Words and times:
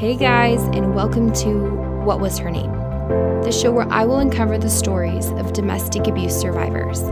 Hey 0.00 0.16
guys, 0.16 0.62
and 0.74 0.94
welcome 0.94 1.30
to 1.30 2.02
What 2.06 2.20
Was 2.20 2.38
Her 2.38 2.50
Name? 2.50 2.72
The 3.42 3.52
show 3.52 3.70
where 3.70 3.86
I 3.92 4.06
will 4.06 4.20
uncover 4.20 4.56
the 4.56 4.70
stories 4.70 5.28
of 5.32 5.52
domestic 5.52 6.06
abuse 6.06 6.34
survivors. 6.34 7.02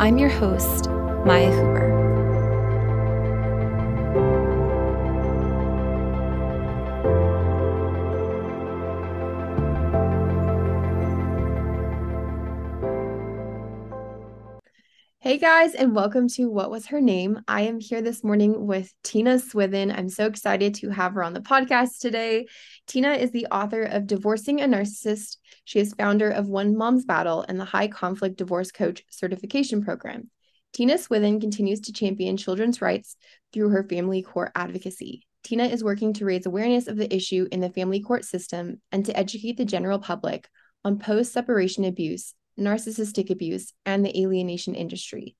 I'm 0.00 0.18
your 0.18 0.28
host, 0.28 0.88
Maya 1.26 1.50
Hooper. 1.50 1.87
Hey 15.38 15.46
guys, 15.66 15.74
and 15.76 15.94
welcome 15.94 16.26
to 16.30 16.50
What 16.50 16.68
Was 16.68 16.86
Her 16.86 17.00
Name? 17.00 17.42
I 17.46 17.60
am 17.60 17.78
here 17.78 18.02
this 18.02 18.24
morning 18.24 18.66
with 18.66 18.92
Tina 19.04 19.38
Swithin. 19.38 19.92
I'm 19.92 20.08
so 20.08 20.26
excited 20.26 20.74
to 20.74 20.90
have 20.90 21.14
her 21.14 21.22
on 21.22 21.32
the 21.32 21.38
podcast 21.40 22.00
today. 22.00 22.48
Tina 22.88 23.12
is 23.12 23.30
the 23.30 23.46
author 23.52 23.84
of 23.84 24.08
Divorcing 24.08 24.60
a 24.60 24.64
Narcissist. 24.64 25.36
She 25.64 25.78
is 25.78 25.94
founder 25.94 26.28
of 26.28 26.48
One 26.48 26.76
Mom's 26.76 27.04
Battle 27.04 27.44
and 27.48 27.60
the 27.60 27.64
High 27.64 27.86
Conflict 27.86 28.36
Divorce 28.36 28.72
Coach 28.72 29.04
Certification 29.10 29.84
Program. 29.84 30.28
Tina 30.72 30.98
Swithin 30.98 31.38
continues 31.38 31.82
to 31.82 31.92
champion 31.92 32.36
children's 32.36 32.82
rights 32.82 33.14
through 33.52 33.68
her 33.68 33.84
family 33.84 34.22
court 34.22 34.50
advocacy. 34.56 35.22
Tina 35.44 35.66
is 35.66 35.84
working 35.84 36.14
to 36.14 36.24
raise 36.24 36.46
awareness 36.46 36.88
of 36.88 36.96
the 36.96 37.14
issue 37.14 37.46
in 37.52 37.60
the 37.60 37.70
family 37.70 38.00
court 38.00 38.24
system 38.24 38.82
and 38.90 39.04
to 39.06 39.16
educate 39.16 39.56
the 39.56 39.64
general 39.64 40.00
public 40.00 40.48
on 40.84 40.98
post 40.98 41.32
separation 41.32 41.84
abuse 41.84 42.34
narcissistic 42.58 43.30
abuse, 43.30 43.72
and 43.86 44.04
the 44.04 44.22
alienation 44.22 44.74
industry. 44.74 45.36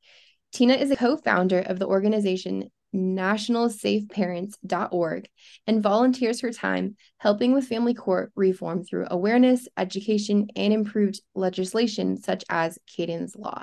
Tina 0.52 0.74
is 0.74 0.90
a 0.90 0.96
co 0.96 1.16
founder 1.16 1.60
of 1.60 1.78
the 1.78 1.86
organization 1.86 2.70
nationalsafeparents.org 2.94 5.28
and 5.66 5.82
volunteers 5.82 6.40
her 6.40 6.52
time 6.52 6.96
helping 7.18 7.52
with 7.52 7.68
family 7.68 7.92
court 7.92 8.32
reform 8.34 8.82
through 8.82 9.06
awareness, 9.10 9.68
education, 9.76 10.46
and 10.56 10.72
improved 10.72 11.20
legislation 11.34 12.16
such 12.16 12.42
as 12.48 12.78
Kayden's 12.88 13.36
Law. 13.36 13.62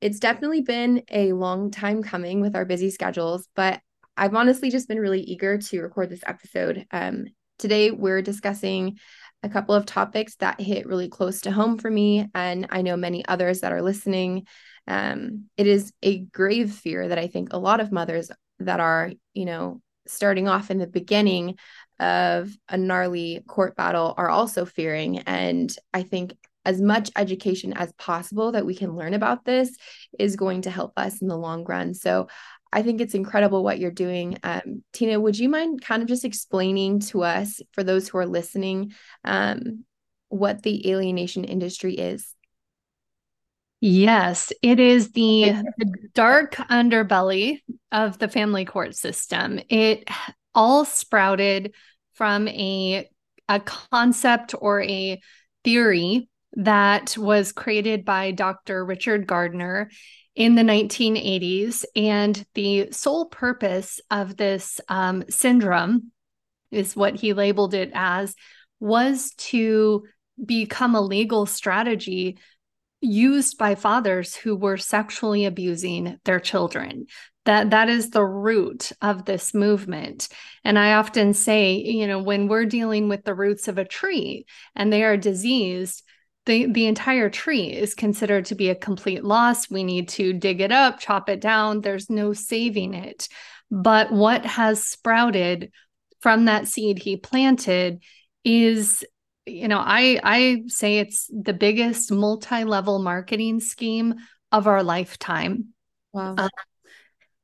It's 0.00 0.20
definitely 0.20 0.62
been 0.62 1.02
a 1.10 1.32
long 1.32 1.70
time 1.70 2.02
coming 2.02 2.40
with 2.40 2.56
our 2.56 2.64
busy 2.64 2.88
schedules, 2.90 3.46
but 3.54 3.82
I've 4.16 4.34
honestly 4.34 4.70
just 4.70 4.88
been 4.88 5.00
really 5.00 5.20
eager 5.20 5.58
to 5.58 5.82
record 5.82 6.08
this 6.08 6.24
episode. 6.26 6.86
Um, 6.90 7.26
today, 7.58 7.90
we're 7.90 8.22
discussing 8.22 8.96
a 9.42 9.48
couple 9.48 9.74
of 9.74 9.86
topics 9.86 10.34
that 10.36 10.60
hit 10.60 10.86
really 10.86 11.08
close 11.08 11.42
to 11.42 11.52
home 11.52 11.78
for 11.78 11.90
me, 11.90 12.28
and 12.34 12.66
I 12.70 12.82
know 12.82 12.96
many 12.96 13.24
others 13.26 13.60
that 13.60 13.72
are 13.72 13.82
listening. 13.82 14.46
Um, 14.86 15.44
it 15.56 15.66
is 15.66 15.92
a 16.02 16.18
grave 16.18 16.72
fear 16.72 17.08
that 17.08 17.18
I 17.18 17.26
think 17.28 17.52
a 17.52 17.58
lot 17.58 17.80
of 17.80 17.92
mothers 17.92 18.30
that 18.60 18.80
are, 18.80 19.12
you 19.34 19.44
know, 19.44 19.80
starting 20.06 20.48
off 20.48 20.70
in 20.70 20.78
the 20.78 20.86
beginning 20.86 21.56
of 22.00 22.50
a 22.68 22.76
gnarly 22.76 23.42
court 23.46 23.76
battle 23.76 24.14
are 24.16 24.30
also 24.30 24.64
fearing. 24.64 25.18
And 25.20 25.74
I 25.92 26.02
think 26.02 26.34
as 26.64 26.80
much 26.80 27.10
education 27.16 27.72
as 27.72 27.92
possible 27.92 28.52
that 28.52 28.66
we 28.66 28.74
can 28.74 28.94
learn 28.94 29.14
about 29.14 29.44
this 29.44 29.76
is 30.18 30.36
going 30.36 30.62
to 30.62 30.70
help 30.70 30.92
us 30.96 31.22
in 31.22 31.28
the 31.28 31.36
long 31.36 31.64
run. 31.64 31.94
So 31.94 32.28
I 32.72 32.82
think 32.82 33.00
it's 33.00 33.14
incredible 33.14 33.64
what 33.64 33.78
you're 33.78 33.90
doing. 33.90 34.38
Um, 34.42 34.82
Tina, 34.92 35.18
would 35.18 35.38
you 35.38 35.48
mind 35.48 35.82
kind 35.82 36.02
of 36.02 36.08
just 36.08 36.24
explaining 36.24 37.00
to 37.00 37.22
us, 37.22 37.60
for 37.72 37.82
those 37.82 38.08
who 38.08 38.18
are 38.18 38.26
listening, 38.26 38.92
um, 39.24 39.84
what 40.28 40.62
the 40.62 40.90
alienation 40.90 41.44
industry 41.44 41.94
is? 41.94 42.34
Yes, 43.80 44.52
it 44.60 44.80
is 44.80 45.12
the, 45.12 45.62
the 45.78 45.92
dark 46.12 46.56
underbelly 46.56 47.62
of 47.92 48.18
the 48.18 48.28
family 48.28 48.64
court 48.64 48.96
system. 48.96 49.60
It 49.68 50.08
all 50.54 50.84
sprouted 50.84 51.74
from 52.14 52.48
a 52.48 53.08
a 53.48 53.60
concept 53.60 54.54
or 54.58 54.82
a 54.82 55.20
theory 55.64 56.28
that 56.54 57.16
was 57.16 57.52
created 57.52 58.04
by 58.04 58.30
Dr. 58.32 58.84
Richard 58.84 59.26
Gardner 59.26 59.90
in 60.38 60.54
the 60.54 60.62
1980s. 60.62 61.84
And 61.96 62.46
the 62.54 62.92
sole 62.92 63.26
purpose 63.26 64.00
of 64.08 64.36
this 64.36 64.80
um, 64.88 65.24
syndrome 65.28 66.12
is 66.70 66.94
what 66.94 67.16
he 67.16 67.32
labeled 67.32 67.74
it 67.74 67.90
as 67.92 68.34
was 68.78 69.32
to 69.32 70.04
become 70.42 70.94
a 70.94 71.00
legal 71.00 71.44
strategy 71.44 72.38
used 73.00 73.58
by 73.58 73.74
fathers 73.74 74.36
who 74.36 74.54
were 74.54 74.76
sexually 74.76 75.44
abusing 75.44 76.18
their 76.24 76.40
children 76.40 77.06
that 77.44 77.70
that 77.70 77.88
is 77.88 78.10
the 78.10 78.24
root 78.24 78.90
of 79.00 79.24
this 79.24 79.54
movement 79.54 80.28
and 80.64 80.76
i 80.76 80.94
often 80.94 81.32
say 81.32 81.74
you 81.74 82.08
know 82.08 82.20
when 82.20 82.48
we're 82.48 82.64
dealing 82.64 83.08
with 83.08 83.22
the 83.22 83.34
roots 83.34 83.68
of 83.68 83.78
a 83.78 83.84
tree 83.84 84.44
and 84.74 84.92
they 84.92 85.04
are 85.04 85.16
diseased 85.16 86.02
the 86.48 86.66
the 86.66 86.86
entire 86.86 87.28
tree 87.28 87.66
is 87.66 87.94
considered 87.94 88.46
to 88.46 88.54
be 88.54 88.70
a 88.70 88.74
complete 88.74 89.22
loss. 89.22 89.70
We 89.70 89.84
need 89.84 90.08
to 90.10 90.32
dig 90.32 90.62
it 90.62 90.72
up 90.72 90.98
chop 90.98 91.28
it 91.28 91.40
down. 91.40 91.82
There's 91.82 92.08
no 92.08 92.32
saving 92.32 92.94
it. 92.94 93.28
But 93.70 94.10
what 94.10 94.46
has 94.46 94.82
sprouted 94.82 95.70
from 96.20 96.46
that 96.46 96.66
seed 96.66 96.98
he 96.98 97.18
planted 97.18 98.02
is 98.44 99.04
you 99.44 99.68
know 99.68 99.78
i 99.78 100.18
i 100.24 100.62
say 100.66 100.98
it's 100.98 101.30
the 101.32 101.52
biggest 101.52 102.10
multi-level 102.10 102.98
marketing 102.98 103.60
scheme 103.60 104.14
of 104.50 104.66
our 104.66 104.82
lifetime. 104.82 105.74
Wow. 106.12 106.34
Uh, 106.38 106.48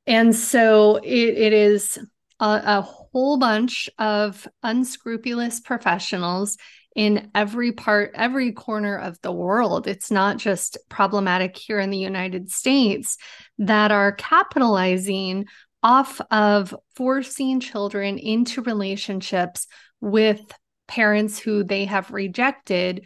and 0.07 0.35
so 0.35 0.97
it, 0.97 1.37
it 1.39 1.53
is 1.53 1.99
a, 2.41 2.63
a 2.65 2.81
whole 2.81 3.37
bunch 3.37 3.91
of 3.99 4.49
unscrupulous 4.63 5.61
professionals 5.61 6.57
in 6.95 7.31
every 7.35 7.73
part, 7.73 8.13
every 8.15 8.53
corner 8.53 8.97
of 8.97 9.21
the 9.21 9.33
world. 9.33 9.87
It's 9.87 10.11
not 10.11 10.39
just 10.39 10.79
problematic 10.89 11.57
here 11.57 11.81
in 11.81 11.91
the 11.91 11.99
United 11.99 12.51
States 12.51 13.17
that 13.59 13.91
are 13.91 14.13
capitalizing 14.13 15.47
off 15.83 16.21
of 16.31 16.75
forcing 16.95 17.61
children 17.61 18.19
into 18.19 18.63
relationships 18.63 19.67
with 20.01 20.41
parents 20.87 21.39
who 21.39 21.65
they 21.65 21.85
have 21.85 22.11
rejected 22.11 23.05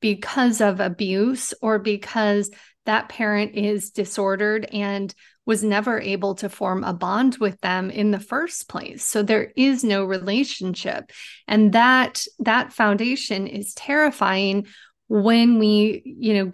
because 0.00 0.60
of 0.60 0.80
abuse 0.80 1.54
or 1.60 1.78
because 1.78 2.50
that 2.86 3.08
parent 3.08 3.54
is 3.54 3.90
disordered 3.90 4.64
and 4.72 5.14
was 5.50 5.64
never 5.64 5.98
able 5.98 6.36
to 6.36 6.48
form 6.48 6.84
a 6.84 6.92
bond 6.92 7.36
with 7.38 7.60
them 7.60 7.90
in 7.90 8.12
the 8.12 8.20
first 8.20 8.68
place 8.68 9.04
so 9.04 9.20
there 9.20 9.52
is 9.56 9.82
no 9.82 10.04
relationship 10.04 11.10
and 11.48 11.72
that 11.72 12.24
that 12.38 12.72
foundation 12.72 13.48
is 13.48 13.74
terrifying 13.74 14.64
when 15.08 15.58
we 15.58 16.02
you 16.04 16.34
know 16.34 16.52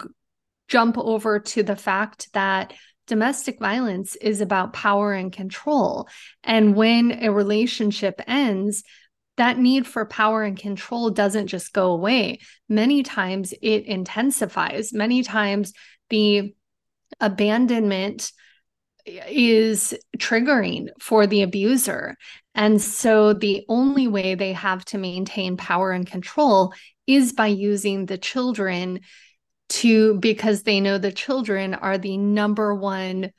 jump 0.69 0.97
over 0.97 1.39
to 1.39 1.63
the 1.63 1.77
fact 1.77 2.33
that 2.33 2.73
domestic 3.07 3.59
violence 3.59 4.17
is 4.17 4.41
about 4.41 4.73
power 4.73 5.13
and 5.13 5.31
control 5.31 6.09
and 6.43 6.75
when 6.75 7.23
a 7.23 7.31
relationship 7.31 8.23
ends 8.27 8.83
that 9.37 9.59
need 9.59 9.87
for 9.87 10.07
power 10.07 10.43
and 10.43 10.59
control 10.59 11.11
doesn't 11.11 11.49
just 11.49 11.75
go 11.75 11.93
away. 11.93 12.39
Many 12.71 13.03
times 13.03 13.53
it 13.61 13.85
intensifies. 13.85 14.95
Many 14.95 15.23
times 15.23 15.75
the 16.09 16.55
abandonment 17.21 18.33
is 19.07 19.95
triggering 20.19 20.89
for 21.01 21.27
the 21.27 21.43
abuser. 21.43 22.17
And 22.55 22.81
so 22.81 23.33
the 23.33 23.65
only 23.69 24.09
way 24.09 24.35
they 24.35 24.53
have 24.53 24.85
to 24.87 24.99
maintain 24.99 25.57
power 25.57 25.93
and 25.93 26.07
control 26.07 26.73
is 27.07 27.33
by 27.33 27.47
using 27.47 28.07
the 28.07 28.19
children 28.19 29.01
to, 29.69 30.15
because 30.19 30.63
they 30.63 30.81
know 30.81 30.99
the 30.99 31.13
children 31.13 31.75
are 31.75 31.99
the 31.99 32.17
number 32.17 32.75
one 32.75 33.31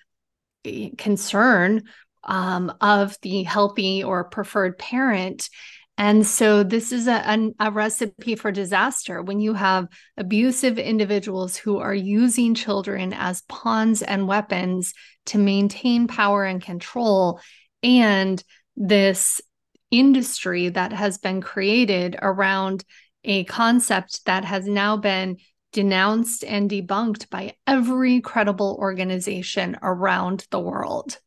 eh, 0.66 0.90
concern 0.98 1.84
um, 2.24 2.74
of 2.82 3.18
the 3.22 3.44
healthy 3.44 4.04
or 4.04 4.26
preferred 4.26 4.78
parent. 4.78 5.50
And 5.98 6.26
so 6.28 6.62
this 6.62 6.92
is 6.92 7.08
a, 7.08 7.52
a, 7.60 7.72
recipe 7.72 8.36
for 8.36 8.52
disaster 8.52 9.22
when 9.22 9.40
you 9.40 9.56
have 9.56 9.88
abusive 10.16 10.78
individuals 10.78 11.58
who 11.58 11.80
are 11.80 11.94
using 11.94 12.54
children 12.54 13.14
as 13.14 13.42
pawns 13.44 14.04
and 14.04 14.28
weapons 14.28 14.94
to 15.28 15.40
maintain 15.40 16.08
power 16.08 16.46
and 16.46 16.62
control, 16.62 17.40
and 17.82 18.44
this 18.76 19.42
industry 19.90 20.70
that 20.70 20.94
has 20.94 21.18
been 21.18 21.42
created 21.42 22.16
around 22.22 22.84
a 23.24 23.44
concept 23.46 24.24
that 24.26 24.46
has 24.46 24.68
now 24.68 24.98
been 24.98 25.38
denounced 25.74 26.44
and 26.44 26.70
debunked 26.70 27.30
by 27.32 27.56
every 27.66 28.22
credible 28.22 28.78
organization 28.80 29.78
around 29.82 30.46
the 30.52 30.60
world. 30.60 31.20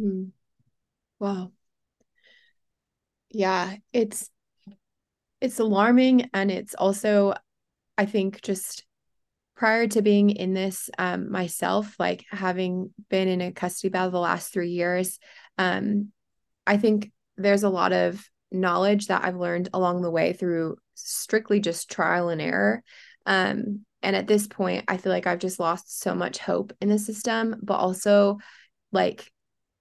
Mm. 0.00 0.32
Wow 1.18 1.52
yeah 3.30 3.76
it's 3.92 4.30
it's 5.40 5.58
alarming 5.58 6.28
and 6.34 6.50
it's 6.50 6.74
also 6.74 7.34
i 7.96 8.04
think 8.04 8.40
just 8.42 8.84
prior 9.56 9.86
to 9.86 10.00
being 10.00 10.30
in 10.30 10.54
this 10.54 10.88
um, 10.98 11.30
myself 11.30 11.94
like 11.98 12.24
having 12.30 12.92
been 13.10 13.28
in 13.28 13.42
a 13.42 13.52
custody 13.52 13.90
battle 13.90 14.10
the 14.10 14.18
last 14.18 14.52
three 14.52 14.70
years 14.70 15.18
um, 15.58 16.08
i 16.66 16.76
think 16.76 17.10
there's 17.36 17.62
a 17.62 17.68
lot 17.68 17.92
of 17.92 18.24
knowledge 18.52 19.06
that 19.06 19.24
I've 19.24 19.36
learned 19.36 19.68
along 19.72 20.02
the 20.02 20.10
way 20.10 20.32
through 20.32 20.76
strictly 20.94 21.60
just 21.60 21.90
trial 21.90 22.28
and 22.28 22.40
error. 22.40 22.82
Um, 23.26 23.84
and 24.02 24.16
at 24.16 24.26
this 24.26 24.46
point, 24.46 24.84
I 24.88 24.96
feel 24.96 25.12
like 25.12 25.26
I've 25.26 25.38
just 25.38 25.60
lost 25.60 26.00
so 26.00 26.14
much 26.14 26.38
hope 26.38 26.72
in 26.80 26.88
the 26.88 26.98
system, 26.98 27.56
but 27.62 27.74
also 27.74 28.38
like 28.92 29.30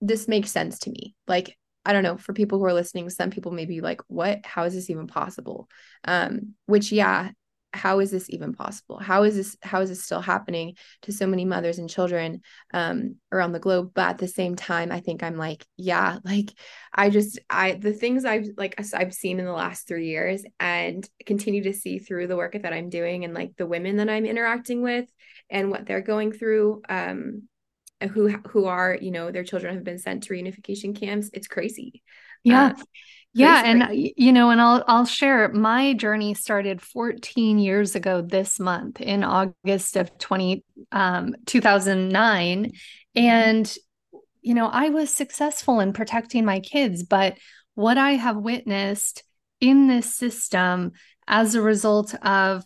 this 0.02 0.28
makes 0.28 0.52
sense 0.52 0.80
to 0.80 0.92
me. 0.92 1.16
Like, 1.28 1.58
I 1.90 1.94
don't 1.94 2.04
know, 2.04 2.18
for 2.18 2.34
people 2.34 2.60
who 2.60 2.66
are 2.66 2.74
listening, 2.74 3.10
some 3.10 3.32
people 3.32 3.52
may 3.52 3.66
be 3.66 3.82
like, 3.82 4.02
what? 4.08 4.46
How 4.46 4.66
is 4.66 4.76
this 4.76 4.92
even 4.92 5.08
possible? 5.08 5.68
Um, 6.06 6.54
which, 6.68 6.92
yeah, 6.92 7.32
how 7.74 8.00
is 8.00 8.10
this 8.10 8.30
even 8.30 8.54
possible 8.54 8.98
how 8.98 9.24
is 9.24 9.36
this 9.36 9.56
how 9.62 9.80
is 9.82 9.90
this 9.90 10.04
still 10.04 10.22
happening 10.22 10.76
to 11.04 11.12
so 11.12 11.28
many 11.28 11.46
mothers 11.46 11.78
and 11.78 11.88
children 11.88 12.42
um 12.74 13.16
around 13.32 13.52
the 13.52 13.60
globe 13.60 13.92
but 13.94 14.10
at 14.10 14.18
the 14.18 14.28
same 14.28 14.56
time 14.56 14.92
i 14.92 15.00
think 15.00 15.22
i'm 15.22 15.38
like 15.38 15.64
yeah 15.78 16.18
like 16.26 16.52
i 16.94 17.10
just 17.10 17.40
i 17.50 17.74
the 17.74 17.94
things 17.94 18.26
i've 18.26 18.48
like 18.58 18.82
i've 18.94 19.14
seen 19.14 19.40
in 19.40 19.46
the 19.46 19.52
last 19.52 19.88
3 19.88 20.08
years 20.08 20.44
and 20.60 21.08
continue 21.26 21.62
to 21.64 21.74
see 21.74 22.00
through 22.00 22.26
the 22.26 22.38
work 22.38 22.54
that 22.60 22.74
i'm 22.74 22.90
doing 22.90 23.24
and 23.24 23.36
like 23.36 23.56
the 23.56 23.68
women 23.68 23.98
that 23.98 24.10
i'm 24.10 24.26
interacting 24.26 24.82
with 24.82 25.08
and 25.52 25.70
what 25.70 25.86
they're 25.86 26.02
going 26.02 26.32
through 26.32 26.82
um 26.90 27.44
who 28.08 28.30
who 28.50 28.66
are 28.66 28.98
you 29.00 29.12
know 29.12 29.32
their 29.32 29.44
children 29.44 29.76
have 29.76 29.84
been 29.84 30.00
sent 30.00 30.24
to 30.24 30.34
reunification 30.34 30.98
camps 30.98 31.30
it's 31.34 31.48
crazy. 31.48 32.02
Yeah. 32.44 32.74
Uh, 32.78 32.84
yeah 33.34 33.64
and 33.66 33.84
uh, 33.84 33.88
you 33.92 34.32
know 34.32 34.50
and 34.50 34.60
i'll 34.60 34.84
i'll 34.88 35.06
share 35.06 35.50
my 35.50 35.94
journey 35.94 36.34
started 36.34 36.82
14 36.82 37.60
years 37.60 37.96
ago 37.96 38.22
this 38.22 38.60
month 38.60 39.02
in 39.02 39.24
august 39.24 39.98
of 39.98 40.18
20 40.18 40.64
um 40.92 41.36
2009 41.46 42.66
mm-hmm. 42.66 42.72
and 43.16 43.76
you 44.42 44.54
know 44.54 44.68
i 44.68 44.90
was 44.90 45.14
successful 45.14 45.80
in 45.80 45.94
protecting 45.94 46.44
my 46.44 46.60
kids 46.60 47.04
but 47.04 47.38
what 47.76 47.98
i 47.98 48.14
have 48.14 48.38
witnessed 48.38 49.24
in 49.62 49.88
this 49.88 50.16
system 50.16 50.92
as 51.28 51.54
a 51.54 51.62
result 51.62 52.16
of 52.26 52.66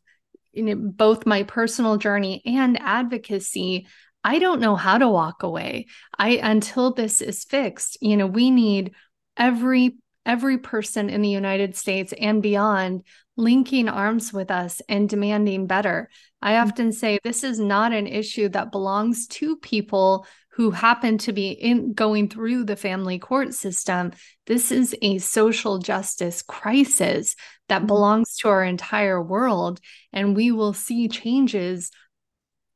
you 0.53 0.63
know 0.63 0.75
both 0.75 1.25
my 1.25 1.43
personal 1.43 1.97
journey 1.97 2.41
and 2.45 2.79
advocacy 2.81 3.87
I 4.23 4.39
don't 4.39 4.61
know 4.61 4.75
how 4.75 4.97
to 4.97 5.09
walk 5.09 5.43
away. 5.43 5.87
I 6.17 6.39
until 6.41 6.93
this 6.93 7.21
is 7.21 7.43
fixed, 7.43 7.97
you 8.01 8.17
know, 8.17 8.27
we 8.27 8.51
need 8.51 8.93
every 9.37 9.97
every 10.25 10.57
person 10.57 11.09
in 11.09 11.21
the 11.21 11.29
United 11.29 11.75
States 11.75 12.13
and 12.17 12.41
beyond 12.41 13.03
linking 13.35 13.89
arms 13.89 14.31
with 14.31 14.51
us 14.51 14.81
and 14.87 15.09
demanding 15.09 15.67
better. 15.67 16.09
I 16.41 16.53
mm-hmm. 16.53 16.67
often 16.67 16.91
say 16.91 17.19
this 17.23 17.43
is 17.43 17.59
not 17.59 17.93
an 17.93 18.07
issue 18.07 18.49
that 18.49 18.71
belongs 18.71 19.27
to 19.27 19.57
people 19.57 20.25
who 20.51 20.69
happen 20.69 21.17
to 21.17 21.33
be 21.33 21.49
in 21.49 21.93
going 21.93 22.29
through 22.29 22.63
the 22.63 22.75
family 22.75 23.17
court 23.17 23.55
system. 23.55 24.11
This 24.45 24.71
is 24.71 24.95
a 25.01 25.17
social 25.17 25.79
justice 25.79 26.43
crisis 26.43 27.35
that 27.69 27.79
mm-hmm. 27.79 27.87
belongs 27.87 28.37
to 28.37 28.49
our 28.49 28.63
entire 28.63 29.21
world 29.21 29.79
and 30.11 30.35
we 30.35 30.51
will 30.51 30.73
see 30.73 31.07
changes 31.07 31.91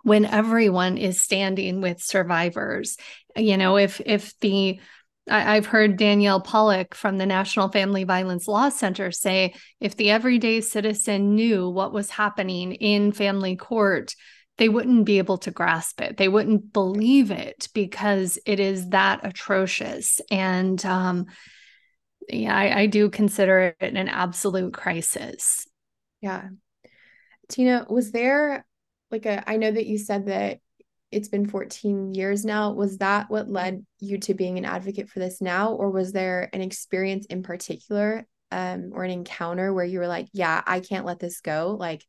when 0.08 0.24
everyone 0.24 0.98
is 0.98 1.20
standing 1.20 1.82
with 1.82 2.02
survivors. 2.02 2.96
You 3.36 3.58
know, 3.58 3.76
if 3.76 4.00
if 4.06 4.40
the 4.40 4.80
I, 5.30 5.56
have 5.56 5.66
heard 5.66 5.98
Danielle 5.98 6.40
Pollack 6.40 6.94
from 6.94 7.18
the 7.18 7.26
National 7.26 7.68
Family 7.68 8.06
Violence 8.06 8.48
Law 8.48 8.70
Center 8.70 9.12
say 9.12 9.54
if 9.82 9.98
the 9.98 10.10
everyday 10.10 10.62
citizen 10.62 11.36
knew 11.36 11.68
what 11.68 11.92
was 11.92 12.10
happening 12.10 12.72
in 12.72 13.12
family 13.12 13.58
court, 13.58 14.16
they 14.58 14.70
wouldn't 14.70 15.04
be 15.04 15.18
able 15.18 15.40
to 15.40 15.52
grasp 15.52 16.00
it. 16.00 16.16
They 16.16 16.30
wouldn't 16.30 16.72
believe 16.72 17.30
it 17.30 17.68
because 17.74 18.40
it 18.46 18.62
is 18.62 18.88
that 18.92 19.20
atrocious. 19.24 20.22
And 20.32 20.84
um, 20.86 21.26
yeah, 22.30 22.56
I, 22.56 22.80
I 22.80 22.86
do 22.86 23.10
consider 23.10 23.76
it 23.82 23.98
an 23.98 24.08
absolute 24.08 24.74
crisis. 24.74 25.68
Yeah. 26.22 26.48
Tina, 27.50 27.86
was 27.90 28.14
there 28.14 28.66
like 29.12 29.26
a, 29.26 29.50
I 29.50 29.58
know 29.58 29.72
that 29.72 29.86
you 29.86 29.98
said 29.98 30.28
that 30.28 30.60
it's 31.12 31.30
been 31.30 31.48
14 31.48 32.14
years 32.14 32.44
now. 32.44 32.74
Was 32.74 32.98
that 32.98 33.30
what 33.30 33.50
led 33.50 33.86
you 34.00 34.18
to 34.20 34.34
being 34.34 34.58
an 34.58 34.66
advocate 34.66 35.10
for 35.10 35.20
this 35.20 35.42
now? 35.42 35.74
Or 35.74 35.90
was 35.90 36.12
there 36.12 36.50
an 36.52 36.62
experience 36.62 37.26
in 37.28 37.44
particular 37.44 38.28
um, 38.52 38.92
or 38.94 39.04
an 39.04 39.12
encounter 39.12 39.74
where 39.74 39.86
you 39.86 40.00
were 40.00 40.08
like 40.08 40.28
yeah 40.32 40.62
i 40.66 40.80
can't 40.80 41.06
let 41.06 41.20
this 41.20 41.42
go. 41.42 41.76
Like 41.80 42.06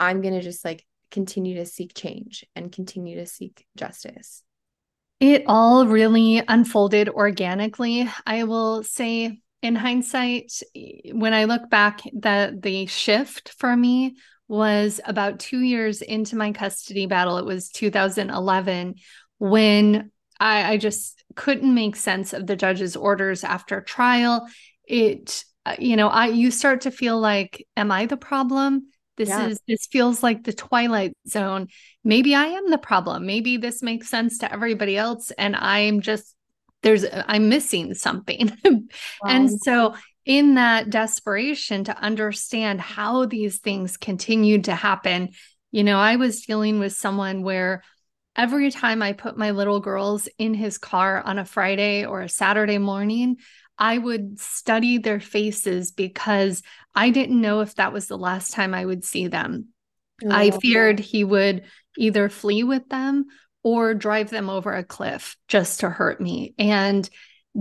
i'm 0.00 0.20
going 0.20 0.34
to 0.34 0.42
just 0.42 0.64
like 0.64 0.84
continue 1.10 1.56
to 1.56 1.66
seek 1.66 1.94
change 1.94 2.44
and 2.54 2.72
continue 2.72 3.16
to 3.16 3.26
seek 3.26 3.66
justice 3.76 4.42
it 5.18 5.44
all 5.46 5.86
really 5.86 6.42
unfolded 6.46 7.08
organically. 7.08 8.06
I 8.26 8.44
will 8.44 8.82
say 8.82 9.40
in 9.62 9.74
hindsight 9.74 10.52
when 11.12 11.32
i 11.32 11.44
look 11.44 11.70
back 11.70 12.02
that 12.12 12.60
the 12.60 12.84
shift 12.84 13.54
for 13.58 13.74
me 13.74 14.16
was 14.48 15.00
about 15.04 15.40
two 15.40 15.60
years 15.60 16.02
into 16.02 16.36
my 16.36 16.52
custody 16.52 17.06
battle. 17.06 17.38
It 17.38 17.44
was 17.44 17.68
2011 17.70 18.94
when 19.38 20.10
I, 20.38 20.72
I 20.72 20.76
just 20.76 21.22
couldn't 21.34 21.74
make 21.74 21.96
sense 21.96 22.32
of 22.32 22.46
the 22.46 22.56
judge's 22.56 22.96
orders 22.96 23.44
after 23.44 23.80
trial. 23.80 24.46
It, 24.84 25.44
uh, 25.64 25.76
you 25.78 25.96
know, 25.96 26.08
I 26.08 26.26
you 26.26 26.50
start 26.50 26.82
to 26.82 26.90
feel 26.90 27.18
like, 27.18 27.66
am 27.76 27.90
I 27.90 28.06
the 28.06 28.16
problem? 28.16 28.88
This 29.16 29.30
yeah. 29.30 29.48
is 29.48 29.60
this 29.66 29.86
feels 29.90 30.22
like 30.22 30.44
the 30.44 30.52
twilight 30.52 31.16
zone. 31.26 31.68
Maybe 32.04 32.34
I 32.34 32.46
am 32.46 32.70
the 32.70 32.78
problem. 32.78 33.26
Maybe 33.26 33.56
this 33.56 33.82
makes 33.82 34.08
sense 34.08 34.38
to 34.38 34.52
everybody 34.52 34.96
else, 34.96 35.30
and 35.32 35.56
I'm 35.56 36.00
just 36.02 36.34
there's 36.82 37.04
I'm 37.12 37.48
missing 37.48 37.94
something. 37.94 38.56
Wow. 39.22 39.30
and 39.30 39.50
so 39.50 39.94
in 40.26 40.56
that 40.56 40.90
desperation 40.90 41.84
to 41.84 41.96
understand 41.96 42.80
how 42.80 43.24
these 43.26 43.58
things 43.58 43.96
continued 43.96 44.64
to 44.64 44.74
happen, 44.74 45.30
you 45.70 45.84
know, 45.84 45.98
I 45.98 46.16
was 46.16 46.44
dealing 46.44 46.80
with 46.80 46.92
someone 46.92 47.42
where 47.42 47.82
every 48.34 48.70
time 48.70 49.02
I 49.02 49.12
put 49.12 49.38
my 49.38 49.52
little 49.52 49.80
girls 49.80 50.28
in 50.36 50.52
his 50.52 50.78
car 50.78 51.22
on 51.22 51.38
a 51.38 51.44
Friday 51.44 52.04
or 52.04 52.20
a 52.20 52.28
Saturday 52.28 52.78
morning, 52.78 53.36
I 53.78 53.96
would 53.96 54.40
study 54.40 54.98
their 54.98 55.20
faces 55.20 55.92
because 55.92 56.62
I 56.94 57.10
didn't 57.10 57.40
know 57.40 57.60
if 57.60 57.76
that 57.76 57.92
was 57.92 58.08
the 58.08 58.18
last 58.18 58.52
time 58.52 58.74
I 58.74 58.84
would 58.84 59.04
see 59.04 59.28
them. 59.28 59.68
Oh, 60.24 60.28
I 60.30 60.50
feared 60.50 60.98
he 60.98 61.24
would 61.24 61.64
either 61.96 62.28
flee 62.28 62.64
with 62.64 62.88
them 62.88 63.26
or 63.62 63.94
drive 63.94 64.30
them 64.30 64.48
over 64.48 64.72
a 64.72 64.84
cliff 64.84 65.36
just 65.46 65.80
to 65.80 65.90
hurt 65.90 66.20
me. 66.20 66.54
And 66.58 67.08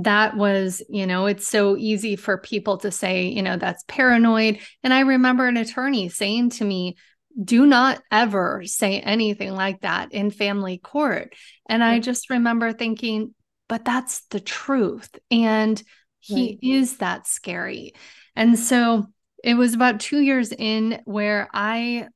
that 0.01 0.35
was, 0.35 0.81
you 0.89 1.07
know, 1.07 1.25
it's 1.25 1.47
so 1.47 1.77
easy 1.77 2.15
for 2.15 2.37
people 2.37 2.77
to 2.79 2.91
say, 2.91 3.27
you 3.27 3.41
know, 3.41 3.57
that's 3.57 3.83
paranoid. 3.87 4.59
And 4.83 4.93
I 4.93 5.01
remember 5.01 5.47
an 5.47 5.57
attorney 5.57 6.09
saying 6.09 6.51
to 6.51 6.65
me, 6.65 6.97
do 7.41 7.65
not 7.65 8.01
ever 8.11 8.63
say 8.65 8.99
anything 8.99 9.53
like 9.53 9.81
that 9.81 10.11
in 10.13 10.31
family 10.31 10.77
court. 10.77 11.33
And 11.67 11.83
I 11.83 11.99
just 11.99 12.29
remember 12.29 12.71
thinking, 12.71 13.33
but 13.67 13.83
that's 13.83 14.21
the 14.29 14.39
truth. 14.39 15.09
And 15.31 15.81
he 16.19 16.45
right. 16.45 16.59
is 16.61 16.97
that 16.97 17.27
scary. 17.27 17.93
And 18.35 18.57
so 18.57 19.07
it 19.43 19.53
was 19.55 19.73
about 19.73 19.99
two 19.99 20.19
years 20.19 20.51
in 20.51 21.01
where 21.05 21.49
I, 21.53 22.07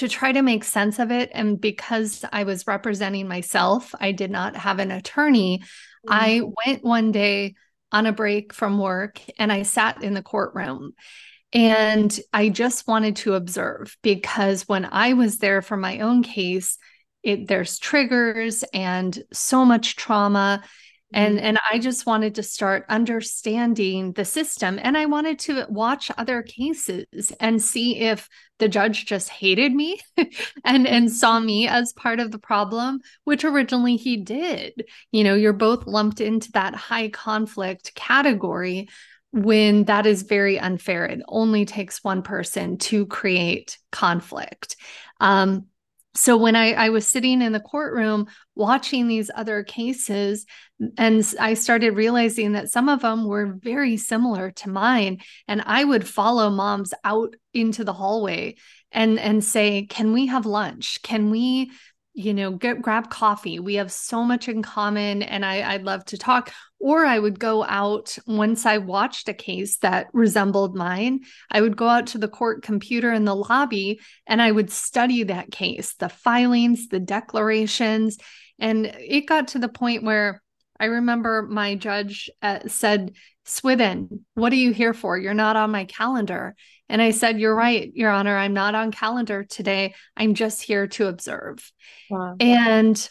to 0.00 0.08
try 0.08 0.32
to 0.32 0.40
make 0.40 0.64
sense 0.64 0.98
of 0.98 1.10
it, 1.10 1.30
and 1.34 1.60
because 1.60 2.24
I 2.32 2.44
was 2.44 2.66
representing 2.66 3.28
myself, 3.28 3.94
I 4.00 4.12
did 4.12 4.30
not 4.30 4.56
have 4.56 4.78
an 4.78 4.90
attorney. 4.90 5.62
I 6.08 6.40
mm-hmm. 6.40 6.50
went 6.66 6.84
one 6.84 7.12
day 7.12 7.54
on 7.92 8.06
a 8.06 8.12
break 8.12 8.54
from 8.54 8.78
work 8.78 9.20
and 9.38 9.52
I 9.52 9.62
sat 9.62 10.02
in 10.02 10.14
the 10.14 10.22
courtroom. 10.22 10.92
And 11.52 12.18
I 12.32 12.48
just 12.48 12.86
wanted 12.86 13.16
to 13.16 13.34
observe 13.34 13.96
because 14.02 14.62
when 14.68 14.86
I 14.86 15.12
was 15.14 15.38
there 15.38 15.60
for 15.60 15.76
my 15.76 16.00
own 16.00 16.22
case, 16.22 16.78
it 17.22 17.46
there's 17.48 17.78
triggers 17.78 18.64
and 18.72 19.22
so 19.32 19.66
much 19.66 19.96
trauma 19.96 20.62
and 21.12 21.36
mm-hmm. 21.36 21.46
and 21.46 21.58
i 21.70 21.78
just 21.78 22.06
wanted 22.06 22.34
to 22.34 22.42
start 22.42 22.84
understanding 22.88 24.12
the 24.12 24.24
system 24.24 24.78
and 24.82 24.96
i 24.96 25.06
wanted 25.06 25.38
to 25.38 25.64
watch 25.68 26.10
other 26.16 26.42
cases 26.42 27.32
and 27.40 27.62
see 27.62 27.98
if 27.98 28.28
the 28.60 28.68
judge 28.68 29.06
just 29.06 29.28
hated 29.28 29.72
me 29.72 29.98
and 30.64 30.86
and 30.86 31.10
saw 31.10 31.40
me 31.40 31.66
as 31.66 31.92
part 31.94 32.20
of 32.20 32.30
the 32.30 32.38
problem 32.38 33.00
which 33.24 33.44
originally 33.44 33.96
he 33.96 34.18
did. 34.18 34.84
You 35.10 35.24
know 35.24 35.34
you're 35.34 35.52
both 35.52 35.86
lumped 35.86 36.20
into 36.20 36.52
that 36.52 36.74
high 36.74 37.08
conflict 37.08 37.94
category 37.94 38.88
when 39.32 39.84
that 39.84 40.06
is 40.06 40.22
very 40.22 40.58
unfair. 40.58 41.06
It 41.06 41.22
only 41.28 41.64
takes 41.64 42.02
one 42.02 42.22
person 42.22 42.78
to 42.78 43.06
create 43.06 43.78
conflict. 43.92 44.76
Um, 45.20 45.66
so 46.14 46.36
when 46.36 46.56
I, 46.56 46.72
I 46.72 46.88
was 46.88 47.06
sitting 47.06 47.40
in 47.40 47.52
the 47.52 47.60
courtroom 47.60 48.26
watching 48.56 49.06
these 49.06 49.30
other 49.34 49.62
cases 49.62 50.44
and 50.98 51.34
i 51.38 51.54
started 51.54 51.90
realizing 51.90 52.52
that 52.52 52.70
some 52.70 52.88
of 52.88 53.02
them 53.02 53.26
were 53.26 53.46
very 53.46 53.96
similar 53.96 54.50
to 54.50 54.68
mine 54.70 55.18
and 55.46 55.62
i 55.66 55.84
would 55.84 56.08
follow 56.08 56.50
moms 56.50 56.92
out 57.04 57.36
into 57.54 57.84
the 57.84 57.92
hallway 57.92 58.56
and 58.92 59.18
and 59.18 59.44
say 59.44 59.86
can 59.86 60.12
we 60.12 60.26
have 60.26 60.46
lunch? 60.46 61.02
Can 61.02 61.30
we 61.30 61.70
you 62.14 62.34
know 62.34 62.52
get 62.52 62.82
grab 62.82 63.10
coffee? 63.10 63.58
We 63.58 63.74
have 63.74 63.92
so 63.92 64.24
much 64.24 64.48
in 64.48 64.62
common 64.62 65.22
and 65.22 65.44
I, 65.44 65.74
i'd 65.74 65.84
love 65.84 66.04
to 66.06 66.18
talk 66.18 66.52
Or 66.80 67.04
I 67.04 67.18
would 67.18 67.38
go 67.38 67.62
out 67.62 68.16
once 68.26 68.64
I 68.64 68.78
watched 68.78 69.28
a 69.28 69.34
case 69.34 69.76
that 69.78 70.08
resembled 70.14 70.74
mine. 70.74 71.20
I 71.50 71.60
would 71.60 71.76
go 71.76 71.86
out 71.86 72.08
to 72.08 72.18
the 72.18 72.26
court 72.26 72.62
computer 72.62 73.12
in 73.12 73.26
the 73.26 73.36
lobby 73.36 74.00
and 74.26 74.40
I 74.40 74.50
would 74.50 74.70
study 74.70 75.24
that 75.24 75.50
case, 75.50 75.94
the 75.94 76.08
filings, 76.08 76.88
the 76.88 76.98
declarations. 76.98 78.16
And 78.58 78.86
it 78.86 79.26
got 79.26 79.48
to 79.48 79.58
the 79.58 79.68
point 79.68 80.04
where 80.04 80.42
I 80.80 80.86
remember 80.86 81.42
my 81.42 81.74
judge 81.74 82.30
uh, 82.40 82.60
said, 82.66 83.12
Swithin, 83.44 84.24
what 84.34 84.52
are 84.52 84.56
you 84.56 84.72
here 84.72 84.94
for? 84.94 85.18
You're 85.18 85.34
not 85.34 85.56
on 85.56 85.70
my 85.70 85.84
calendar. 85.84 86.54
And 86.88 87.02
I 87.02 87.10
said, 87.10 87.38
You're 87.38 87.54
right, 87.54 87.90
Your 87.94 88.10
Honor. 88.10 88.36
I'm 88.36 88.54
not 88.54 88.74
on 88.74 88.90
calendar 88.90 89.44
today. 89.44 89.94
I'm 90.16 90.34
just 90.34 90.62
here 90.62 90.86
to 90.88 91.08
observe. 91.08 91.70
Wow. 92.10 92.36
And 92.40 93.10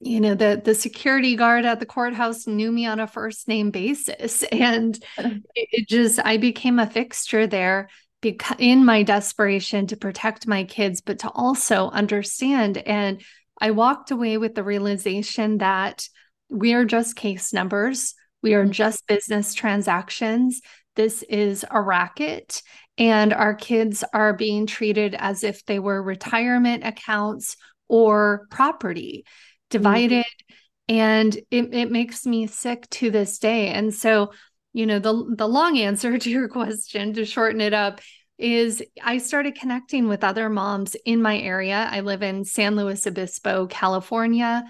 you 0.00 0.20
know 0.20 0.34
the 0.34 0.60
the 0.64 0.74
security 0.74 1.34
guard 1.34 1.64
at 1.64 1.80
the 1.80 1.86
courthouse 1.86 2.46
knew 2.46 2.70
me 2.70 2.86
on 2.86 3.00
a 3.00 3.06
first 3.06 3.48
name 3.48 3.70
basis. 3.70 4.44
And 4.52 4.96
it, 5.18 5.42
it 5.54 5.88
just 5.88 6.20
i 6.24 6.36
became 6.36 6.78
a 6.78 6.86
fixture 6.86 7.46
there 7.46 7.88
because 8.20 8.56
in 8.58 8.84
my 8.84 9.02
desperation 9.02 9.86
to 9.88 9.96
protect 9.96 10.46
my 10.46 10.64
kids 10.64 11.00
but 11.00 11.20
to 11.20 11.30
also 11.30 11.90
understand. 11.90 12.78
And 12.78 13.22
i 13.60 13.70
walked 13.72 14.10
away 14.10 14.38
with 14.38 14.54
the 14.54 14.64
realization 14.64 15.58
that 15.58 16.08
we 16.50 16.72
are 16.74 16.84
just 16.84 17.16
case 17.16 17.52
numbers. 17.52 18.14
We 18.42 18.54
are 18.54 18.62
mm-hmm. 18.62 18.72
just 18.72 19.06
business 19.06 19.52
transactions. 19.52 20.60
This 20.96 21.22
is 21.24 21.64
a 21.70 21.80
racket 21.80 22.62
and 22.96 23.32
our 23.32 23.54
kids 23.54 24.02
are 24.12 24.32
being 24.32 24.66
treated 24.66 25.14
as 25.14 25.44
if 25.44 25.64
they 25.64 25.78
were 25.78 26.02
retirement 26.02 26.84
accounts 26.84 27.56
or 27.88 28.46
property 28.50 29.24
divided 29.70 30.24
mm-hmm. 30.24 30.94
and 30.96 31.36
it, 31.50 31.74
it 31.74 31.90
makes 31.90 32.26
me 32.26 32.46
sick 32.46 32.88
to 32.90 33.10
this 33.10 33.38
day 33.38 33.68
and 33.68 33.94
so 33.94 34.32
you 34.72 34.86
know 34.86 34.98
the 34.98 35.34
the 35.36 35.48
long 35.48 35.78
answer 35.78 36.18
to 36.18 36.30
your 36.30 36.48
question 36.48 37.12
to 37.14 37.24
shorten 37.24 37.60
it 37.60 37.74
up 37.74 38.00
is 38.38 38.82
I 39.02 39.18
started 39.18 39.56
connecting 39.56 40.06
with 40.06 40.22
other 40.22 40.48
moms 40.48 40.94
in 41.04 41.20
my 41.20 41.36
area. 41.36 41.88
I 41.90 42.00
live 42.00 42.22
in 42.22 42.44
San 42.44 42.76
Luis 42.76 43.04
Obispo, 43.04 43.66
California, 43.66 44.64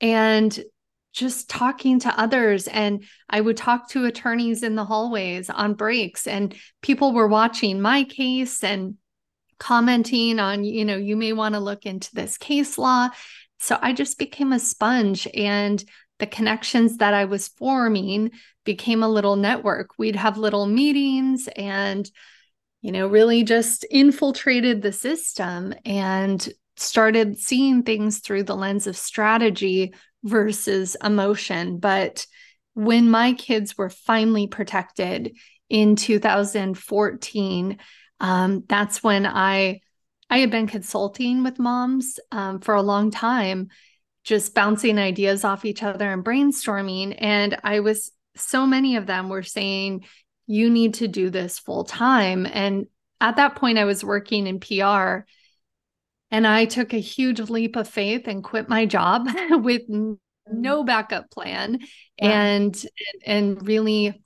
and 0.00 0.58
just 1.12 1.50
talking 1.50 1.98
to 1.98 2.20
others 2.20 2.68
and 2.68 3.04
i 3.28 3.40
would 3.40 3.56
talk 3.56 3.88
to 3.88 4.04
attorneys 4.04 4.62
in 4.62 4.76
the 4.76 4.84
hallways 4.84 5.50
on 5.50 5.74
breaks 5.74 6.26
and 6.26 6.54
people 6.82 7.12
were 7.12 7.26
watching 7.26 7.80
my 7.80 8.04
case 8.04 8.62
and 8.62 8.94
commenting 9.58 10.38
on 10.38 10.62
you 10.62 10.84
know 10.84 10.96
you 10.96 11.16
may 11.16 11.32
want 11.32 11.54
to 11.54 11.60
look 11.60 11.84
into 11.84 12.14
this 12.14 12.38
case 12.38 12.78
law 12.78 13.08
so 13.60 13.78
i 13.82 13.92
just 13.92 14.18
became 14.18 14.52
a 14.52 14.58
sponge 14.58 15.28
and 15.34 15.84
the 16.18 16.26
connections 16.26 16.98
that 16.98 17.14
i 17.14 17.24
was 17.24 17.48
forming 17.48 18.30
became 18.64 19.02
a 19.02 19.08
little 19.08 19.36
network 19.36 19.90
we'd 19.98 20.16
have 20.16 20.36
little 20.36 20.66
meetings 20.66 21.48
and 21.56 22.10
you 22.82 22.92
know 22.92 23.06
really 23.06 23.44
just 23.44 23.84
infiltrated 23.90 24.82
the 24.82 24.92
system 24.92 25.74
and 25.84 26.48
started 26.76 27.38
seeing 27.38 27.82
things 27.82 28.20
through 28.20 28.42
the 28.42 28.56
lens 28.56 28.86
of 28.86 28.96
strategy 28.96 29.92
versus 30.22 30.96
emotion. 31.02 31.78
But 31.78 32.26
when 32.74 33.10
my 33.10 33.34
kids 33.34 33.76
were 33.76 33.90
finally 33.90 34.46
protected 34.46 35.36
in 35.68 35.96
2014, 35.96 37.78
um, 38.20 38.64
that's 38.68 39.02
when 39.02 39.26
I 39.26 39.80
I 40.30 40.38
had 40.38 40.50
been 40.50 40.66
consulting 40.66 41.42
with 41.42 41.58
moms 41.58 42.18
um, 42.30 42.60
for 42.60 42.74
a 42.74 42.82
long 42.82 43.10
time, 43.10 43.68
just 44.24 44.54
bouncing 44.54 44.98
ideas 44.98 45.44
off 45.44 45.64
each 45.64 45.82
other 45.82 46.10
and 46.10 46.24
brainstorming. 46.24 47.16
And 47.18 47.58
I 47.64 47.80
was 47.80 48.12
so 48.36 48.66
many 48.66 48.96
of 48.96 49.06
them 49.06 49.28
were 49.28 49.42
saying, 49.42 50.06
"You 50.46 50.70
need 50.70 50.94
to 50.94 51.08
do 51.08 51.30
this 51.30 51.58
full 51.58 51.84
time." 51.84 52.46
And 52.46 52.86
at 53.20 53.36
that 53.36 53.56
point, 53.56 53.78
I 53.78 53.84
was 53.84 54.04
working 54.04 54.46
in 54.46 54.60
PR 54.60 55.26
and 56.30 56.46
I 56.46 56.64
took 56.64 56.92
a 56.92 56.98
huge 56.98 57.40
leap 57.40 57.76
of 57.76 57.88
faith 57.88 58.28
and 58.28 58.44
quit 58.44 58.68
my 58.68 58.86
job 58.86 59.28
with 59.50 59.82
no 60.46 60.84
backup 60.84 61.30
plan. 61.30 61.80
Yeah. 62.18 62.30
And 62.30 62.86
and 63.26 63.66
really 63.66 64.22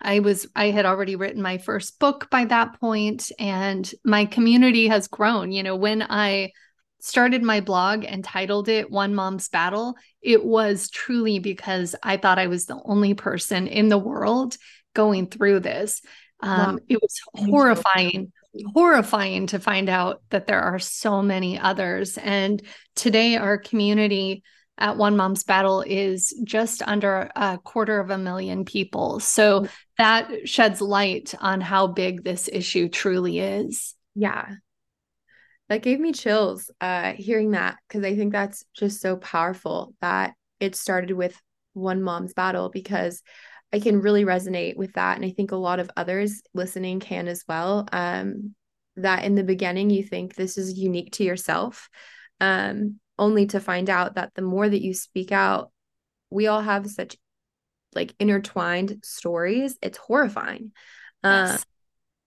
I 0.00 0.20
was 0.20 0.46
I 0.56 0.70
had 0.70 0.86
already 0.86 1.16
written 1.16 1.42
my 1.42 1.58
first 1.58 1.98
book 1.98 2.28
by 2.30 2.44
that 2.46 2.80
point 2.80 3.30
and 3.38 3.90
my 4.04 4.24
community 4.24 4.88
has 4.88 5.08
grown. 5.08 5.52
You 5.52 5.62
know, 5.62 5.76
when 5.76 6.02
I 6.02 6.52
started 7.00 7.42
my 7.42 7.60
blog 7.60 8.04
and 8.04 8.24
titled 8.24 8.68
it 8.68 8.90
One 8.90 9.14
Mom's 9.14 9.48
Battle, 9.48 9.94
it 10.22 10.44
was 10.44 10.90
truly 10.90 11.38
because 11.38 11.94
I 12.02 12.16
thought 12.16 12.38
I 12.38 12.46
was 12.46 12.66
the 12.66 12.80
only 12.84 13.14
person 13.14 13.66
in 13.66 13.88
the 13.88 13.98
world 13.98 14.56
going 14.94 15.26
through 15.26 15.60
this. 15.60 16.02
Um, 16.40 16.74
wow. 16.74 16.78
It 16.88 17.00
was 17.00 17.20
horrifying 17.34 18.32
horrifying 18.74 19.46
to 19.46 19.60
find 19.60 19.88
out 19.88 20.22
that 20.30 20.46
there 20.46 20.60
are 20.60 20.78
so 20.78 21.22
many 21.22 21.58
others. 21.58 22.18
And 22.18 22.62
today, 22.96 23.36
our 23.36 23.58
community 23.58 24.42
at 24.78 24.96
One 24.96 25.16
Mom's 25.16 25.44
Battle 25.44 25.82
is 25.82 26.34
just 26.44 26.82
under 26.82 27.30
a 27.36 27.58
quarter 27.58 28.00
of 28.00 28.10
a 28.10 28.18
million 28.18 28.64
people. 28.64 29.20
So 29.20 29.66
that 29.98 30.48
sheds 30.48 30.80
light 30.80 31.34
on 31.40 31.60
how 31.60 31.86
big 31.86 32.24
this 32.24 32.48
issue 32.50 32.88
truly 32.88 33.38
is. 33.40 33.94
Yeah. 34.14 34.54
That 35.68 35.82
gave 35.82 36.00
me 36.00 36.12
chills 36.12 36.70
uh, 36.80 37.12
hearing 37.12 37.52
that 37.52 37.76
because 37.86 38.04
I 38.04 38.16
think 38.16 38.32
that's 38.32 38.64
just 38.74 39.00
so 39.00 39.16
powerful 39.16 39.94
that 40.00 40.34
it 40.58 40.74
started 40.74 41.12
with 41.12 41.40
One 41.74 42.02
Mom's 42.02 42.32
Battle 42.32 42.70
because 42.70 43.22
I 43.72 43.78
can 43.78 44.00
really 44.00 44.24
resonate 44.24 44.76
with 44.76 44.94
that. 44.94 45.16
And 45.16 45.24
I 45.24 45.30
think 45.30 45.52
a 45.52 45.56
lot 45.56 45.78
of 45.78 45.90
others 45.96 46.42
listening 46.54 47.00
can 47.00 47.28
as 47.28 47.44
well. 47.46 47.86
Um, 47.92 48.54
that 48.96 49.24
in 49.24 49.34
the 49.34 49.44
beginning 49.44 49.90
you 49.90 50.02
think 50.02 50.34
this 50.34 50.58
is 50.58 50.78
unique 50.78 51.12
to 51.12 51.24
yourself, 51.24 51.88
um, 52.40 52.98
only 53.20 53.46
to 53.46 53.60
find 53.60 53.88
out 53.88 54.16
that 54.16 54.32
the 54.34 54.42
more 54.42 54.68
that 54.68 54.82
you 54.82 54.94
speak 54.94 55.30
out, 55.30 55.70
we 56.30 56.48
all 56.48 56.62
have 56.62 56.90
such 56.90 57.16
like 57.94 58.14
intertwined 58.18 59.00
stories. 59.04 59.78
It's 59.82 59.98
horrifying. 59.98 60.72
Yes. 61.22 61.64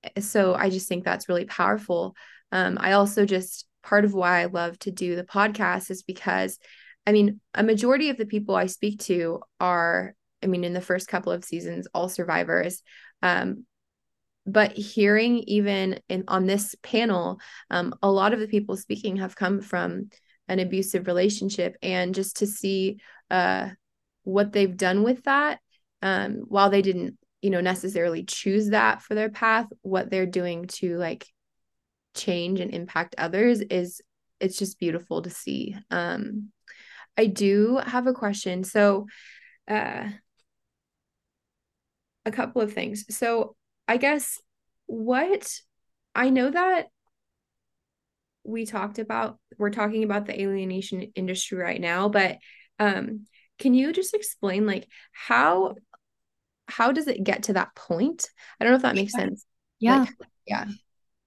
Uh, 0.04 0.22
so 0.22 0.54
I 0.54 0.70
just 0.70 0.88
think 0.88 1.04
that's 1.04 1.28
really 1.28 1.46
powerful. 1.46 2.16
Um, 2.52 2.78
I 2.80 2.94
also 2.94 3.26
just 3.26 3.66
part 3.82 4.06
of 4.06 4.14
why 4.14 4.42
I 4.42 4.46
love 4.46 4.78
to 4.80 4.92
do 4.92 5.16
the 5.16 5.24
podcast 5.24 5.90
is 5.92 6.04
because 6.04 6.60
I 7.06 7.12
mean, 7.12 7.42
a 7.54 7.64
majority 7.64 8.10
of 8.10 8.18
the 8.18 8.26
people 8.26 8.56
I 8.56 8.68
speak 8.68 9.00
to 9.02 9.42
are 9.60 10.16
I 10.44 10.48
mean, 10.48 10.64
in 10.64 10.74
the 10.74 10.82
first 10.82 11.08
couple 11.08 11.32
of 11.32 11.46
seasons, 11.46 11.88
all 11.94 12.10
survivors. 12.10 12.84
Um, 13.22 13.66
but 14.46 14.74
hearing 14.74 15.38
even 15.48 16.00
in 16.10 16.26
on 16.28 16.46
this 16.46 16.76
panel, 16.84 17.40
um, 17.72 17.96
a 18.04 18.12
lot 18.12 18.34
of 18.34 18.42
the 18.42 18.48
people 18.48 18.76
speaking 18.76 19.18
have 19.18 19.36
come 19.38 19.62
from 19.62 20.10
an 20.48 20.60
abusive 20.60 21.08
relationship, 21.08 21.76
and 21.82 22.16
just 22.16 22.38
to 22.38 22.48
see 22.48 23.00
uh, 23.30 23.70
what 24.24 24.52
they've 24.52 24.76
done 24.78 25.04
with 25.04 25.24
that, 25.24 25.60
um, 26.02 26.44
while 26.48 26.70
they 26.70 26.82
didn't, 26.82 27.18
you 27.42 27.50
know, 27.50 27.62
necessarily 27.62 28.24
choose 28.24 28.70
that 28.70 29.02
for 29.02 29.16
their 29.16 29.30
path, 29.30 29.68
what 29.82 30.10
they're 30.10 30.26
doing 30.26 30.66
to 30.68 30.98
like 30.98 31.26
change 32.16 32.60
and 32.60 32.74
impact 32.74 33.16
others 33.18 33.62
is 33.62 34.02
it's 34.40 34.58
just 34.58 34.80
beautiful 34.80 35.22
to 35.22 35.30
see. 35.30 35.76
Um, 35.90 36.52
I 37.18 37.28
do 37.28 37.78
have 37.78 38.08
a 38.08 38.14
question. 38.14 38.64
So, 38.64 39.08
uh, 39.68 40.10
a 42.26 42.32
couple 42.32 42.62
of 42.62 42.74
things. 42.74 43.06
So 43.16 43.56
I 43.88 43.98
guess 43.98 44.40
what 44.86 45.60
I 46.16 46.30
know 46.30 46.50
that 46.50 46.88
we 48.44 48.66
talked 48.66 49.00
about 49.00 49.38
we're 49.58 49.70
talking 49.70 50.04
about 50.04 50.26
the 50.26 50.42
alienation 50.42 51.02
industry 51.16 51.58
right 51.58 51.80
now, 51.82 52.10
but 52.10 52.38
um 52.80 53.26
can 53.60 53.74
you 53.74 53.94
just 53.94 54.14
explain 54.14 54.66
like 54.66 54.88
how 55.12 55.76
how 56.68 56.92
does 56.92 57.08
it 57.08 57.24
get 57.24 57.44
to 57.44 57.54
that 57.54 57.76
point? 57.76 58.30
I 58.60 58.64
don't 58.64 58.72
know 58.72 58.78
if 58.78 58.82
that 58.84 58.96
makes 58.96 59.14
sense. 59.14 59.46
Yeah. 59.80 60.00
Like, 60.00 60.10
yeah. 60.48 60.66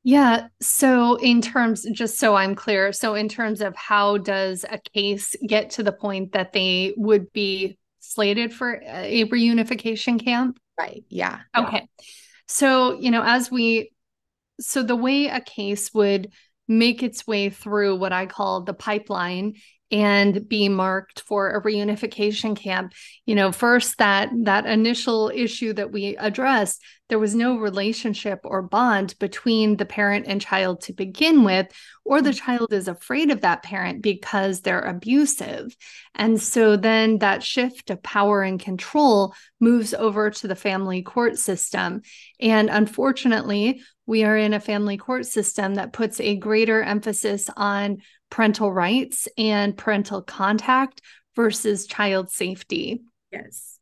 Yeah. 0.03 0.49
So, 0.61 1.17
in 1.17 1.41
terms, 1.41 1.85
just 1.93 2.19
so 2.19 2.37
I'm 2.37 2.55
clear, 2.55 2.93
so 2.93 3.15
in 3.15 3.29
terms 3.29 3.61
of 3.61 3.75
how 3.75 4.19
does 4.19 4.65
a 4.65 4.79
case 4.95 5.35
get 5.47 5.71
to 5.71 5.83
the 5.83 5.93
point 5.93 6.33
that 6.33 6.53
they 6.53 6.95
would 6.97 7.33
be 7.33 7.77
slated 7.99 8.55
for 8.55 8.81
a 8.87 9.25
reunification 9.29 10.25
camp? 10.25 10.59
Right. 10.79 11.05
Yeah. 11.09 11.41
Okay. 11.57 11.89
So, 12.47 13.01
you 13.01 13.11
know, 13.11 13.23
as 13.25 13.51
we, 13.51 13.91
so 14.61 14.85
the 14.85 14.95
way 14.95 15.27
a 15.27 15.41
case 15.41 15.93
would 15.93 16.31
make 16.69 17.03
its 17.03 17.27
way 17.27 17.51
through 17.51 17.97
what 17.97 18.13
I 18.13 18.27
call 18.27 18.63
the 18.63 18.75
pipeline 18.75 19.55
and 19.93 20.49
be 20.49 20.69
marked 20.69 21.21
for 21.21 21.51
a 21.51 21.63
reunification 21.63 22.57
camp. 22.57 22.93
You 23.25 23.35
know 23.35 23.53
first 23.53 23.99
that 23.99 24.31
that 24.43 24.67
initial 24.67 25.31
issue 25.35 25.73
that 25.75 25.93
we 25.93 26.17
addressed 26.17 26.83
there 27.09 27.19
was 27.19 27.35
no 27.35 27.57
relationship 27.57 28.41
or 28.43 28.63
bond 28.63 29.15
between 29.21 29.77
the 29.77 29.85
parent 29.85 30.27
and 30.27 30.41
child 30.41 30.81
to 30.83 30.93
begin 30.93 31.45
with 31.45 31.69
or 32.05 32.21
the 32.21 32.31
mm. 32.31 32.41
child 32.41 32.73
is 32.73 32.89
afraid 32.89 33.31
of 33.31 33.43
that 33.43 33.63
parent 33.63 34.03
because 34.03 34.61
they're 34.61 34.81
abusive. 34.81 35.77
And 36.15 36.41
so 36.41 36.77
then 36.77 37.19
that 37.19 37.45
shift 37.45 37.91
of 37.91 38.03
power 38.03 38.43
and 38.43 38.59
control 38.59 39.35
moves 39.61 39.95
over 39.95 40.31
to 40.31 40.49
the 40.49 40.57
family 40.57 41.03
court 41.03 41.39
system. 41.39 42.03
And 42.41 42.71
unfortunately 42.71 43.83
we 44.07 44.25
are 44.25 44.37
in 44.37 44.55
a 44.55 44.61
family 44.61 44.97
court 44.97 45.27
system 45.27 45.75
that 45.75 45.93
puts 45.93 46.21
a 46.21 46.37
greater 46.37 46.83
emphasis 46.83 47.51
on 47.57 47.99
parental 48.31 48.73
rights 48.73 49.29
and 49.37 49.77
parental 49.77 50.23
contact 50.23 51.03
versus 51.35 51.87
child 51.87 52.31
safety. 52.31 53.03
Yes. 53.31 53.79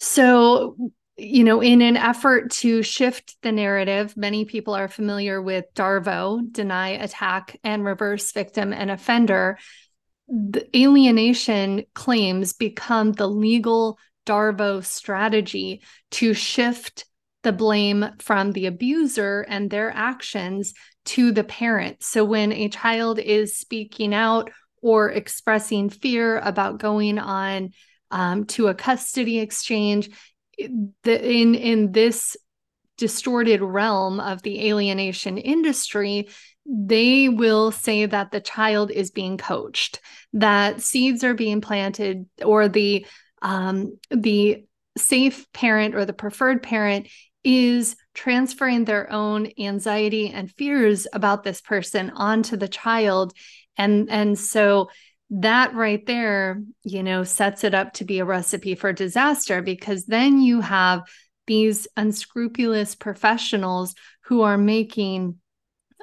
So, 0.00 0.76
you 1.16 1.44
know, 1.44 1.62
in 1.62 1.80
an 1.80 1.96
effort 1.96 2.50
to 2.50 2.82
shift 2.82 3.36
the 3.42 3.52
narrative, 3.52 4.16
many 4.16 4.44
people 4.44 4.74
are 4.74 4.88
familiar 4.88 5.40
with 5.40 5.66
DARVO, 5.74 6.52
deny, 6.52 6.90
attack, 6.90 7.58
and 7.62 7.84
reverse 7.84 8.32
victim 8.32 8.72
and 8.72 8.90
offender. 8.90 9.58
The 10.28 10.68
alienation 10.76 11.84
claims 11.94 12.52
become 12.52 13.12
the 13.12 13.28
legal 13.28 13.98
DARVO 14.26 14.84
strategy 14.84 15.82
to 16.12 16.34
shift 16.34 17.04
the 17.42 17.52
blame 17.52 18.06
from 18.18 18.52
the 18.52 18.66
abuser 18.66 19.44
and 19.48 19.70
their 19.70 19.90
actions 19.90 20.74
to 21.04 21.32
the 21.32 21.44
parent. 21.44 22.02
So 22.02 22.24
when 22.24 22.52
a 22.52 22.68
child 22.68 23.18
is 23.18 23.56
speaking 23.56 24.14
out 24.14 24.50
or 24.80 25.10
expressing 25.10 25.90
fear 25.90 26.38
about 26.38 26.78
going 26.78 27.18
on 27.18 27.70
um, 28.10 28.44
to 28.46 28.68
a 28.68 28.74
custody 28.74 29.38
exchange, 29.38 30.10
the, 30.58 31.30
in 31.30 31.54
in 31.54 31.92
this 31.92 32.36
distorted 32.98 33.60
realm 33.62 34.20
of 34.20 34.42
the 34.42 34.68
alienation 34.68 35.38
industry, 35.38 36.28
they 36.66 37.28
will 37.28 37.72
say 37.72 38.06
that 38.06 38.30
the 38.30 38.40
child 38.40 38.90
is 38.90 39.10
being 39.10 39.38
coached, 39.38 40.00
that 40.34 40.82
seeds 40.82 41.24
are 41.24 41.34
being 41.34 41.60
planted, 41.60 42.26
or 42.44 42.68
the 42.68 43.06
um, 43.40 43.98
the 44.10 44.64
safe 44.96 45.50
parent 45.52 45.94
or 45.94 46.04
the 46.04 46.12
preferred 46.12 46.62
parent 46.62 47.08
is 47.44 47.96
transferring 48.14 48.84
their 48.84 49.10
own 49.12 49.48
anxiety 49.58 50.30
and 50.30 50.50
fears 50.52 51.06
about 51.12 51.42
this 51.42 51.60
person 51.60 52.10
onto 52.10 52.56
the 52.56 52.68
child. 52.68 53.32
And 53.76 54.10
and 54.10 54.38
so 54.38 54.90
that 55.30 55.74
right 55.74 56.04
there 56.04 56.62
you 56.84 57.02
know 57.02 57.24
sets 57.24 57.64
it 57.64 57.72
up 57.72 57.94
to 57.94 58.04
be 58.04 58.18
a 58.18 58.24
recipe 58.24 58.74
for 58.74 58.92
disaster 58.92 59.62
because 59.62 60.04
then 60.04 60.42
you 60.42 60.60
have 60.60 61.02
these 61.46 61.88
unscrupulous 61.96 62.94
professionals 62.94 63.94
who 64.24 64.42
are 64.42 64.58
making 64.58 65.36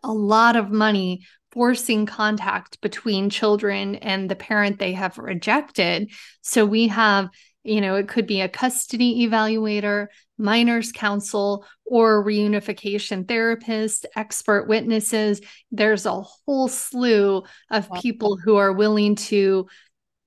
a 0.03 0.11
lot 0.11 0.55
of 0.55 0.71
money 0.71 1.21
forcing 1.51 2.05
contact 2.05 2.79
between 2.81 3.29
children 3.29 3.95
and 3.95 4.29
the 4.29 4.35
parent 4.35 4.77
they 4.77 4.93
have 4.93 5.17
rejected. 5.17 6.11
So 6.41 6.65
we 6.65 6.87
have 6.89 7.29
you 7.63 7.81
know, 7.81 7.95
it 7.95 8.07
could 8.07 8.25
be 8.25 8.41
a 8.41 8.49
custody 8.49 9.27
evaluator, 9.27 10.07
minors 10.37 10.91
counsel, 10.91 11.65
or 11.85 12.23
reunification 12.23 13.27
therapist, 13.27 14.05
expert 14.15 14.67
witnesses. 14.67 15.41
There's 15.71 16.05
a 16.05 16.21
whole 16.21 16.67
slew 16.67 17.43
of 17.69 17.91
people 18.01 18.37
who 18.37 18.55
are 18.55 18.71
willing 18.71 19.15
to, 19.15 19.67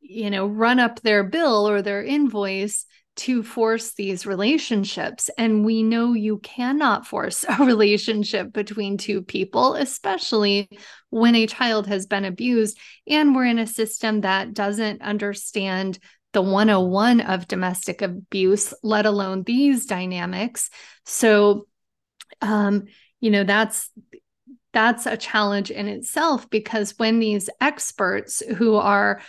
you 0.00 0.30
know, 0.30 0.46
run 0.46 0.78
up 0.78 1.00
their 1.00 1.24
bill 1.24 1.68
or 1.68 1.80
their 1.80 2.04
invoice 2.04 2.84
to 3.14 3.42
force 3.42 3.92
these 3.92 4.26
relationships. 4.26 5.30
And 5.36 5.64
we 5.64 5.82
know 5.82 6.14
you 6.14 6.38
cannot 6.38 7.06
force 7.06 7.44
a 7.48 7.64
relationship 7.64 8.52
between 8.52 8.98
two 8.98 9.22
people, 9.22 9.74
especially 9.74 10.68
when 11.10 11.34
a 11.34 11.46
child 11.46 11.86
has 11.86 12.06
been 12.06 12.24
abused. 12.24 12.78
And 13.06 13.34
we're 13.34 13.46
in 13.46 13.58
a 13.58 13.66
system 13.66 14.22
that 14.22 14.54
doesn't 14.54 15.02
understand 15.02 15.98
the 16.32 16.42
101 16.42 17.20
of 17.20 17.48
domestic 17.48 18.02
abuse, 18.02 18.74
let 18.82 19.06
alone 19.06 19.42
these 19.42 19.86
dynamics. 19.86 20.70
So, 21.04 21.66
um, 22.40 22.84
you 23.20 23.30
know, 23.30 23.44
that's 23.44 23.90
that's 24.72 25.06
a 25.06 25.16
challenge 25.16 25.70
in 25.70 25.86
itself 25.86 26.48
because 26.50 26.94
when 26.98 27.18
these 27.18 27.50
experts 27.60 28.42
who 28.56 28.76
are 28.76 29.20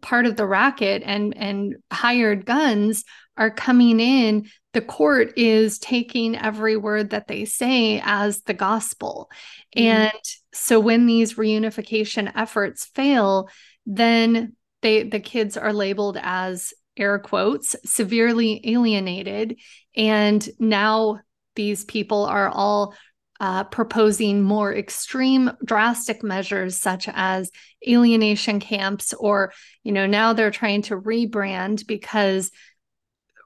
part 0.00 0.26
of 0.26 0.36
the 0.36 0.46
racket 0.46 1.02
and 1.04 1.36
and 1.36 1.76
hired 1.92 2.44
guns 2.44 3.04
are 3.36 3.50
coming 3.50 4.00
in 4.00 4.48
the 4.72 4.80
court 4.80 5.38
is 5.38 5.78
taking 5.78 6.36
every 6.36 6.76
word 6.76 7.10
that 7.10 7.28
they 7.28 7.44
say 7.44 8.00
as 8.04 8.42
the 8.42 8.54
gospel 8.54 9.30
mm-hmm. 9.76 9.86
and 9.86 10.20
so 10.52 10.80
when 10.80 11.06
these 11.06 11.34
reunification 11.34 12.32
efforts 12.34 12.86
fail 12.86 13.48
then 13.86 14.56
they 14.82 15.02
the 15.02 15.20
kids 15.20 15.56
are 15.56 15.72
labeled 15.72 16.18
as 16.20 16.72
air 16.96 17.18
quotes 17.18 17.76
severely 17.84 18.60
alienated. 18.64 19.58
And 19.96 20.46
now 20.58 21.20
these 21.54 21.84
people 21.84 22.24
are 22.24 22.48
all 22.48 22.94
uh, 23.40 23.64
proposing 23.64 24.42
more 24.42 24.74
extreme 24.74 25.50
drastic 25.64 26.24
measures 26.24 26.76
such 26.76 27.08
as 27.12 27.50
alienation 27.86 28.58
camps 28.58 29.14
or 29.14 29.52
you 29.84 29.92
know 29.92 30.06
now 30.06 30.32
they're 30.32 30.50
trying 30.50 30.82
to 30.82 31.00
rebrand 31.00 31.86
because 31.86 32.50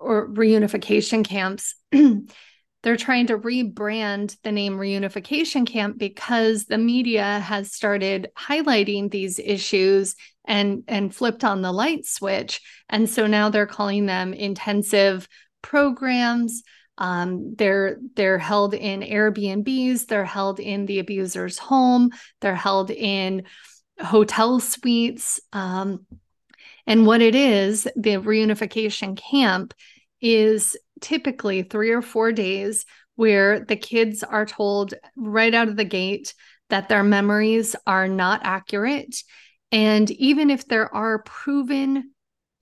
or 0.01 0.29
reunification 0.31 1.23
camps 1.23 1.75
they're 2.83 2.97
trying 2.97 3.29
to 3.29 3.39
rebrand 3.39 4.37
the 4.43 4.53
name 4.53 4.77
reunification 4.77 5.67
camp 5.67 5.99
because 5.99 6.65
the 6.65 6.79
media 6.79 7.41
has 7.41 7.73
started 7.73 8.31
highlighting 8.37 9.11
these 9.11 9.39
issues 9.39 10.17
and 10.45 10.83
and 10.89 11.15
flipped 11.15 11.45
on 11.45 11.63
the 11.63 11.73
light 11.73 12.05
switch. 12.05 12.61
And 12.89 13.09
so 13.09 13.27
now 13.27 13.49
they're 13.49 13.67
calling 13.67 14.07
them 14.07 14.35
intensive 14.35 15.29
programs. 15.63 16.63
Um, 16.99 17.55
they're 17.57 17.99
they're 18.17 18.39
held 18.39 18.75
in 18.75 19.01
airbnbs 19.01 20.07
they're 20.07 20.27
held 20.27 20.61
in 20.61 20.85
the 20.85 20.99
abuser's 20.99 21.57
home 21.57 22.11
they're 22.43 22.55
held 22.55 22.91
in 22.91 23.45
hotel 23.99 24.61
suites. 24.61 25.41
Um, 25.53 26.07
and 26.87 27.07
what 27.07 27.23
it 27.23 27.35
is 27.35 27.85
the 27.97 28.17
reunification 28.17 29.17
camp 29.17 29.73
is 30.21 30.77
typically 31.03 31.63
three 31.63 31.91
or 31.91 32.03
four 32.03 32.33
days 32.33 32.85
where 33.17 33.61
the 33.61 33.77
kids 33.77 34.23
are 34.23 34.47
told 34.47 34.95
right 35.17 35.53
out 35.53 35.69
of 35.69 35.77
the 35.77 35.85
gate 35.85 36.35
that 36.71 36.89
their 36.89 37.03
memories 37.03 37.77
are 37.87 38.09
not 38.09 38.41
accurate. 38.45 39.23
And 39.71 40.11
even 40.13 40.49
if 40.49 40.67
there 40.67 40.93
are 40.95 41.23
proven 41.23 42.13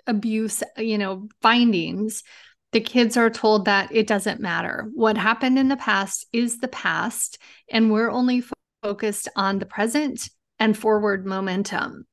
abuse, 0.07 0.62
you 0.76 0.98
know, 0.98 1.29
findings, 1.40 2.24
the 2.72 2.81
kids 2.81 3.16
are 3.16 3.31
told 3.31 3.64
that 3.64 3.92
it 3.92 4.07
doesn't 4.07 4.40
matter. 4.40 4.88
What 4.94 5.16
happened 5.16 5.59
in 5.59 5.68
the 5.68 5.76
past 5.76 6.26
is 6.33 6.59
the 6.59 6.68
past, 6.68 7.38
and 7.70 7.90
we're 7.90 8.11
only 8.11 8.40
fo- 8.40 8.55
focused 8.83 9.29
on 9.37 9.59
the 9.59 9.66
present 9.66 10.29
and 10.59 10.76
forward 10.76 11.26
momentum. 11.26 12.07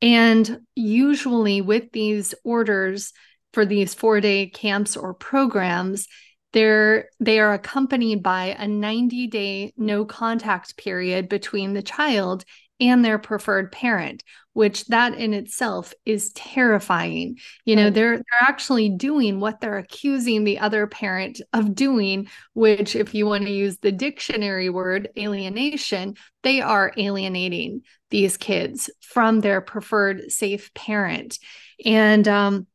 And 0.00 0.60
usually, 0.74 1.60
with 1.60 1.92
these 1.92 2.34
orders, 2.44 3.12
for 3.52 3.64
these 3.66 3.94
four 3.94 4.20
day 4.20 4.46
camps 4.46 4.96
or 4.96 5.14
programs, 5.14 6.08
they're 6.52 7.08
they 7.20 7.40
are 7.40 7.54
accompanied 7.54 8.22
by 8.22 8.56
a 8.58 8.68
90 8.68 9.26
day 9.28 9.72
no 9.76 10.04
contact 10.04 10.76
period 10.76 11.28
between 11.28 11.72
the 11.72 11.82
child 11.82 12.44
and 12.80 13.04
their 13.04 13.18
preferred 13.18 13.70
parent 13.72 14.22
which 14.54 14.84
that 14.86 15.14
in 15.14 15.32
itself 15.32 15.94
is 16.04 16.32
terrifying. 16.32 17.38
You 17.64 17.76
know 17.76 17.90
they're 17.90 18.16
they're 18.16 18.42
actually 18.42 18.90
doing 18.90 19.40
what 19.40 19.60
they're 19.60 19.78
accusing 19.78 20.44
the 20.44 20.58
other 20.58 20.86
parent 20.86 21.40
of 21.52 21.74
doing 21.74 22.28
which 22.52 22.94
if 22.94 23.14
you 23.14 23.26
want 23.26 23.44
to 23.44 23.52
use 23.52 23.78
the 23.78 23.92
dictionary 23.92 24.68
word 24.68 25.08
alienation 25.16 26.16
they 26.42 26.60
are 26.60 26.92
alienating 26.96 27.82
these 28.10 28.36
kids 28.36 28.90
from 29.00 29.40
their 29.40 29.60
preferred 29.60 30.30
safe 30.30 30.72
parent. 30.74 31.38
And 31.84 32.28
um 32.28 32.66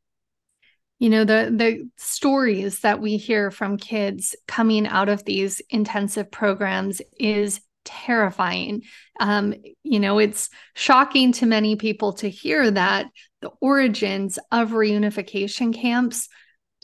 you 0.99 1.09
know 1.09 1.23
the 1.23 1.51
the 1.55 1.89
stories 1.97 2.79
that 2.79 2.99
we 2.99 3.17
hear 3.17 3.51
from 3.51 3.77
kids 3.77 4.35
coming 4.47 4.87
out 4.87 5.09
of 5.09 5.23
these 5.25 5.61
intensive 5.69 6.31
programs 6.31 7.01
is 7.19 7.61
terrifying 7.85 8.81
um, 9.19 9.53
you 9.83 9.99
know 9.99 10.19
it's 10.19 10.49
shocking 10.75 11.31
to 11.31 11.45
many 11.45 11.75
people 11.75 12.13
to 12.13 12.29
hear 12.29 12.69
that 12.69 13.07
the 13.41 13.51
origins 13.61 14.39
of 14.51 14.71
reunification 14.71 15.73
camps 15.73 16.27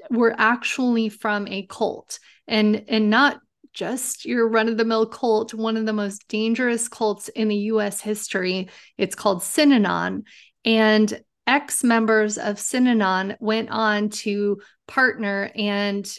were 0.09 0.33
actually 0.37 1.09
from 1.09 1.47
a 1.47 1.65
cult 1.67 2.19
and 2.47 2.85
and 2.87 3.09
not 3.09 3.39
just 3.73 4.25
your 4.25 4.47
run 4.47 4.69
of 4.69 4.77
the 4.77 4.85
mill 4.85 5.07
cult, 5.07 5.53
one 5.53 5.77
of 5.77 5.85
the 5.85 5.93
most 5.93 6.27
dangerous 6.27 6.87
cults 6.87 7.27
in 7.29 7.47
the 7.47 7.55
US 7.55 7.99
history. 7.99 8.69
It's 8.97 9.15
called 9.15 9.41
Synanon. 9.41 10.23
And 10.63 11.21
ex 11.47 11.83
members 11.83 12.37
of 12.37 12.57
Synanon 12.57 13.35
went 13.39 13.69
on 13.69 14.09
to 14.09 14.61
partner 14.87 15.51
and, 15.55 16.09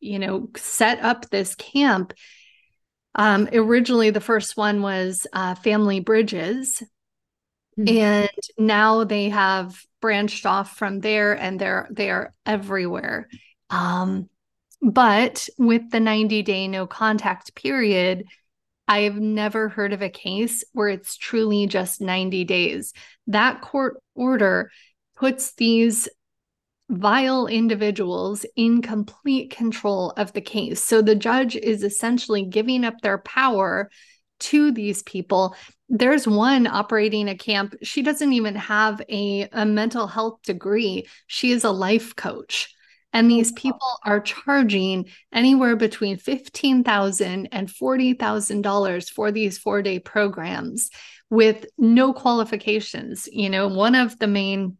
you 0.00 0.18
know, 0.18 0.48
set 0.56 1.00
up 1.00 1.28
this 1.30 1.54
camp. 1.54 2.12
Um, 3.14 3.48
originally, 3.52 4.10
the 4.10 4.20
first 4.20 4.56
one 4.56 4.82
was 4.82 5.26
uh, 5.32 5.54
Family 5.56 6.00
Bridges. 6.00 6.82
Mm-hmm. 7.78 7.96
And 7.96 8.30
now 8.58 9.04
they 9.04 9.28
have 9.28 9.80
branched 10.00 10.46
off 10.46 10.76
from 10.76 11.00
there 11.00 11.32
and 11.32 11.60
they're 11.60 11.88
they 11.90 12.10
are 12.10 12.34
everywhere. 12.44 13.28
Um, 13.70 14.28
but 14.80 15.48
with 15.58 15.90
the 15.90 16.00
90 16.00 16.42
day 16.42 16.68
no 16.68 16.86
contact 16.86 17.54
period, 17.54 18.24
I've 18.88 19.16
never 19.16 19.68
heard 19.68 19.92
of 19.92 20.00
a 20.00 20.08
case 20.08 20.64
where 20.72 20.88
it's 20.88 21.16
truly 21.16 21.66
just 21.66 22.00
90 22.00 22.44
days. 22.44 22.94
That 23.26 23.60
court 23.60 23.98
order 24.14 24.70
puts 25.14 25.54
these 25.54 26.08
vile 26.88 27.46
individuals 27.46 28.46
in 28.56 28.80
complete 28.80 29.50
control 29.50 30.12
of 30.16 30.32
the 30.32 30.40
case. 30.40 30.82
So 30.82 31.02
the 31.02 31.14
judge 31.14 31.54
is 31.54 31.84
essentially 31.84 32.46
giving 32.46 32.84
up 32.84 32.94
their 33.02 33.18
power 33.18 33.90
to 34.40 34.72
these 34.72 35.02
people. 35.02 35.54
There's 35.90 36.26
one 36.26 36.66
operating 36.66 37.28
a 37.28 37.36
camp. 37.36 37.74
She 37.82 38.02
doesn't 38.02 38.32
even 38.32 38.54
have 38.54 39.02
a, 39.08 39.48
a 39.52 39.66
mental 39.66 40.06
health 40.06 40.40
degree, 40.44 41.06
she 41.26 41.50
is 41.50 41.64
a 41.64 41.70
life 41.70 42.16
coach. 42.16 42.74
And 43.12 43.30
these 43.30 43.52
people 43.52 43.80
are 44.04 44.20
charging 44.20 45.06
anywhere 45.32 45.76
between 45.76 46.18
$15,000 46.18 47.48
and 47.50 47.68
$40,000 47.68 49.10
for 49.10 49.32
these 49.32 49.58
four 49.58 49.82
day 49.82 49.98
programs 49.98 50.90
with 51.30 51.66
no 51.78 52.12
qualifications. 52.12 53.28
You 53.32 53.50
know, 53.50 53.68
one 53.68 53.94
of 53.94 54.18
the 54.18 54.26
main 54.26 54.76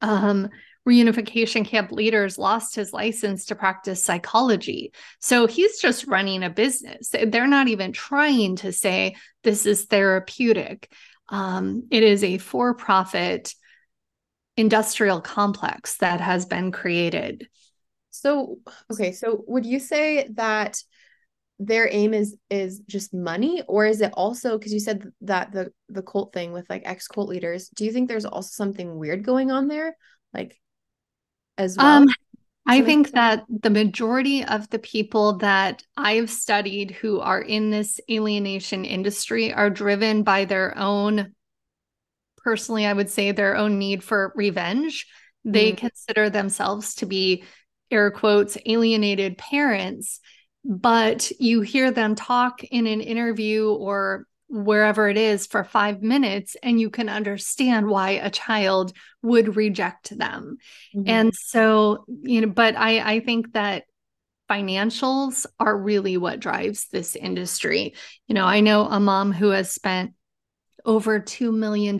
um, 0.00 0.48
reunification 0.88 1.64
camp 1.64 1.90
leaders 1.90 2.38
lost 2.38 2.76
his 2.76 2.92
license 2.92 3.46
to 3.46 3.56
practice 3.56 4.04
psychology. 4.04 4.92
So 5.20 5.46
he's 5.46 5.80
just 5.80 6.06
running 6.06 6.44
a 6.44 6.50
business. 6.50 7.10
They're 7.10 7.48
not 7.48 7.68
even 7.68 7.92
trying 7.92 8.56
to 8.56 8.72
say 8.72 9.16
this 9.42 9.66
is 9.66 9.84
therapeutic. 9.84 10.90
Um, 11.28 11.88
it 11.90 12.04
is 12.04 12.22
a 12.22 12.38
for 12.38 12.74
profit 12.74 13.52
industrial 14.56 15.20
complex 15.20 15.98
that 15.98 16.20
has 16.20 16.46
been 16.46 16.72
created. 16.72 17.48
So, 18.10 18.58
okay, 18.90 19.12
so 19.12 19.44
would 19.46 19.66
you 19.66 19.78
say 19.78 20.28
that 20.34 20.82
their 21.58 21.88
aim 21.90 22.12
is 22.12 22.36
is 22.50 22.80
just 22.80 23.14
money 23.14 23.62
or 23.66 23.86
is 23.86 24.02
it 24.02 24.12
also 24.12 24.58
because 24.58 24.74
you 24.74 24.80
said 24.80 25.10
that 25.22 25.52
the 25.52 25.72
the 25.88 26.02
cult 26.02 26.32
thing 26.34 26.52
with 26.52 26.68
like 26.68 26.82
ex 26.84 27.08
cult 27.08 27.30
leaders 27.30 27.68
do 27.70 27.86
you 27.86 27.92
think 27.92 28.08
there's 28.08 28.26
also 28.26 28.50
something 28.52 28.96
weird 28.96 29.24
going 29.24 29.50
on 29.50 29.66
there 29.66 29.96
like 30.34 30.60
as 31.56 31.78
well 31.78 32.02
um, 32.02 32.08
I 32.68 32.82
think 32.82 33.12
that 33.12 33.44
the 33.48 33.70
majority 33.70 34.44
of 34.44 34.68
the 34.70 34.80
people 34.80 35.38
that 35.38 35.84
I've 35.96 36.28
studied 36.28 36.90
who 36.90 37.20
are 37.20 37.40
in 37.40 37.70
this 37.70 38.00
alienation 38.10 38.84
industry 38.84 39.52
are 39.52 39.70
driven 39.70 40.24
by 40.24 40.46
their 40.46 40.76
own 40.76 41.32
personally, 42.46 42.86
I 42.86 42.92
would 42.92 43.10
say 43.10 43.32
their 43.32 43.56
own 43.56 43.76
need 43.76 44.04
for 44.04 44.32
revenge. 44.36 45.08
They 45.44 45.72
mm. 45.72 45.78
consider 45.78 46.30
themselves 46.30 46.94
to 46.96 47.06
be, 47.06 47.42
air 47.90 48.12
quotes, 48.12 48.56
alienated 48.64 49.36
parents, 49.36 50.20
but 50.64 51.28
you 51.40 51.62
hear 51.62 51.90
them 51.90 52.14
talk 52.14 52.62
in 52.62 52.86
an 52.86 53.00
interview 53.00 53.68
or 53.68 54.26
wherever 54.48 55.08
it 55.08 55.16
is 55.16 55.48
for 55.48 55.64
five 55.64 56.02
minutes, 56.02 56.56
and 56.62 56.80
you 56.80 56.88
can 56.88 57.08
understand 57.08 57.88
why 57.88 58.10
a 58.10 58.30
child 58.30 58.92
would 59.22 59.56
reject 59.56 60.16
them. 60.16 60.58
Mm-hmm. 60.94 61.08
And 61.08 61.34
so, 61.34 62.04
you 62.22 62.42
know, 62.42 62.48
but 62.48 62.76
I, 62.76 63.14
I 63.14 63.20
think 63.20 63.54
that 63.54 63.82
financials 64.48 65.46
are 65.58 65.76
really 65.76 66.16
what 66.16 66.38
drives 66.38 66.86
this 66.92 67.16
industry. 67.16 67.94
You 68.28 68.36
know, 68.36 68.44
I 68.44 68.60
know 68.60 68.86
a 68.86 69.00
mom 69.00 69.32
who 69.32 69.48
has 69.48 69.72
spent 69.72 70.12
over 70.86 71.20
$2 71.20 71.52
million 71.54 71.98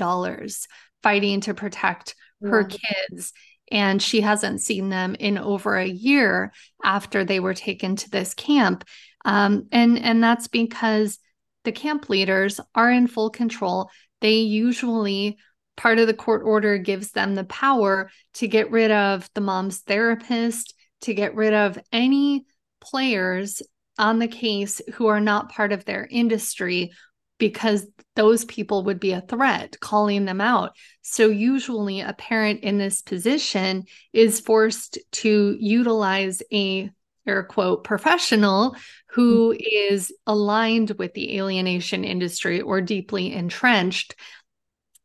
fighting 1.02 1.40
to 1.42 1.54
protect 1.54 2.14
her 2.42 2.64
kids. 2.64 3.32
And 3.70 4.00
she 4.00 4.20
hasn't 4.20 4.60
seen 4.60 4.88
them 4.88 5.16
in 5.16 5.38
over 5.38 5.76
a 5.76 5.86
year 5.86 6.52
after 6.84 7.24
they 7.24 7.40
were 7.40 7.54
taken 7.54 7.96
to 7.96 8.10
this 8.10 8.34
camp. 8.34 8.84
Um, 9.24 9.66
and, 9.72 9.98
and 9.98 10.22
that's 10.22 10.46
because 10.46 11.18
the 11.64 11.72
camp 11.72 12.08
leaders 12.08 12.60
are 12.74 12.90
in 12.90 13.08
full 13.08 13.30
control. 13.30 13.90
They 14.20 14.36
usually, 14.36 15.38
part 15.76 15.98
of 15.98 16.06
the 16.06 16.14
court 16.14 16.42
order 16.44 16.78
gives 16.78 17.10
them 17.10 17.34
the 17.34 17.44
power 17.44 18.10
to 18.34 18.46
get 18.46 18.70
rid 18.70 18.92
of 18.92 19.28
the 19.34 19.40
mom's 19.40 19.78
therapist, 19.78 20.74
to 21.02 21.12
get 21.12 21.34
rid 21.34 21.52
of 21.52 21.78
any 21.92 22.46
players 22.80 23.62
on 23.98 24.18
the 24.18 24.28
case 24.28 24.80
who 24.94 25.06
are 25.06 25.20
not 25.20 25.50
part 25.50 25.72
of 25.72 25.84
their 25.84 26.06
industry 26.10 26.92
because 27.38 27.86
those 28.14 28.44
people 28.46 28.84
would 28.84 28.98
be 28.98 29.12
a 29.12 29.20
threat, 29.20 29.78
calling 29.80 30.24
them 30.24 30.40
out. 30.40 30.76
So, 31.02 31.28
usually, 31.28 32.00
a 32.00 32.14
parent 32.14 32.60
in 32.62 32.78
this 32.78 33.02
position 33.02 33.84
is 34.12 34.40
forced 34.40 34.98
to 35.12 35.56
utilize 35.58 36.42
a 36.52 36.90
air 37.26 37.44
quote 37.44 37.84
professional 37.84 38.76
who 39.08 39.52
mm-hmm. 39.52 39.94
is 39.94 40.12
aligned 40.26 40.92
with 40.92 41.12
the 41.14 41.36
alienation 41.38 42.04
industry 42.04 42.60
or 42.60 42.80
deeply 42.80 43.32
entrenched. 43.32 44.14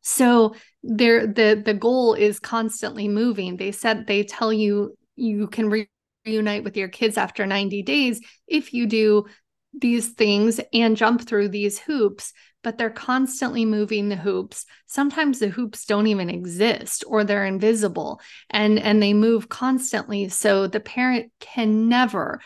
So, 0.00 0.54
there 0.82 1.26
the 1.26 1.62
the 1.64 1.74
goal 1.74 2.14
is 2.14 2.40
constantly 2.40 3.08
moving. 3.08 3.56
They 3.56 3.72
said 3.72 4.06
they 4.06 4.24
tell 4.24 4.52
you 4.52 4.96
you 5.16 5.46
can 5.48 5.68
re- 5.68 5.88
reunite 6.24 6.64
with 6.64 6.76
your 6.76 6.88
kids 6.88 7.16
after 7.16 7.46
90 7.46 7.82
days 7.82 8.20
if 8.46 8.72
you 8.72 8.86
do 8.86 9.26
these 9.72 10.10
things 10.10 10.60
and 10.72 10.96
jump 10.96 11.26
through 11.26 11.48
these 11.48 11.78
hoops, 11.78 12.32
but 12.62 12.78
they're 12.78 12.90
constantly 12.90 13.64
moving 13.64 14.08
the 14.08 14.16
hoops. 14.16 14.66
Sometimes 14.86 15.38
the 15.38 15.48
hoops 15.48 15.84
don't 15.86 16.06
even 16.06 16.30
exist 16.30 17.04
or 17.06 17.24
they're 17.24 17.46
invisible 17.46 18.20
and 18.50 18.78
and 18.78 19.02
they 19.02 19.14
move 19.14 19.48
constantly 19.48 20.28
so 20.28 20.66
the 20.66 20.80
parent 20.80 21.32
can 21.40 21.88
never 21.88 22.40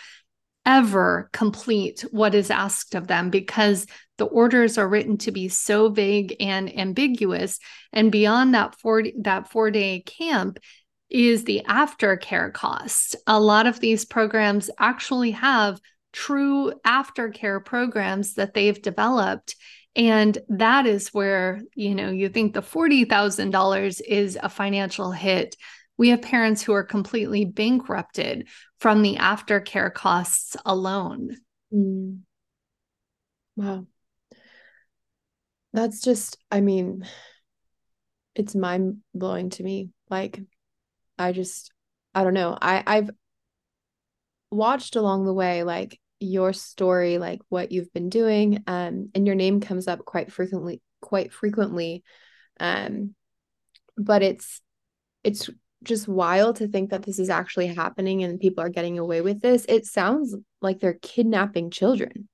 ever 0.64 1.30
complete 1.32 2.04
what 2.10 2.34
is 2.34 2.50
asked 2.50 2.96
of 2.96 3.06
them 3.06 3.30
because 3.30 3.86
the 4.18 4.24
orders 4.24 4.78
are 4.78 4.88
written 4.88 5.16
to 5.16 5.30
be 5.30 5.48
so 5.48 5.88
vague 5.88 6.34
and 6.40 6.76
ambiguous 6.76 7.60
and 7.92 8.10
beyond 8.10 8.54
that 8.54 8.74
40 8.80 9.14
that 9.22 9.48
4 9.48 9.70
day 9.70 10.00
camp 10.00 10.58
is 11.08 11.44
the 11.44 11.62
aftercare 11.68 12.52
cost. 12.52 13.14
A 13.28 13.38
lot 13.38 13.66
of 13.66 13.78
these 13.78 14.04
programs 14.04 14.68
actually 14.78 15.30
have 15.32 15.80
true 16.16 16.72
aftercare 16.86 17.62
programs 17.62 18.34
that 18.34 18.54
they've 18.54 18.80
developed. 18.80 19.54
And 19.94 20.36
that 20.48 20.86
is 20.86 21.08
where 21.08 21.60
you 21.74 21.94
know 21.94 22.10
you 22.10 22.28
think 22.30 22.54
the 22.54 22.62
$40,000 22.62 24.00
is 24.00 24.38
a 24.42 24.48
financial 24.48 25.12
hit. 25.12 25.56
We 25.98 26.08
have 26.08 26.22
parents 26.22 26.62
who 26.62 26.72
are 26.72 26.84
completely 26.84 27.44
bankrupted 27.44 28.48
from 28.80 29.02
the 29.02 29.16
aftercare 29.16 29.92
costs 29.92 30.56
alone. 30.64 31.36
Mm. 31.72 32.20
wow. 33.56 33.86
That's 35.72 36.00
just 36.00 36.38
i 36.50 36.62
mean 36.62 37.06
it's 38.34 38.54
mind 38.54 38.98
blowing 39.14 39.50
to 39.50 39.62
me. 39.62 39.90
Like 40.08 40.40
i 41.18 41.32
just 41.32 41.72
i 42.14 42.24
don't 42.24 42.34
know. 42.34 42.56
I 42.60 42.82
i've 42.86 43.10
watched 44.50 44.96
along 44.96 45.26
the 45.26 45.34
way 45.34 45.62
like 45.62 45.98
your 46.20 46.52
story, 46.52 47.18
like 47.18 47.40
what 47.48 47.72
you've 47.72 47.92
been 47.92 48.08
doing, 48.08 48.62
um, 48.66 49.10
and 49.14 49.26
your 49.26 49.36
name 49.36 49.60
comes 49.60 49.88
up 49.88 50.04
quite 50.04 50.32
frequently, 50.32 50.80
quite 51.00 51.32
frequently. 51.32 52.02
Um, 52.58 53.14
but 53.96 54.22
it's 54.22 54.60
it's 55.24 55.50
just 55.82 56.08
wild 56.08 56.56
to 56.56 56.68
think 56.68 56.90
that 56.90 57.02
this 57.02 57.18
is 57.18 57.30
actually 57.30 57.66
happening 57.68 58.22
and 58.22 58.40
people 58.40 58.62
are 58.62 58.68
getting 58.68 58.98
away 58.98 59.20
with 59.20 59.40
this. 59.40 59.64
It 59.68 59.86
sounds 59.86 60.34
like 60.60 60.80
they're 60.80 60.98
kidnapping 61.00 61.70
children. 61.70 62.28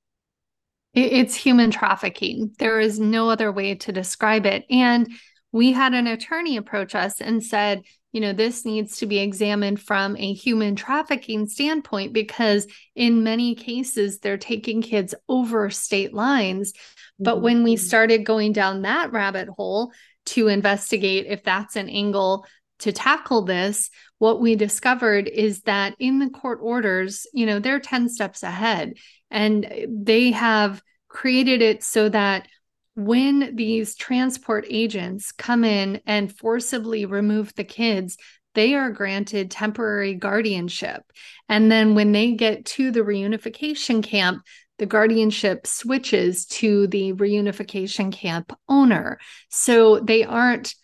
It's 0.94 1.34
human 1.34 1.70
trafficking. 1.70 2.52
There 2.58 2.78
is 2.78 3.00
no 3.00 3.30
other 3.30 3.50
way 3.50 3.74
to 3.76 3.92
describe 3.92 4.44
it. 4.44 4.66
And 4.68 5.08
we 5.52 5.72
had 5.72 5.94
an 5.94 6.06
attorney 6.06 6.56
approach 6.56 6.94
us 6.94 7.20
and 7.20 7.42
said, 7.42 7.82
you 8.12 8.20
know, 8.20 8.32
this 8.32 8.64
needs 8.64 8.98
to 8.98 9.06
be 9.06 9.18
examined 9.18 9.80
from 9.80 10.16
a 10.16 10.32
human 10.32 10.76
trafficking 10.76 11.46
standpoint 11.46 12.12
because 12.12 12.66
in 12.94 13.22
many 13.22 13.54
cases 13.54 14.18
they're 14.18 14.36
taking 14.36 14.82
kids 14.82 15.14
over 15.28 15.70
state 15.70 16.12
lines. 16.12 16.72
Mm-hmm. 16.72 17.24
But 17.24 17.42
when 17.42 17.62
we 17.62 17.76
started 17.76 18.26
going 18.26 18.52
down 18.52 18.82
that 18.82 19.12
rabbit 19.12 19.48
hole 19.48 19.92
to 20.24 20.48
investigate 20.48 21.26
if 21.26 21.42
that's 21.42 21.76
an 21.76 21.88
angle 21.88 22.46
to 22.80 22.92
tackle 22.92 23.42
this, 23.42 23.90
what 24.18 24.40
we 24.40 24.56
discovered 24.56 25.28
is 25.28 25.62
that 25.62 25.94
in 25.98 26.18
the 26.18 26.30
court 26.30 26.58
orders, 26.62 27.26
you 27.32 27.46
know, 27.46 27.58
they're 27.58 27.80
10 27.80 28.08
steps 28.08 28.42
ahead 28.42 28.94
and 29.30 29.86
they 29.88 30.32
have 30.32 30.82
created 31.08 31.62
it 31.62 31.82
so 31.82 32.08
that 32.08 32.46
when 32.94 33.56
these 33.56 33.94
transport 33.94 34.66
agents 34.68 35.32
come 35.32 35.64
in 35.64 36.00
and 36.06 36.36
forcibly 36.36 37.06
remove 37.06 37.54
the 37.54 37.64
kids, 37.64 38.16
they 38.54 38.74
are 38.74 38.90
granted 38.90 39.50
temporary 39.50 40.14
guardianship. 40.14 41.02
And 41.48 41.72
then 41.72 41.94
when 41.94 42.12
they 42.12 42.32
get 42.32 42.66
to 42.66 42.90
the 42.90 43.00
reunification 43.00 44.02
camp, 44.02 44.42
the 44.78 44.86
guardianship 44.86 45.66
switches 45.66 46.44
to 46.46 46.86
the 46.88 47.12
reunification 47.12 48.12
camp 48.12 48.52
owner. 48.68 49.18
So 49.48 50.00
they 50.00 50.24
aren't, 50.24 50.74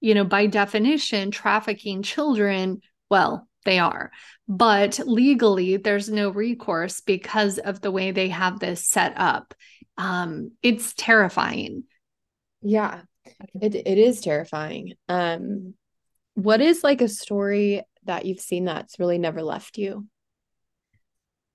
you 0.00 0.14
know, 0.14 0.24
by 0.24 0.46
definition, 0.46 1.30
trafficking 1.30 2.02
children. 2.02 2.80
Well, 3.10 3.48
they 3.64 3.78
are. 3.78 4.10
But 4.46 5.00
legally, 5.04 5.76
there's 5.76 6.08
no 6.08 6.30
recourse 6.30 7.00
because 7.00 7.58
of 7.58 7.80
the 7.80 7.90
way 7.90 8.12
they 8.12 8.28
have 8.28 8.60
this 8.60 8.86
set 8.86 9.12
up. 9.16 9.54
Um, 9.98 10.52
it's 10.62 10.94
terrifying. 10.94 11.84
Yeah, 12.62 13.02
it, 13.60 13.74
it 13.74 13.98
is 13.98 14.20
terrifying. 14.20 14.94
Um, 15.08 15.74
what 16.34 16.60
is 16.60 16.82
like 16.84 17.02
a 17.02 17.08
story 17.08 17.82
that 18.04 18.24
you've 18.24 18.40
seen 18.40 18.64
that's 18.64 18.98
really 18.98 19.18
never 19.18 19.42
left 19.42 19.76
you? 19.76 20.06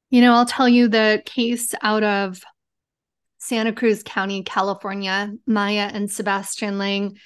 You 0.10 0.22
know, 0.22 0.34
I'll 0.34 0.46
tell 0.46 0.70
you 0.70 0.90
the 0.90 1.24
case 1.26 1.74
out 1.82 2.04
of 2.04 2.44
Santa 3.40 3.74
Cruz 3.74 4.04
County, 4.04 4.44
California, 4.44 5.34
Maya 5.48 5.90
and 5.92 6.12
Sebastian 6.12 6.78
Laing. 6.78 7.18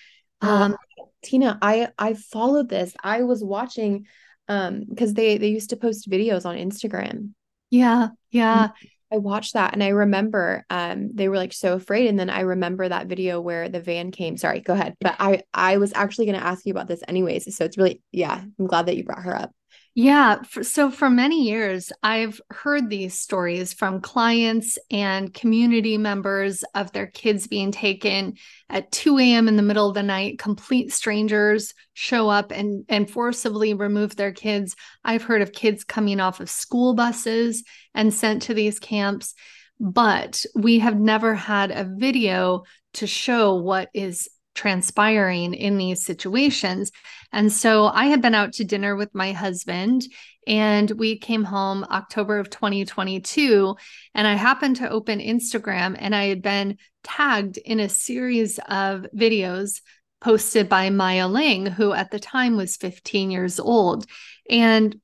Oh, 0.42 0.50
um, 0.50 0.76
Tina, 1.24 1.58
I 1.62 1.90
I 1.98 2.14
followed 2.14 2.70
this. 2.70 2.94
I 3.04 3.24
was 3.24 3.44
watching 3.44 4.06
um 4.48 4.86
because 4.88 5.14
they 5.14 5.38
they 5.38 5.50
used 5.50 5.72
to 5.72 5.78
post 5.78 6.10
videos 6.10 6.46
on 6.46 6.56
Instagram. 6.56 7.32
Yeah, 7.70 8.10
yeah. 8.32 8.70
I 9.12 9.18
watched 9.18 9.54
that 9.54 9.74
and 9.74 9.84
I 9.84 9.90
remember 9.90 10.66
um 10.70 11.12
they 11.14 11.30
were 11.30 11.38
like 11.38 11.54
so 11.54 11.74
afraid 11.74 12.08
and 12.08 12.20
then 12.20 12.30
I 12.30 12.42
remember 12.42 12.88
that 12.88 13.08
video 13.08 13.40
where 13.40 13.70
the 13.70 13.80
van 13.80 14.12
came. 14.12 14.38
Sorry, 14.38 14.60
go 14.60 14.74
ahead. 14.74 14.96
But 15.00 15.16
I 15.20 15.44
I 15.54 15.78
was 15.78 15.94
actually 15.94 16.26
going 16.26 16.40
to 16.40 16.46
ask 16.46 16.66
you 16.66 16.72
about 16.72 16.88
this 16.88 17.04
anyways. 17.08 17.56
So 17.56 17.66
it's 17.66 17.78
really 17.78 18.02
yeah, 18.12 18.42
I'm 18.60 18.68
glad 18.68 18.88
that 18.88 18.98
you 18.98 19.04
brought 19.04 19.24
her 19.24 19.36
up. 19.36 19.52
Yeah. 20.00 20.44
So 20.62 20.92
for 20.92 21.10
many 21.10 21.46
years, 21.46 21.92
I've 22.04 22.40
heard 22.52 22.88
these 22.88 23.20
stories 23.20 23.74
from 23.74 24.00
clients 24.00 24.78
and 24.92 25.34
community 25.34 25.98
members 25.98 26.64
of 26.76 26.92
their 26.92 27.08
kids 27.08 27.48
being 27.48 27.72
taken 27.72 28.36
at 28.70 28.92
2 28.92 29.18
a.m. 29.18 29.48
in 29.48 29.56
the 29.56 29.64
middle 29.64 29.88
of 29.88 29.96
the 29.96 30.04
night. 30.04 30.38
Complete 30.38 30.94
strangers 30.94 31.74
show 31.96 32.30
up 32.30 32.52
and, 32.52 32.86
and 32.90 33.10
forcibly 33.10 33.74
remove 33.74 34.16
their 34.16 34.32
kids. 34.32 34.76
I've 35.04 35.24
heard 35.24 35.42
of 35.42 35.52
kids 35.52 35.84
coming 35.84 36.20
off 36.20 36.42
of 36.42 36.50
school 36.52 36.94
buses 36.94 37.64
and 37.96 38.14
sent 38.14 38.44
to 38.44 38.54
these 38.54 38.80
camps. 38.80 39.34
But 39.80 40.46
we 40.54 40.78
have 40.78 41.00
never 41.00 41.34
had 41.34 41.72
a 41.72 41.90
video 41.92 42.66
to 42.94 43.08
show 43.08 43.56
what 43.56 43.90
is 43.96 44.30
transpiring 44.58 45.54
in 45.54 45.78
these 45.78 46.04
situations. 46.04 46.92
And 47.32 47.54
so 47.54 47.86
I 47.86 48.06
had 48.06 48.22
been 48.22 48.36
out 48.36 48.54
to 48.54 48.66
dinner 48.66 48.96
with 48.96 49.14
my 49.14 49.32
husband 49.32 50.04
and 50.48 50.90
we 50.92 51.20
came 51.20 51.44
home 51.44 51.86
October 51.92 52.40
of 52.40 52.50
2022 52.50 53.76
and 54.16 54.28
I 54.28 54.34
happened 54.34 54.78
to 54.78 54.90
open 54.90 55.20
Instagram 55.20 55.96
and 55.98 56.16
I 56.16 56.26
had 56.26 56.42
been 56.42 56.78
tagged 57.04 57.58
in 57.58 57.80
a 57.80 57.88
series 57.88 58.60
of 58.68 59.06
videos 59.16 59.82
posted 60.20 60.68
by 60.68 60.90
Maya 60.90 61.28
Laing 61.28 61.68
who 61.68 61.94
at 61.94 62.10
the 62.10 62.20
time 62.20 62.58
was 62.58 62.78
15 62.78 63.30
years 63.30 63.60
old. 63.60 64.08
And 64.50 65.00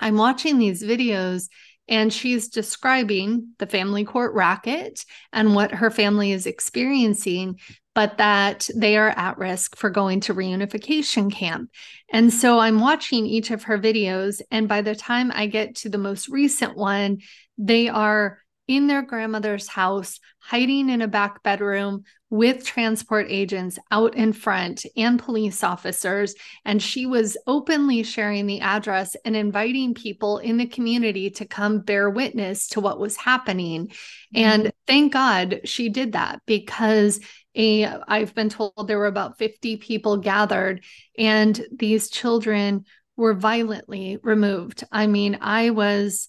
I'm 0.00 0.16
watching 0.16 0.58
these 0.58 0.82
videos 0.82 1.48
and 1.88 2.12
she's 2.12 2.48
describing 2.48 3.48
the 3.58 3.66
family 3.66 4.04
court 4.04 4.34
racket 4.34 5.04
and 5.32 5.54
what 5.54 5.72
her 5.72 5.90
family 5.90 6.32
is 6.32 6.46
experiencing 6.46 7.58
but 7.98 8.18
that 8.18 8.70
they 8.76 8.96
are 8.96 9.08
at 9.08 9.38
risk 9.38 9.74
for 9.74 9.90
going 9.90 10.20
to 10.20 10.32
reunification 10.32 11.32
camp. 11.32 11.68
And 12.08 12.32
so 12.32 12.60
I'm 12.60 12.78
watching 12.78 13.26
each 13.26 13.50
of 13.50 13.64
her 13.64 13.76
videos. 13.76 14.40
And 14.52 14.68
by 14.68 14.82
the 14.82 14.94
time 14.94 15.32
I 15.34 15.48
get 15.48 15.74
to 15.78 15.88
the 15.88 15.98
most 15.98 16.28
recent 16.28 16.76
one, 16.76 17.18
they 17.56 17.88
are 17.88 18.38
in 18.68 18.86
their 18.86 19.02
grandmother's 19.02 19.66
house, 19.66 20.20
hiding 20.38 20.90
in 20.90 21.02
a 21.02 21.08
back 21.08 21.42
bedroom 21.42 22.04
with 22.30 22.64
transport 22.64 23.26
agents 23.30 23.78
out 23.90 24.14
in 24.14 24.32
front 24.32 24.84
and 24.96 25.18
police 25.18 25.64
officers. 25.64 26.34
And 26.64 26.82
she 26.82 27.06
was 27.06 27.38
openly 27.46 28.02
sharing 28.02 28.46
the 28.46 28.60
address 28.60 29.16
and 29.24 29.34
inviting 29.34 29.94
people 29.94 30.38
in 30.38 30.58
the 30.58 30.66
community 30.66 31.30
to 31.30 31.46
come 31.46 31.80
bear 31.80 32.10
witness 32.10 32.68
to 32.68 32.80
what 32.80 33.00
was 33.00 33.16
happening. 33.16 33.88
Mm-hmm. 33.88 34.36
And 34.36 34.72
thank 34.86 35.12
God 35.12 35.60
she 35.64 35.88
did 35.88 36.12
that 36.12 36.40
because 36.46 37.20
a 37.54 37.86
I've 37.86 38.34
been 38.34 38.50
told 38.50 38.86
there 38.86 38.98
were 38.98 39.06
about 39.06 39.38
50 39.38 39.78
people 39.78 40.18
gathered 40.18 40.84
and 41.16 41.60
these 41.74 42.10
children 42.10 42.84
were 43.16 43.34
violently 43.34 44.18
removed. 44.22 44.84
I 44.92 45.06
mean, 45.06 45.38
I 45.40 45.70
was 45.70 46.28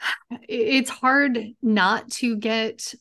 it's 0.48 0.90
hard 0.90 1.38
not 1.60 2.10
to 2.12 2.36
get 2.36 2.94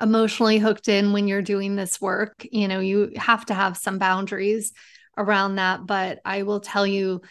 emotionally 0.00 0.58
hooked 0.58 0.88
in 0.88 1.12
when 1.12 1.28
you're 1.28 1.42
doing 1.42 1.76
this 1.76 2.00
work. 2.00 2.46
You 2.50 2.68
know, 2.68 2.80
you 2.80 3.12
have 3.16 3.46
to 3.46 3.54
have 3.54 3.76
some 3.76 3.98
boundaries 3.98 4.72
around 5.16 5.56
that. 5.56 5.86
But 5.86 6.20
I 6.24 6.42
will 6.42 6.60
tell 6.60 6.86
you, 6.86 7.22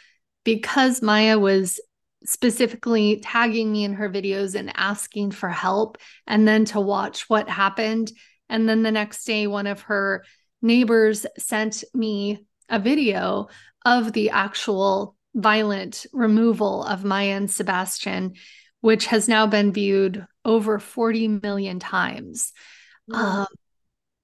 because 0.43 1.02
Maya 1.02 1.39
was 1.39 1.80
specifically 2.26 3.19
tagging 3.21 3.71
me 3.71 3.84
in 3.84 3.93
her 3.93 4.10
videos 4.10 4.56
and 4.56 4.71
asking 4.76 5.32
for 5.32 5.49
help, 5.49 5.97
and 6.26 6.47
then 6.47 6.65
to 6.65 6.80
watch 6.80 7.30
what 7.30 7.49
happened. 7.49 8.12
And 8.49 8.67
then 8.67 8.84
the 8.84 8.91
next 8.91 9.26
day, 9.26 9.47
one 9.47 9.67
of 9.67 9.82
her 9.82 10.23
neighbors 10.62 11.26
sent 11.38 11.84
me 11.93 12.45
a 12.69 12.80
video 12.80 13.49
of 13.86 14.13
the 14.13 14.30
actual 14.30 15.15
violent 15.36 16.06
removal 16.13 16.84
of 16.84 17.04
Maya 17.04 17.36
and 17.36 17.52
Sebastian 17.52 18.36
which 18.84 19.06
has 19.06 19.30
now 19.30 19.48
been 19.48 19.72
viewed 19.72 20.28
over 20.43 20.78
40 20.78 21.39
million 21.41 21.80
times. 21.80 22.52
Um, 23.13 23.48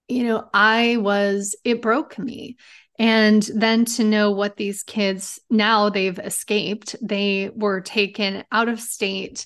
you 0.10 0.26
know, 0.26 0.50
I 0.54 0.98
was, 0.98 1.56
it 1.64 1.82
broke 1.82 2.20
me. 2.20 2.58
And 2.98 3.42
then 3.56 3.86
to 3.86 4.04
know 4.04 4.32
what 4.32 4.58
these 4.58 4.84
kids 4.84 5.40
now 5.50 5.88
they've 5.88 6.20
escaped, 6.20 6.98
they 7.02 7.52
were 7.56 7.80
taken 7.80 8.44
out 8.52 8.68
of 8.68 8.82
state. 8.82 9.46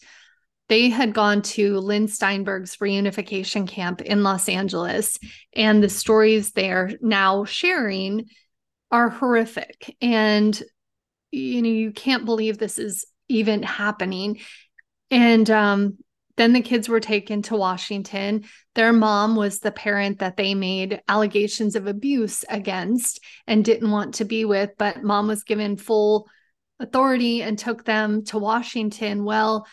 They 0.67 0.89
had 0.89 1.13
gone 1.13 1.43
to 1.43 1.77
Lynn 1.77 2.07
Steinberg's 2.07 2.77
reunification 2.77 3.67
camp 3.67 4.01
in 4.01 4.23
Los 4.23 4.49
Angeles. 4.49 5.19
And 5.55 5.83
the 5.83 5.89
stories 5.89 6.53
they're 6.53 6.89
now 7.01 7.45
sharing 7.45 8.25
are 8.89 9.09
horrific. 9.09 9.95
And, 10.01 10.59
you 11.31 11.61
know, 11.61 11.69
you 11.69 11.91
can't 11.91 12.25
believe 12.25 12.57
this 12.57 12.79
is 12.79 13.05
even 13.29 13.61
happening. 13.61 14.39
And 15.13 15.47
um, 15.51 15.97
then 16.37 16.53
the 16.53 16.61
kids 16.61 16.89
were 16.89 16.99
taken 16.99 17.43
to 17.43 17.55
Washington. 17.55 18.45
Their 18.73 18.91
mom 18.91 19.35
was 19.35 19.59
the 19.59 19.71
parent 19.71 20.19
that 20.19 20.37
they 20.37 20.55
made 20.55 21.01
allegations 21.07 21.75
of 21.75 21.85
abuse 21.85 22.43
against 22.49 23.19
and 23.45 23.63
didn't 23.63 23.91
want 23.91 24.15
to 24.15 24.25
be 24.25 24.43
with, 24.43 24.71
but 24.77 25.03
mom 25.03 25.27
was 25.27 25.43
given 25.43 25.77
full 25.77 26.27
authority 26.79 27.43
and 27.43 27.59
took 27.59 27.85
them 27.85 28.25
to 28.25 28.39
Washington. 28.39 29.23
Well, 29.23 29.67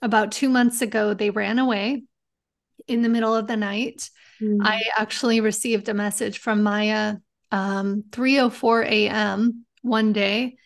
about 0.00 0.32
two 0.32 0.48
months 0.48 0.80
ago, 0.80 1.12
they 1.12 1.28
ran 1.28 1.58
away 1.58 2.04
in 2.86 3.02
the 3.02 3.10
middle 3.10 3.34
of 3.34 3.46
the 3.46 3.58
night. 3.58 4.08
Mm-hmm. 4.40 4.66
I 4.66 4.82
actually 4.96 5.42
received 5.42 5.90
a 5.90 5.94
message 5.94 6.38
from 6.38 6.62
Maya 6.62 7.16
um 7.50 8.04
3:04 8.10 8.84
a.m. 8.84 9.64
one 9.82 10.12
day 10.12 10.56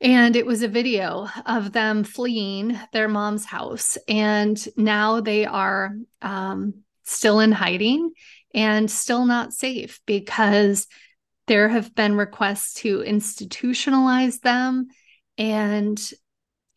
and 0.00 0.36
it 0.36 0.46
was 0.46 0.62
a 0.62 0.68
video 0.68 1.28
of 1.44 1.72
them 1.72 2.04
fleeing 2.04 2.78
their 2.92 3.08
mom's 3.08 3.44
house. 3.44 3.98
And 4.06 4.62
now 4.76 5.20
they 5.20 5.44
are 5.44 5.92
um, 6.22 6.82
still 7.04 7.40
in 7.40 7.50
hiding 7.50 8.12
and 8.54 8.90
still 8.90 9.26
not 9.26 9.52
safe 9.52 10.00
because 10.06 10.86
there 11.48 11.68
have 11.68 11.94
been 11.94 12.14
requests 12.14 12.74
to 12.74 12.98
institutionalize 13.00 14.40
them. 14.40 14.86
And, 15.36 16.00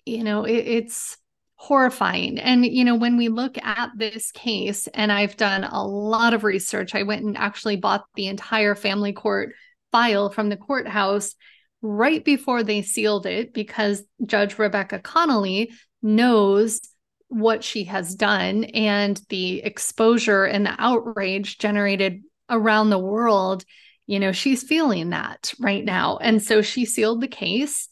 you 0.05 0.23
know, 0.23 0.45
it, 0.45 0.53
it's 0.53 1.17
horrifying. 1.55 2.39
And, 2.39 2.65
you 2.65 2.84
know, 2.84 2.95
when 2.95 3.17
we 3.17 3.29
look 3.29 3.55
at 3.63 3.91
this 3.95 4.31
case, 4.31 4.88
and 4.88 5.12
I've 5.12 5.38
done 5.38 5.63
a 5.63 5.86
lot 5.86 6.34
of 6.34 6.43
research, 6.43 6.95
I 6.95 7.03
went 7.03 7.23
and 7.23 7.38
actually 7.38 7.75
bought 7.75 8.05
the 8.15 8.27
entire 8.27 8.73
family 8.73 9.13
court 9.13 9.53
file 9.91 10.31
from 10.31 10.49
the 10.49 10.57
courthouse 10.57 11.36
right 11.81 12.23
before 12.23 12.63
they 12.63 12.81
sealed 12.81 13.25
it 13.25 13.53
because 13.53 14.03
Judge 14.25 14.57
Rebecca 14.57 14.99
Connolly 14.99 15.71
knows 16.01 16.81
what 17.27 17.63
she 17.63 17.85
has 17.85 18.13
done 18.15 18.65
and 18.65 19.19
the 19.29 19.63
exposure 19.63 20.43
and 20.43 20.65
the 20.65 20.75
outrage 20.77 21.57
generated 21.57 22.21
around 22.49 22.89
the 22.89 22.99
world 22.99 23.63
you 24.11 24.19
know, 24.19 24.33
she's 24.33 24.61
feeling 24.61 25.11
that 25.11 25.53
right 25.57 25.85
now. 25.85 26.17
And 26.17 26.43
so 26.43 26.61
she 26.61 26.83
sealed 26.83 27.21
the 27.21 27.29
case. 27.29 27.87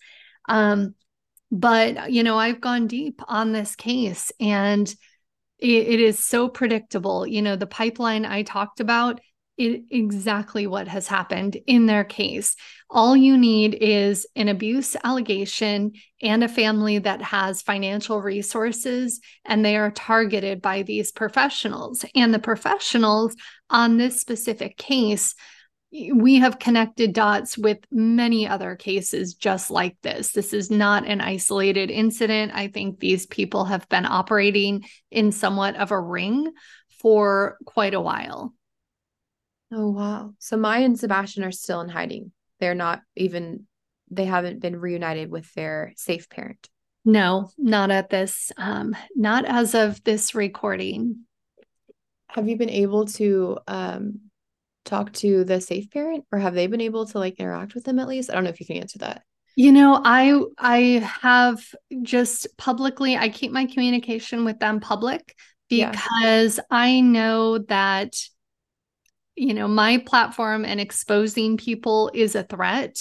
Um, 0.49 0.95
but, 1.49 2.12
you 2.12 2.23
know, 2.23 2.38
I've 2.38 2.60
gone 2.60 2.88
deep 2.88 3.21
on 3.25 3.54
this 3.54 3.78
case 3.78 4.30
and 4.38 4.86
it, 5.60 5.69
it 5.69 5.99
is 6.02 6.19
so 6.19 6.49
predictable. 6.49 7.25
You 7.25 7.41
know, 7.41 7.56
the 7.56 7.67
pipeline 7.67 8.25
I 8.25 8.43
talked 8.43 8.82
about 8.82 9.21
it, 9.60 9.84
exactly 9.91 10.65
what 10.65 10.88
has 10.88 11.08
happened 11.08 11.58
in 11.67 11.86
their 11.86 12.06
case. 12.06 12.56
All 12.89 13.15
you 13.15 13.38
need 13.38 13.76
is 13.76 14.26
an 14.36 14.48
abuse 14.48 14.95
allegation 15.04 15.91
and 16.22 16.43
a 16.43 16.48
family 16.48 16.98
that 17.00 17.22
has 17.22 17.62
financial 17.62 18.22
resources, 18.22 19.19
and 19.45 19.63
they 19.63 19.76
are 19.76 19.91
targeted 19.91 20.62
by 20.62 20.82
these 20.84 21.12
professionals. 21.12 22.06
And 22.15 22.34
the 22.34 22.39
professionals 22.39 23.36
on 23.69 23.98
this 23.98 24.19
specific 24.19 24.78
case, 24.78 25.36
we 25.91 26.36
have 26.36 26.60
connected 26.60 27.13
dots 27.13 27.58
with 27.58 27.80
many 27.91 28.48
other 28.48 28.76
cases 28.76 29.34
just 29.34 29.69
like 29.69 29.98
this. 30.02 30.32
This 30.32 30.54
is 30.54 30.72
not 30.72 31.06
an 31.06 31.19
isolated 31.19 31.91
incident. 31.91 32.54
I 32.56 32.69
think 32.69 33.00
these 33.00 33.26
people 33.26 33.65
have 33.65 33.89
been 33.89 34.06
operating 34.06 34.86
in 35.12 35.32
somewhat 35.32 35.76
of 35.76 35.91
a 35.91 36.00
ring 36.00 36.52
for 37.02 37.58
quite 37.65 37.93
a 37.93 38.02
while. 38.02 38.54
Oh, 39.72 39.92
wow. 39.92 40.34
So 40.40 40.58
Maya 40.58 40.84
and 40.84 41.00
Sebastian 41.00 41.44
are 41.44 41.52
still 41.52 41.82
in 41.82 41.90
hiding. 41.90 42.32
They're 42.60 42.76
not 42.76 43.02
even, 43.16 43.68
they 44.10 44.26
haven't 44.26 44.62
been 44.62 44.80
reunited 44.80 45.30
with 45.30 45.54
their 45.54 45.94
safe 45.96 46.30
parent. 46.30 46.68
No, 47.06 47.50
not 47.58 47.92
at 47.92 48.10
this, 48.10 48.52
um, 48.58 48.96
not 49.16 49.46
as 49.46 49.76
of 49.76 50.04
this 50.04 50.36
recording. 50.36 51.26
Have 52.30 52.48
you 52.48 52.58
been 52.58 52.70
able 52.70 53.06
to 53.06 53.60
um, 53.68 54.20
talk 54.86 55.14
to 55.14 55.44
the 55.44 55.62
safe 55.62 55.90
parent 55.92 56.26
or 56.32 56.40
have 56.40 56.54
they 56.54 56.68
been 56.68 56.82
able 56.82 57.06
to 57.06 57.20
like 57.20 57.40
interact 57.40 57.76
with 57.76 57.86
them 57.86 58.00
at 58.00 58.08
least? 58.08 58.30
I 58.30 58.34
don't 58.34 58.44
know 58.44 58.50
if 58.50 58.60
you 58.60 58.66
can 58.66 58.78
answer 58.78 59.00
that. 59.00 59.24
You 59.56 59.72
know, 59.72 60.00
I 60.04 60.42
I 60.58 60.80
have 61.22 61.60
just 62.02 62.48
publicly 62.58 63.18
I 63.18 63.30
keep 63.30 63.52
my 63.52 63.66
communication 63.66 64.46
with 64.46 64.60
them 64.60 64.80
public 64.80 65.36
because 65.70 66.58
yeah. 66.58 66.64
I 66.72 67.02
know 67.02 67.58
that 67.60 68.16
you 69.39 69.54
know, 69.54 69.69
my 69.69 69.97
platform 69.99 70.65
and 70.65 70.82
exposing 70.82 71.56
people 71.56 72.12
is 72.13 72.36
a 72.36 72.43
threat. 72.43 72.95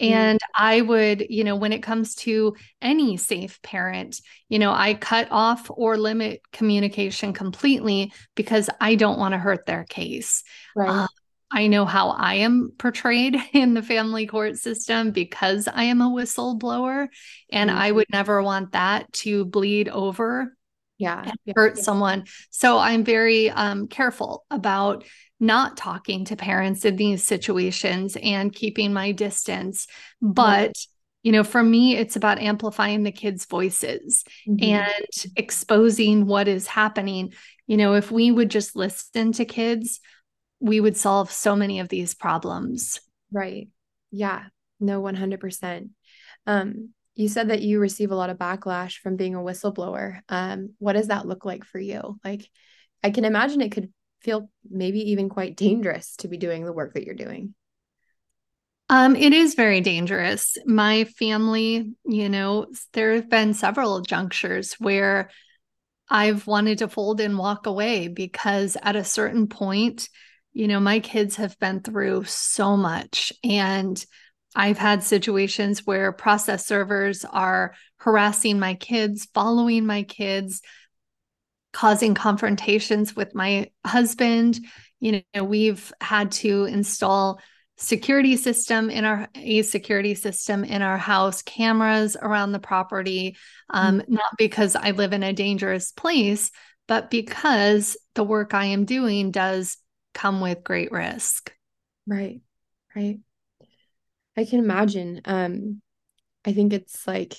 Mm-hmm. 0.00 0.12
And 0.12 0.40
I 0.54 0.82
would, 0.82 1.26
you 1.30 1.44
know, 1.44 1.56
when 1.56 1.72
it 1.72 1.82
comes 1.82 2.14
to 2.16 2.54
any 2.82 3.16
safe 3.16 3.60
parent, 3.62 4.20
you 4.50 4.58
know, 4.58 4.70
I 4.70 4.92
cut 4.92 5.28
off 5.30 5.70
or 5.70 5.96
limit 5.96 6.42
communication 6.52 7.32
completely 7.32 8.12
because 8.34 8.68
I 8.80 8.96
don't 8.96 9.18
want 9.18 9.32
to 9.32 9.38
hurt 9.38 9.64
their 9.64 9.84
case. 9.84 10.44
Right. 10.76 10.90
Uh, 10.90 11.06
I 11.50 11.68
know 11.68 11.86
how 11.86 12.10
I 12.10 12.34
am 12.34 12.72
portrayed 12.76 13.36
in 13.54 13.72
the 13.72 13.82
family 13.82 14.26
court 14.26 14.58
system 14.58 15.10
because 15.12 15.68
I 15.68 15.84
am 15.84 16.02
a 16.02 16.10
whistleblower, 16.10 17.08
and 17.50 17.70
mm-hmm. 17.70 17.78
I 17.78 17.90
would 17.90 18.08
never 18.12 18.42
want 18.42 18.72
that 18.72 19.10
to 19.14 19.46
bleed 19.46 19.88
over 19.88 20.52
yeah, 20.98 21.30
hurt 21.54 21.76
yeah. 21.76 21.82
someone 21.82 22.24
so 22.50 22.76
i'm 22.78 23.04
very 23.04 23.50
um, 23.50 23.86
careful 23.86 24.44
about 24.50 25.04
not 25.40 25.76
talking 25.76 26.24
to 26.26 26.36
parents 26.36 26.84
in 26.84 26.96
these 26.96 27.24
situations 27.24 28.16
and 28.22 28.52
keeping 28.52 28.92
my 28.92 29.12
distance. 29.12 29.86
But, 30.20 30.72
you 31.22 31.32
know, 31.32 31.44
for 31.44 31.62
me, 31.62 31.96
it's 31.96 32.16
about 32.16 32.40
amplifying 32.40 33.02
the 33.02 33.12
kids' 33.12 33.46
voices 33.46 34.24
mm-hmm. 34.48 34.62
and 34.64 35.32
exposing 35.36 36.26
what 36.26 36.48
is 36.48 36.66
happening. 36.66 37.32
You 37.66 37.76
know, 37.76 37.94
if 37.94 38.10
we 38.10 38.30
would 38.30 38.50
just 38.50 38.74
listen 38.74 39.32
to 39.32 39.44
kids, 39.44 40.00
we 40.60 40.80
would 40.80 40.96
solve 40.96 41.30
so 41.30 41.54
many 41.54 41.80
of 41.80 41.88
these 41.88 42.14
problems. 42.14 43.00
Right. 43.32 43.68
Yeah. 44.10 44.44
No, 44.80 45.02
100%. 45.02 45.90
Um, 46.46 46.90
you 47.14 47.28
said 47.28 47.50
that 47.50 47.62
you 47.62 47.80
receive 47.80 48.10
a 48.10 48.16
lot 48.16 48.30
of 48.30 48.38
backlash 48.38 48.98
from 48.98 49.16
being 49.16 49.34
a 49.34 49.40
whistleblower. 49.40 50.20
Um, 50.28 50.74
what 50.78 50.94
does 50.94 51.08
that 51.08 51.26
look 51.26 51.44
like 51.44 51.64
for 51.64 51.78
you? 51.78 52.18
Like, 52.24 52.48
I 53.02 53.10
can 53.10 53.24
imagine 53.24 53.60
it 53.60 53.72
could 53.72 53.92
feel 54.20 54.50
maybe 54.68 55.10
even 55.10 55.28
quite 55.28 55.56
dangerous 55.56 56.16
to 56.16 56.28
be 56.28 56.36
doing 56.36 56.64
the 56.64 56.72
work 56.72 56.94
that 56.94 57.04
you're 57.04 57.14
doing? 57.14 57.54
Um, 58.90 59.16
it 59.16 59.32
is 59.32 59.54
very 59.54 59.80
dangerous. 59.80 60.56
My 60.64 61.04
family, 61.04 61.92
you 62.06 62.28
know, 62.28 62.66
there 62.94 63.14
have 63.14 63.28
been 63.28 63.52
several 63.52 64.00
junctures 64.00 64.74
where 64.74 65.30
I've 66.08 66.46
wanted 66.46 66.78
to 66.78 66.88
fold 66.88 67.20
and 67.20 67.38
walk 67.38 67.66
away 67.66 68.08
because 68.08 68.76
at 68.82 68.96
a 68.96 69.04
certain 69.04 69.46
point, 69.46 70.08
you 70.52 70.66
know, 70.68 70.80
my 70.80 71.00
kids 71.00 71.36
have 71.36 71.58
been 71.58 71.80
through 71.80 72.24
so 72.24 72.76
much. 72.76 73.32
And 73.44 74.02
I've 74.56 74.78
had 74.78 75.02
situations 75.04 75.86
where 75.86 76.10
process 76.10 76.66
servers 76.66 77.26
are 77.26 77.74
harassing 77.98 78.58
my 78.58 78.74
kids, 78.74 79.28
following 79.34 79.84
my 79.84 80.02
kids, 80.02 80.62
causing 81.72 82.14
confrontations 82.14 83.14
with 83.14 83.34
my 83.34 83.70
husband. 83.86 84.58
You 85.00 85.22
know, 85.34 85.44
we've 85.44 85.92
had 86.00 86.32
to 86.32 86.64
install 86.64 87.40
security 87.78 88.36
system 88.36 88.90
in 88.90 89.04
our 89.04 89.28
a 89.36 89.62
security 89.62 90.16
system 90.16 90.64
in 90.64 90.82
our 90.82 90.98
house 90.98 91.42
cameras 91.42 92.16
around 92.20 92.50
the 92.50 92.58
property 92.58 93.36
um, 93.70 94.00
mm-hmm. 94.00 94.14
not 94.14 94.36
because 94.36 94.74
i 94.74 94.90
live 94.90 95.12
in 95.12 95.22
a 95.22 95.32
dangerous 95.32 95.92
place 95.92 96.50
but 96.88 97.08
because 97.08 97.96
the 98.16 98.24
work 98.24 98.52
i 98.52 98.64
am 98.64 98.84
doing 98.84 99.30
does 99.30 99.76
come 100.12 100.40
with 100.40 100.64
great 100.64 100.90
risk 100.90 101.52
right 102.04 102.40
right 102.96 103.20
i 104.36 104.44
can 104.44 104.58
imagine 104.58 105.20
um 105.24 105.80
i 106.44 106.52
think 106.52 106.72
it's 106.72 107.06
like 107.06 107.36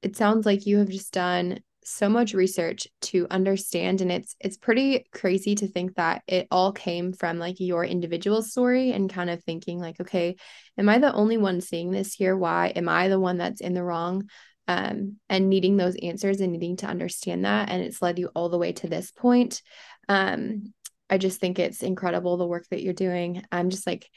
it 0.00 0.16
sounds 0.16 0.46
like 0.46 0.64
you 0.64 0.78
have 0.78 0.88
just 0.88 1.12
done 1.12 1.58
so 1.84 2.08
much 2.08 2.32
research 2.32 2.88
to 3.00 3.26
understand 3.30 4.00
and 4.00 4.10
it's 4.10 4.34
it's 4.40 4.56
pretty 4.56 5.04
crazy 5.12 5.54
to 5.54 5.68
think 5.68 5.94
that 5.94 6.22
it 6.26 6.48
all 6.50 6.72
came 6.72 7.12
from 7.12 7.38
like 7.38 7.60
your 7.60 7.84
individual 7.84 8.42
story 8.42 8.92
and 8.92 9.12
kind 9.12 9.28
of 9.28 9.44
thinking 9.44 9.78
like 9.78 10.00
okay 10.00 10.34
am 10.78 10.88
i 10.88 10.98
the 10.98 11.12
only 11.12 11.36
one 11.36 11.60
seeing 11.60 11.90
this 11.90 12.14
here? 12.14 12.36
Why 12.36 12.68
am 12.68 12.88
i 12.88 13.08
the 13.08 13.20
one 13.20 13.36
that's 13.36 13.60
in 13.60 13.74
the 13.74 13.84
wrong? 13.84 14.28
Um 14.66 15.16
and 15.28 15.50
needing 15.50 15.76
those 15.76 15.96
answers 16.02 16.40
and 16.40 16.52
needing 16.52 16.76
to 16.78 16.86
understand 16.86 17.44
that 17.44 17.68
and 17.68 17.82
it's 17.82 18.00
led 18.00 18.18
you 18.18 18.30
all 18.34 18.48
the 18.48 18.58
way 18.58 18.72
to 18.72 18.88
this 18.88 19.10
point. 19.10 19.60
Um 20.08 20.72
i 21.10 21.18
just 21.18 21.38
think 21.38 21.58
it's 21.58 21.82
incredible 21.82 22.38
the 22.38 22.46
work 22.46 22.66
that 22.70 22.82
you're 22.82 22.94
doing. 22.94 23.44
I'm 23.52 23.68
just 23.68 23.86
like 23.86 24.08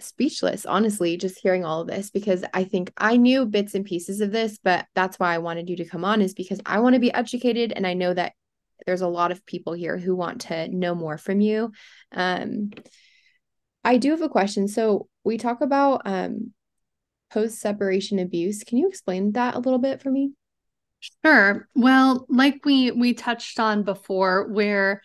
speechless, 0.00 0.66
honestly, 0.66 1.16
just 1.16 1.38
hearing 1.38 1.64
all 1.64 1.80
of 1.80 1.88
this 1.88 2.10
because 2.10 2.44
I 2.54 2.64
think 2.64 2.92
I 2.96 3.16
knew 3.16 3.46
bits 3.46 3.74
and 3.74 3.84
pieces 3.84 4.20
of 4.20 4.32
this, 4.32 4.58
but 4.62 4.86
that's 4.94 5.18
why 5.18 5.34
I 5.34 5.38
wanted 5.38 5.68
you 5.68 5.76
to 5.76 5.84
come 5.84 6.04
on, 6.04 6.22
is 6.22 6.34
because 6.34 6.60
I 6.64 6.80
want 6.80 6.94
to 6.94 7.00
be 7.00 7.12
educated. 7.12 7.72
And 7.74 7.86
I 7.86 7.94
know 7.94 8.14
that 8.14 8.32
there's 8.86 9.00
a 9.00 9.08
lot 9.08 9.32
of 9.32 9.44
people 9.44 9.72
here 9.72 9.98
who 9.98 10.14
want 10.14 10.42
to 10.42 10.68
know 10.68 10.94
more 10.94 11.18
from 11.18 11.40
you. 11.40 11.72
Um, 12.12 12.70
I 13.84 13.96
do 13.96 14.10
have 14.10 14.22
a 14.22 14.28
question. 14.28 14.68
So 14.68 15.08
we 15.24 15.36
talk 15.36 15.60
about 15.60 16.02
um, 16.04 16.52
post 17.30 17.58
separation 17.58 18.18
abuse. 18.18 18.64
Can 18.64 18.78
you 18.78 18.88
explain 18.88 19.32
that 19.32 19.54
a 19.54 19.60
little 19.60 19.78
bit 19.78 20.00
for 20.00 20.10
me? 20.10 20.32
Sure. 21.24 21.68
Well, 21.74 22.26
like 22.28 22.64
we 22.64 22.90
we 22.90 23.14
touched 23.14 23.60
on 23.60 23.84
before, 23.84 24.48
where 24.48 25.02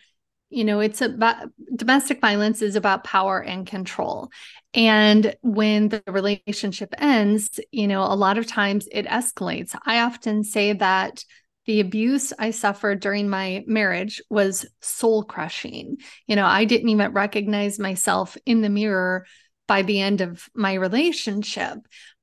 you 0.54 0.64
know 0.64 0.80
it's 0.80 1.00
about 1.00 1.48
domestic 1.74 2.20
violence 2.20 2.62
is 2.62 2.76
about 2.76 3.04
power 3.04 3.42
and 3.42 3.66
control. 3.66 4.30
And 4.72 5.34
when 5.42 5.88
the 5.88 6.02
relationship 6.06 6.94
ends 6.98 7.60
you 7.72 7.88
know 7.88 8.02
a 8.02 8.14
lot 8.14 8.38
of 8.38 8.46
times 8.46 8.88
it 8.92 9.06
escalates. 9.06 9.76
I 9.84 10.00
often 10.00 10.44
say 10.44 10.72
that 10.74 11.24
the 11.66 11.80
abuse 11.80 12.32
i 12.38 12.50
suffered 12.50 13.00
during 13.00 13.28
my 13.28 13.64
marriage 13.66 14.22
was 14.30 14.64
soul 14.80 15.24
crushing. 15.24 15.96
You 16.26 16.36
know 16.36 16.46
i 16.46 16.64
didn't 16.64 16.88
even 16.88 17.12
recognize 17.12 17.78
myself 17.78 18.36
in 18.46 18.60
the 18.60 18.70
mirror 18.70 19.26
by 19.66 19.82
the 19.82 20.00
end 20.00 20.20
of 20.20 20.48
my 20.54 20.74
relationship. 20.74 21.78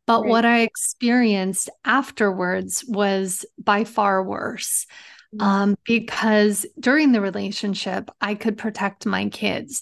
But 0.07 0.21
right. 0.21 0.29
what 0.29 0.45
i 0.45 0.59
experienced 0.61 1.69
afterwards 1.83 2.85
was 2.87 3.45
by 3.57 3.83
far 3.83 4.23
worse 4.23 4.87
um, 5.39 5.75
because 5.85 6.65
during 6.79 7.11
the 7.11 7.21
relationship, 7.21 8.09
I 8.19 8.35
could 8.35 8.57
protect 8.57 9.05
my 9.05 9.29
kids. 9.29 9.81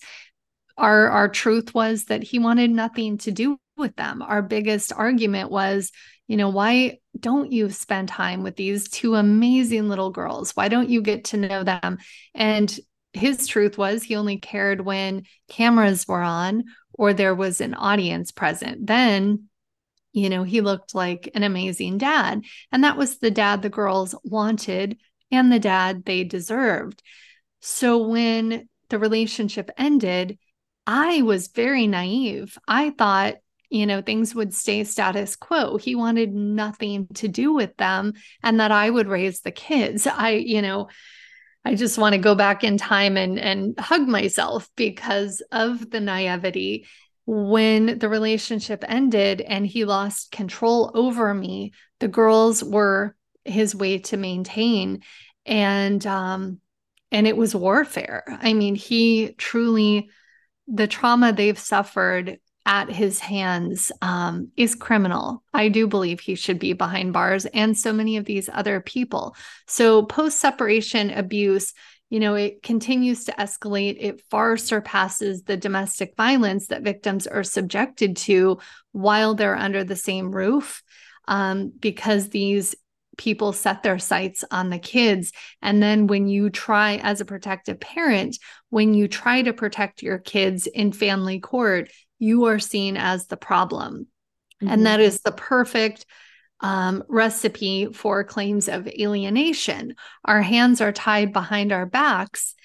Our 0.77 1.09
our 1.09 1.29
truth 1.29 1.73
was 1.73 2.05
that 2.05 2.23
he 2.23 2.39
wanted 2.39 2.71
nothing 2.71 3.17
to 3.19 3.31
do 3.31 3.57
with 3.77 3.95
them. 3.95 4.21
Our 4.21 4.41
biggest 4.41 4.93
argument 4.93 5.51
was, 5.51 5.91
you 6.27 6.37
know, 6.37 6.49
why 6.49 6.99
don't 7.19 7.51
you 7.51 7.69
spend 7.71 8.09
time 8.09 8.43
with 8.43 8.55
these 8.55 8.89
two 8.89 9.15
amazing 9.15 9.89
little 9.89 10.11
girls? 10.11 10.51
Why 10.51 10.67
don't 10.67 10.89
you 10.89 11.01
get 11.01 11.25
to 11.25 11.37
know 11.37 11.63
them? 11.63 11.97
And 12.35 12.77
his 13.13 13.47
truth 13.47 13.77
was 13.77 14.03
he 14.03 14.15
only 14.15 14.37
cared 14.37 14.81
when 14.81 15.23
cameras 15.49 16.07
were 16.07 16.21
on 16.21 16.65
or 16.93 17.13
there 17.13 17.33
was 17.33 17.59
an 17.59 17.73
audience 17.73 18.31
present. 18.31 18.85
Then 18.85 19.49
you 20.11 20.29
know, 20.29 20.43
he 20.43 20.61
looked 20.61 20.95
like 20.95 21.29
an 21.35 21.43
amazing 21.43 21.97
dad. 21.99 22.41
And 22.71 22.83
that 22.83 22.97
was 22.97 23.19
the 23.19 23.31
dad 23.31 23.61
the 23.61 23.69
girls 23.69 24.15
wanted 24.23 24.97
and 25.31 25.51
the 25.51 25.59
dad 25.59 26.05
they 26.05 26.23
deserved. 26.23 27.01
So 27.61 28.07
when 28.07 28.67
the 28.89 28.99
relationship 28.99 29.69
ended, 29.77 30.37
I 30.87 31.21
was 31.21 31.49
very 31.49 31.87
naive. 31.87 32.57
I 32.67 32.91
thought, 32.91 33.35
you 33.69 33.85
know, 33.85 34.01
things 34.01 34.33
would 34.33 34.53
stay 34.53 34.83
status 34.83 35.35
quo. 35.35 35.77
He 35.77 35.95
wanted 35.95 36.33
nothing 36.33 37.07
to 37.15 37.27
do 37.27 37.53
with 37.53 37.75
them 37.77 38.13
and 38.41 38.59
that 38.59 38.71
I 38.71 38.89
would 38.89 39.07
raise 39.07 39.41
the 39.41 39.51
kids. 39.51 40.07
I, 40.07 40.31
you 40.31 40.61
know, 40.61 40.87
I 41.63 41.75
just 41.75 41.97
want 41.97 42.13
to 42.13 42.19
go 42.19 42.35
back 42.35 42.63
in 42.63 42.77
time 42.77 43.17
and 43.17 43.37
and 43.37 43.79
hug 43.79 44.07
myself 44.07 44.69
because 44.75 45.43
of 45.51 45.89
the 45.91 45.99
naivety 45.99 46.87
when 47.25 47.99
the 47.99 48.09
relationship 48.09 48.83
ended 48.87 49.41
and 49.41 49.67
he 49.67 49.85
lost 49.85 50.31
control 50.31 50.89
over 50.95 51.31
me 51.31 51.73
the 51.99 52.07
girls 52.07 52.63
were 52.63 53.15
his 53.45 53.75
way 53.75 53.97
to 53.99 54.17
maintain 54.17 55.01
and 55.45 56.05
um 56.05 56.59
and 57.11 57.27
it 57.27 57.37
was 57.37 57.55
warfare 57.55 58.23
i 58.41 58.53
mean 58.53 58.75
he 58.75 59.33
truly 59.37 60.09
the 60.67 60.87
trauma 60.87 61.33
they've 61.33 61.59
suffered 61.59 62.39
at 62.65 62.91
his 62.91 63.19
hands 63.19 63.91
um, 64.03 64.51
is 64.55 64.75
criminal. 64.75 65.41
I 65.55 65.69
do 65.69 65.87
believe 65.87 66.19
he 66.19 66.35
should 66.35 66.59
be 66.59 66.73
behind 66.73 67.13
bars, 67.13 67.47
and 67.47 67.75
so 67.75 67.91
many 67.91 68.17
of 68.17 68.25
these 68.25 68.47
other 68.47 68.79
people. 68.79 69.35
So, 69.65 70.03
post 70.03 70.39
separation 70.39 71.09
abuse 71.09 71.73
you 72.09 72.19
know, 72.19 72.33
it 72.33 72.63
continues 72.63 73.25
to 73.25 73.33
escalate. 73.33 73.97
It 73.99 74.21
far 74.31 74.57
surpasses 74.57 75.43
the 75.43 75.57
domestic 75.57 76.15
violence 76.17 76.67
that 76.67 76.81
victims 76.81 77.27
are 77.27 77.43
subjected 77.43 78.17
to 78.17 78.57
while 78.91 79.35
they're 79.35 79.55
under 79.55 79.83
the 79.83 79.95
same 79.95 80.31
roof, 80.31 80.81
um, 81.27 81.71
because 81.79 82.29
these 82.29 82.75
people 83.19 83.51
set 83.51 83.83
their 83.83 83.99
sights 83.99 84.45
on 84.49 84.69
the 84.69 84.79
kids. 84.79 85.33
And 85.61 85.83
then 85.83 86.07
when 86.07 86.29
you 86.29 86.49
try, 86.49 86.95
as 87.03 87.19
a 87.19 87.25
protective 87.25 87.79
parent, 87.79 88.37
when 88.69 88.93
you 88.93 89.09
try 89.09 89.41
to 89.41 89.51
protect 89.51 90.01
your 90.01 90.17
kids 90.17 90.67
in 90.67 90.93
family 90.93 91.41
court, 91.41 91.91
you 92.17 92.45
are 92.45 92.59
seen 92.59 92.95
as 92.95 93.27
the 93.27 93.35
problem. 93.35 94.07
Mm-hmm. 94.63 94.73
And 94.73 94.85
that 94.85 95.01
is 95.01 95.19
the 95.19 95.33
perfect 95.33 96.05
um, 96.61 97.03
recipe 97.09 97.87
for 97.91 98.23
claims 98.23 98.69
of 98.69 98.87
alienation. 98.87 99.95
Our 100.23 100.41
hands 100.41 100.79
are 100.79 100.93
tied 100.93 101.33
behind 101.33 101.73
our 101.73 101.85
backs, 101.85 102.55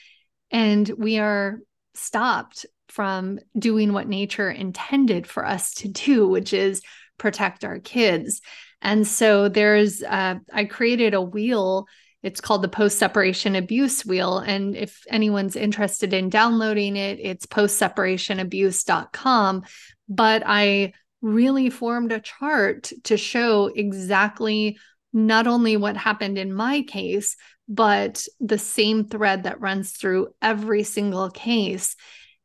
and 0.53 0.89
we 0.89 1.19
are 1.19 1.59
stopped 1.95 2.65
from 2.89 3.41
doing 3.59 3.93
what 3.93 4.09
nature 4.09 4.51
intended 4.51 5.27
for 5.27 5.45
us 5.45 5.75
to 5.75 5.89
do, 5.89 6.29
which 6.29 6.53
is 6.53 6.81
protect 7.19 7.65
our 7.65 7.81
kids. 7.81 8.41
And 8.85 9.07
so 9.07 9.49
there's, 9.49 10.03
uh, 10.03 10.37
I 10.53 10.65
created 10.67 11.15
a 11.15 11.23
wheel. 11.23 11.87
It's 12.23 12.41
called 12.41 12.63
the 12.63 12.69
post 12.69 12.99
separation 12.99 13.57
abuse 13.57 14.07
wheel. 14.07 14.39
And 14.39 14.77
if 14.77 15.03
anyone's 15.09 15.57
interested 15.57 16.13
in 16.13 16.29
downloading 16.29 16.97
it, 16.97 17.19
it's 17.21 17.47
postseparationabuse.com. 17.47 19.65
But 20.09 20.45
I 20.47 20.93
really 21.23 21.71
formed 21.71 22.13
a 22.13 22.21
chart 22.21 22.93
to 23.05 23.17
show 23.17 23.71
exactly 23.75 24.79
not 25.13 25.47
only 25.47 25.77
what 25.77 25.97
happened 25.97 26.39
in 26.39 26.53
my 26.53 26.83
case, 26.83 27.37
but 27.67 28.27
the 28.41 28.59
same 28.59 29.05
thread 29.05 29.45
that 29.45 29.61
runs 29.61 29.93
through 29.93 30.29
every 30.43 30.83
single 30.83 31.31
case. 31.31 31.97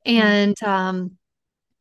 And, 0.06 0.56
um, 0.64 1.18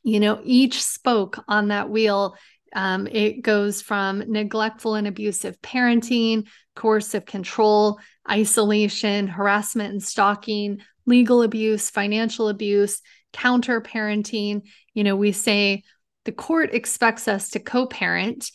you 0.02 0.18
know, 0.18 0.40
each 0.42 0.82
spoke 0.82 1.38
on 1.46 1.68
that 1.68 1.90
wheel. 1.90 2.34
Um, 2.74 3.06
it 3.06 3.42
goes 3.42 3.82
from 3.82 4.22
neglectful 4.26 4.94
and 4.94 5.06
abusive 5.06 5.60
parenting, 5.62 6.46
coercive 6.76 7.26
control, 7.26 7.98
isolation, 8.30 9.26
harassment 9.26 9.92
and 9.92 10.02
stalking, 10.02 10.80
legal 11.06 11.42
abuse, 11.42 11.90
financial 11.90 12.48
abuse, 12.48 13.00
counter 13.32 13.80
parenting. 13.80 14.62
You 14.94 15.04
know, 15.04 15.16
we 15.16 15.32
say 15.32 15.82
the 16.24 16.32
court 16.32 16.74
expects 16.74 17.26
us 17.26 17.50
to 17.50 17.60
co-parent 17.60 18.50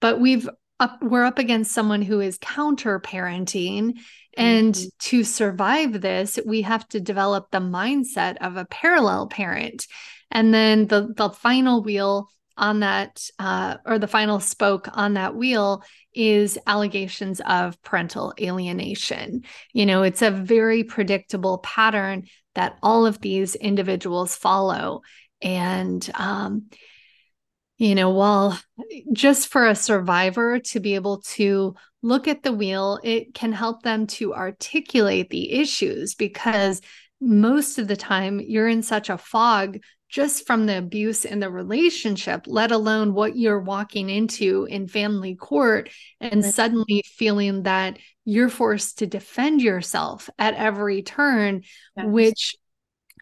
but 0.00 0.20
we've 0.20 0.48
up 0.78 1.02
we're 1.02 1.24
up 1.24 1.38
against 1.38 1.72
someone 1.72 2.02
who 2.02 2.20
is 2.20 2.38
counter 2.38 3.00
parenting 3.00 3.98
and 4.36 4.74
mm-hmm. 4.74 4.88
to 5.00 5.24
survive 5.24 6.00
this 6.00 6.38
we 6.46 6.62
have 6.62 6.86
to 6.88 7.00
develop 7.00 7.50
the 7.50 7.58
mindset 7.58 8.36
of 8.40 8.56
a 8.56 8.66
parallel 8.66 9.26
parent 9.26 9.86
and 10.30 10.52
then 10.52 10.86
the 10.86 11.12
the 11.16 11.30
final 11.30 11.82
wheel 11.82 12.28
on 12.56 12.80
that 12.80 13.28
uh, 13.38 13.76
or 13.84 13.98
the 13.98 14.08
final 14.08 14.40
spoke 14.40 14.88
on 14.92 15.14
that 15.14 15.34
wheel 15.34 15.82
is 16.14 16.58
allegations 16.66 17.40
of 17.46 17.80
parental 17.82 18.34
alienation. 18.40 19.44
You 19.72 19.86
know 19.86 20.02
it's 20.02 20.22
a 20.22 20.30
very 20.30 20.84
predictable 20.84 21.58
pattern 21.58 22.26
that 22.54 22.78
all 22.82 23.06
of 23.06 23.20
these 23.20 23.54
individuals 23.54 24.34
follow. 24.34 25.02
And 25.42 26.08
um, 26.14 26.66
you 27.78 27.94
know, 27.94 28.10
while 28.10 28.58
just 29.12 29.48
for 29.48 29.66
a 29.66 29.74
survivor 29.74 30.58
to 30.58 30.80
be 30.80 30.94
able 30.94 31.20
to 31.20 31.74
look 32.02 32.26
at 32.26 32.42
the 32.42 32.52
wheel, 32.52 32.98
it 33.04 33.34
can 33.34 33.52
help 33.52 33.82
them 33.82 34.06
to 34.06 34.34
articulate 34.34 35.28
the 35.28 35.52
issues 35.52 36.14
because 36.14 36.80
most 37.20 37.78
of 37.78 37.88
the 37.88 37.96
time 37.96 38.40
you're 38.40 38.68
in 38.68 38.82
such 38.82 39.10
a 39.10 39.18
fog 39.18 39.78
just 40.08 40.46
from 40.46 40.66
the 40.66 40.78
abuse 40.78 41.24
in 41.24 41.40
the 41.40 41.50
relationship, 41.50 42.44
let 42.46 42.70
alone 42.70 43.12
what 43.12 43.36
you're 43.36 43.60
walking 43.60 44.08
into 44.08 44.66
in 44.70 44.86
family 44.86 45.34
court 45.34 45.90
and 46.20 46.42
right. 46.42 46.54
suddenly 46.54 47.02
feeling 47.06 47.64
that 47.64 47.98
you're 48.24 48.48
forced 48.48 48.98
to 48.98 49.06
defend 49.06 49.60
yourself 49.60 50.30
at 50.38 50.54
every 50.54 51.02
turn, 51.02 51.62
yes. 51.96 52.06
which 52.06 52.56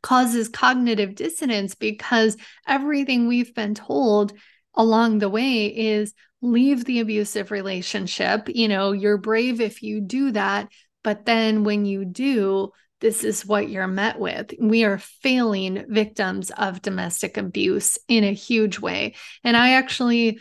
causes 0.02 0.48
cognitive 0.50 1.14
dissonance 1.14 1.74
because 1.74 2.36
everything 2.68 3.26
we've 3.26 3.54
been 3.54 3.74
told 3.74 4.34
along 4.74 5.18
the 5.18 5.30
way 5.30 5.66
is 5.66 6.12
leave 6.42 6.84
the 6.84 7.00
abusive 7.00 7.50
relationship. 7.50 8.48
You 8.48 8.68
know, 8.68 8.92
you're 8.92 9.16
brave 9.16 9.60
if 9.60 9.82
you 9.82 10.02
do 10.02 10.32
that. 10.32 10.68
But 11.02 11.24
then 11.24 11.64
when 11.64 11.86
you 11.86 12.04
do, 12.04 12.72
this 13.00 13.24
is 13.24 13.44
what 13.44 13.68
you're 13.68 13.86
met 13.86 14.18
with. 14.18 14.52
We 14.58 14.84
are 14.84 14.98
failing 14.98 15.84
victims 15.88 16.50
of 16.50 16.82
domestic 16.82 17.36
abuse 17.36 17.98
in 18.08 18.24
a 18.24 18.32
huge 18.32 18.78
way. 18.78 19.14
And 19.42 19.56
I 19.56 19.72
actually 19.72 20.38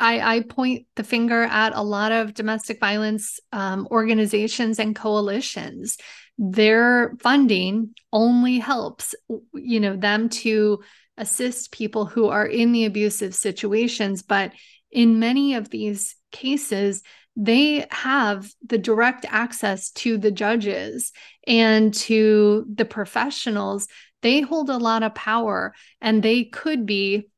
I, 0.00 0.38
I, 0.38 0.40
point 0.40 0.88
the 0.96 1.04
finger 1.04 1.44
at 1.44 1.72
a 1.72 1.80
lot 1.80 2.10
of 2.10 2.34
domestic 2.34 2.80
violence 2.80 3.38
um, 3.52 3.86
organizations 3.92 4.80
and 4.80 4.94
coalitions 4.94 5.98
their 6.38 7.14
funding 7.20 7.94
only 8.12 8.58
helps 8.58 9.14
you 9.54 9.78
know 9.80 9.96
them 9.96 10.28
to 10.28 10.82
assist 11.16 11.70
people 11.70 12.06
who 12.06 12.26
are 12.26 12.46
in 12.46 12.72
the 12.72 12.86
abusive 12.86 13.34
situations 13.34 14.22
but 14.22 14.52
in 14.90 15.20
many 15.20 15.54
of 15.54 15.70
these 15.70 16.16
cases 16.32 17.02
they 17.36 17.86
have 17.90 18.50
the 18.64 18.78
direct 18.78 19.24
access 19.28 19.90
to 19.90 20.18
the 20.18 20.30
judges 20.30 21.12
and 21.46 21.92
to 21.94 22.64
the 22.72 22.84
professionals. 22.84 23.88
They 24.22 24.40
hold 24.40 24.70
a 24.70 24.78
lot 24.78 25.02
of 25.02 25.14
power 25.14 25.74
and 26.00 26.22
they 26.22 26.44
could 26.44 26.86
be 26.86 27.28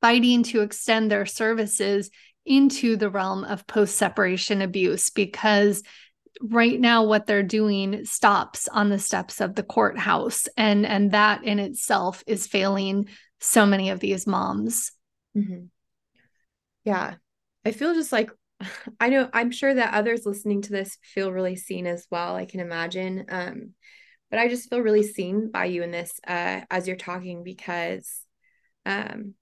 fighting 0.00 0.42
to 0.42 0.60
extend 0.60 1.10
their 1.10 1.26
services 1.26 2.10
into 2.44 2.96
the 2.96 3.08
realm 3.08 3.44
of 3.44 3.66
post 3.66 3.96
separation 3.96 4.60
abuse 4.60 5.10
because 5.10 5.82
right 6.40 6.80
now 6.80 7.04
what 7.04 7.26
they're 7.26 7.42
doing 7.42 8.04
stops 8.04 8.68
on 8.68 8.88
the 8.88 8.98
steps 8.98 9.40
of 9.40 9.54
the 9.54 9.62
courthouse 9.62 10.48
and 10.56 10.84
and 10.84 11.12
that 11.12 11.44
in 11.44 11.60
itself 11.60 12.24
is 12.26 12.48
failing 12.48 13.08
so 13.38 13.64
many 13.64 13.90
of 13.90 14.00
these 14.00 14.26
moms. 14.26 14.92
Mm-hmm. 15.36 15.64
yeah. 16.84 17.14
I 17.64 17.70
feel 17.70 17.94
just 17.94 18.12
like 18.12 18.30
i 19.00 19.08
know 19.08 19.28
i'm 19.32 19.50
sure 19.50 19.72
that 19.74 19.94
others 19.94 20.26
listening 20.26 20.62
to 20.62 20.72
this 20.72 20.98
feel 21.02 21.32
really 21.32 21.56
seen 21.56 21.86
as 21.86 22.06
well 22.10 22.34
i 22.34 22.44
can 22.44 22.60
imagine 22.60 23.24
um 23.28 23.70
but 24.30 24.38
i 24.38 24.48
just 24.48 24.68
feel 24.68 24.80
really 24.80 25.02
seen 25.02 25.50
by 25.50 25.66
you 25.66 25.82
in 25.82 25.90
this 25.90 26.20
uh 26.26 26.60
as 26.70 26.86
you're 26.86 26.96
talking 26.96 27.44
because 27.44 28.26
um 28.86 29.34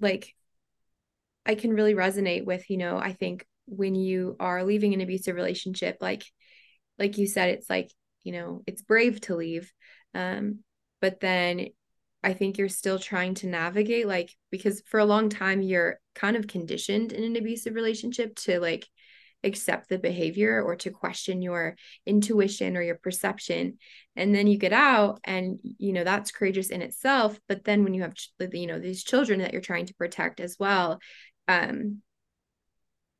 like 0.00 0.34
i 1.46 1.54
can 1.54 1.72
really 1.72 1.94
resonate 1.94 2.44
with 2.44 2.68
you 2.70 2.76
know 2.76 2.98
i 2.98 3.12
think 3.12 3.46
when 3.66 3.94
you 3.94 4.36
are 4.40 4.64
leaving 4.64 4.94
an 4.94 5.00
abusive 5.00 5.36
relationship 5.36 5.96
like 6.00 6.24
like 6.98 7.18
you 7.18 7.26
said 7.26 7.50
it's 7.50 7.70
like 7.70 7.90
you 8.22 8.32
know 8.32 8.62
it's 8.66 8.82
brave 8.82 9.20
to 9.20 9.36
leave 9.36 9.72
um 10.14 10.58
but 11.00 11.20
then 11.20 11.68
i 12.22 12.32
think 12.32 12.58
you're 12.58 12.68
still 12.68 12.98
trying 12.98 13.34
to 13.34 13.46
navigate 13.46 14.06
like 14.06 14.34
because 14.50 14.82
for 14.86 15.00
a 15.00 15.04
long 15.04 15.28
time 15.28 15.62
you're 15.62 15.98
kind 16.14 16.36
of 16.36 16.46
conditioned 16.46 17.12
in 17.12 17.24
an 17.24 17.36
abusive 17.36 17.74
relationship 17.74 18.34
to 18.34 18.60
like 18.60 18.86
accept 19.44 19.88
the 19.88 19.98
behavior 19.98 20.62
or 20.62 20.76
to 20.76 20.90
question 20.90 21.42
your 21.42 21.76
intuition 22.06 22.76
or 22.76 22.82
your 22.82 22.94
perception 22.96 23.76
and 24.14 24.34
then 24.34 24.46
you 24.46 24.56
get 24.56 24.72
out 24.72 25.20
and 25.24 25.58
you 25.78 25.92
know 25.92 26.04
that's 26.04 26.30
courageous 26.30 26.68
in 26.68 26.80
itself 26.80 27.38
but 27.48 27.64
then 27.64 27.82
when 27.82 27.94
you 27.94 28.02
have 28.02 28.14
you 28.52 28.66
know 28.66 28.78
these 28.78 29.02
children 29.02 29.40
that 29.40 29.52
you're 29.52 29.60
trying 29.60 29.86
to 29.86 29.94
protect 29.94 30.38
as 30.38 30.56
well 30.60 31.00
um 31.48 32.00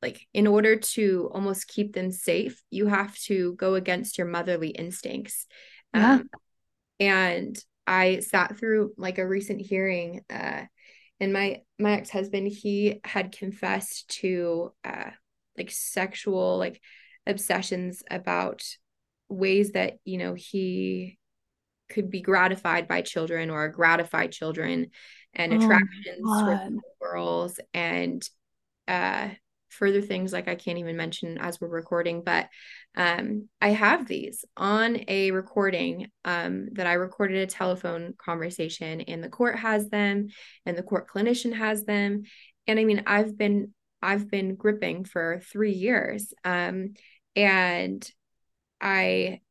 like 0.01 0.25
in 0.33 0.47
order 0.47 0.75
to 0.77 1.29
almost 1.33 1.67
keep 1.67 1.93
them 1.93 2.11
safe 2.11 2.61
you 2.69 2.87
have 2.87 3.17
to 3.17 3.53
go 3.55 3.75
against 3.75 4.17
your 4.17 4.27
motherly 4.27 4.69
instincts 4.69 5.45
yeah. 5.93 6.15
Um, 6.15 6.29
and 6.99 7.57
I 7.85 8.19
sat 8.19 8.57
through 8.57 8.93
like 8.97 9.17
a 9.17 9.27
recent 9.27 9.61
hearing 9.61 10.21
uh 10.29 10.63
and 11.19 11.33
my 11.33 11.61
my 11.79 11.93
ex-husband 11.93 12.47
he 12.47 12.99
had 13.03 13.31
confessed 13.31 14.09
to 14.21 14.73
uh 14.83 15.11
like 15.57 15.71
sexual 15.71 16.57
like 16.57 16.81
obsessions 17.25 18.03
about 18.09 18.63
ways 19.29 19.71
that 19.71 19.97
you 20.05 20.17
know 20.17 20.33
he 20.33 21.17
could 21.89 22.09
be 22.09 22.21
gratified 22.21 22.87
by 22.87 23.01
children 23.01 23.49
or 23.49 23.69
gratify 23.69 24.27
children 24.27 24.87
and 25.33 25.53
oh 25.53 25.57
attractions 25.57 26.19
for 26.21 26.69
girls 27.01 27.59
and 27.73 28.27
uh 28.87 29.29
further 29.73 30.01
things 30.01 30.31
like 30.31 30.47
I 30.47 30.55
can't 30.55 30.77
even 30.77 30.97
mention 30.97 31.37
as 31.37 31.59
we're 31.59 31.67
recording, 31.67 32.23
but 32.23 32.47
um, 32.95 33.49
I 33.61 33.69
have 33.69 34.07
these 34.07 34.45
on 34.55 34.99
a 35.07 35.31
recording 35.31 36.07
um, 36.23 36.69
that 36.73 36.87
I 36.87 36.93
recorded 36.93 37.37
a 37.37 37.47
telephone 37.47 38.13
conversation, 38.17 39.01
and 39.01 39.23
the 39.23 39.29
court 39.29 39.57
has 39.59 39.89
them, 39.89 40.27
and 40.65 40.77
the 40.77 40.83
court 40.83 41.09
clinician 41.09 41.53
has 41.53 41.83
them, 41.85 42.23
and 42.67 42.79
I 42.79 42.85
mean 42.85 43.03
I've 43.07 43.37
been 43.37 43.73
I've 44.01 44.29
been 44.29 44.55
gripping 44.55 45.05
for 45.05 45.41
three 45.51 45.73
years, 45.73 46.33
um, 46.43 46.93
and 47.35 48.07
I 48.79 49.41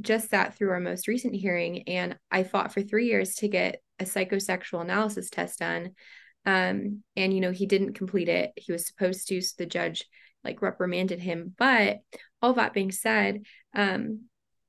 just 0.00 0.30
sat 0.30 0.56
through 0.56 0.70
our 0.70 0.80
most 0.80 1.08
recent 1.08 1.34
hearing, 1.34 1.88
and 1.88 2.16
I 2.30 2.44
fought 2.44 2.72
for 2.72 2.82
three 2.82 3.06
years 3.06 3.36
to 3.36 3.48
get 3.48 3.80
a 3.98 4.04
psychosexual 4.04 4.80
analysis 4.82 5.30
test 5.30 5.60
done 5.60 5.92
um 6.46 7.02
and 7.16 7.32
you 7.32 7.40
know 7.40 7.50
he 7.50 7.66
didn't 7.66 7.94
complete 7.94 8.28
it. 8.28 8.52
He 8.56 8.72
was 8.72 8.86
supposed 8.86 9.28
to 9.28 9.40
so 9.40 9.54
the 9.58 9.66
judge 9.66 10.04
like 10.42 10.62
reprimanded 10.62 11.20
him. 11.20 11.54
But 11.56 12.00
all 12.42 12.54
that 12.54 12.74
being 12.74 12.92
said 12.92 13.42
um 13.74 14.22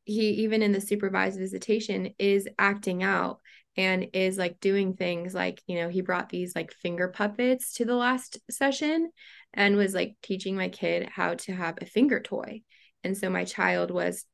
he 0.06 0.30
even 0.44 0.62
in 0.62 0.72
the 0.72 0.82
supervised 0.82 1.40
visitation 1.40 2.14
is 2.20 2.48
acting 2.60 3.02
out 3.04 3.40
and 3.76 4.08
is 4.14 4.38
like 4.38 4.60
doing 4.60 4.94
things 4.94 5.34
like 5.34 5.62
you 5.68 5.76
know 5.76 5.90
he 5.90 6.02
brought 6.02 6.30
these 6.30 6.56
like 6.56 6.72
finger 6.72 7.08
puppets 7.10 7.74
to 7.74 7.86
the 7.86 7.96
last 7.96 8.38
session 8.50 9.10
and 9.54 9.76
was 9.76 9.94
like 9.94 10.16
teaching 10.22 10.56
my 10.56 10.70
kid 10.70 11.10
how 11.10 11.34
to 11.34 11.54
have 11.54 11.78
a 11.82 11.86
finger 11.86 12.20
toy. 12.20 12.62
And 13.04 13.18
so 13.18 13.30
my 13.30 13.46
child 13.46 13.90
was 13.92 14.26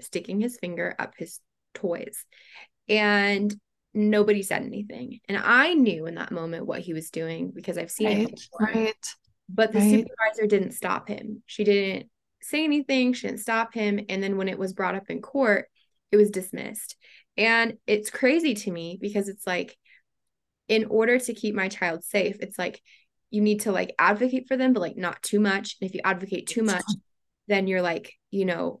sticking 0.00 0.40
his 0.40 0.58
finger 0.58 0.94
up 0.98 1.14
his 1.16 1.40
toys. 1.74 2.24
And 2.88 3.54
nobody 3.92 4.42
said 4.42 4.62
anything. 4.62 5.20
And 5.28 5.38
I 5.38 5.74
knew 5.74 6.06
in 6.06 6.14
that 6.16 6.32
moment 6.32 6.66
what 6.66 6.80
he 6.80 6.92
was 6.92 7.10
doing 7.10 7.50
because 7.54 7.78
I've 7.78 7.90
seen 7.90 8.06
right, 8.06 8.28
it 8.28 8.30
before. 8.30 8.66
Right. 8.66 9.06
But 9.48 9.72
the 9.72 9.80
right. 9.80 9.90
supervisor 9.90 10.46
didn't 10.46 10.72
stop 10.72 11.08
him. 11.08 11.42
She 11.46 11.64
didn't 11.64 12.08
say 12.42 12.64
anything, 12.64 13.12
she 13.12 13.26
didn't 13.26 13.40
stop 13.40 13.74
him. 13.74 14.00
And 14.08 14.22
then 14.22 14.36
when 14.36 14.48
it 14.48 14.58
was 14.58 14.72
brought 14.72 14.94
up 14.94 15.10
in 15.10 15.20
court, 15.20 15.66
it 16.12 16.16
was 16.16 16.30
dismissed. 16.30 16.96
And 17.36 17.78
it's 17.86 18.10
crazy 18.10 18.54
to 18.54 18.70
me 18.70 18.98
because 19.00 19.28
it's 19.28 19.46
like, 19.46 19.76
in 20.68 20.84
order 20.84 21.18
to 21.18 21.34
keep 21.34 21.54
my 21.54 21.68
child 21.68 22.04
safe, 22.04 22.36
it's 22.40 22.58
like 22.58 22.80
you 23.30 23.40
need 23.40 23.62
to 23.62 23.72
like 23.72 23.92
advocate 23.98 24.46
for 24.46 24.56
them, 24.56 24.72
but 24.72 24.80
like 24.80 24.96
not 24.96 25.20
too 25.20 25.40
much. 25.40 25.76
And 25.80 25.88
if 25.88 25.94
you 25.94 26.00
advocate 26.04 26.46
too 26.46 26.62
much, 26.62 26.84
then 27.48 27.66
you're 27.66 27.82
like, 27.82 28.12
you 28.30 28.44
know, 28.44 28.80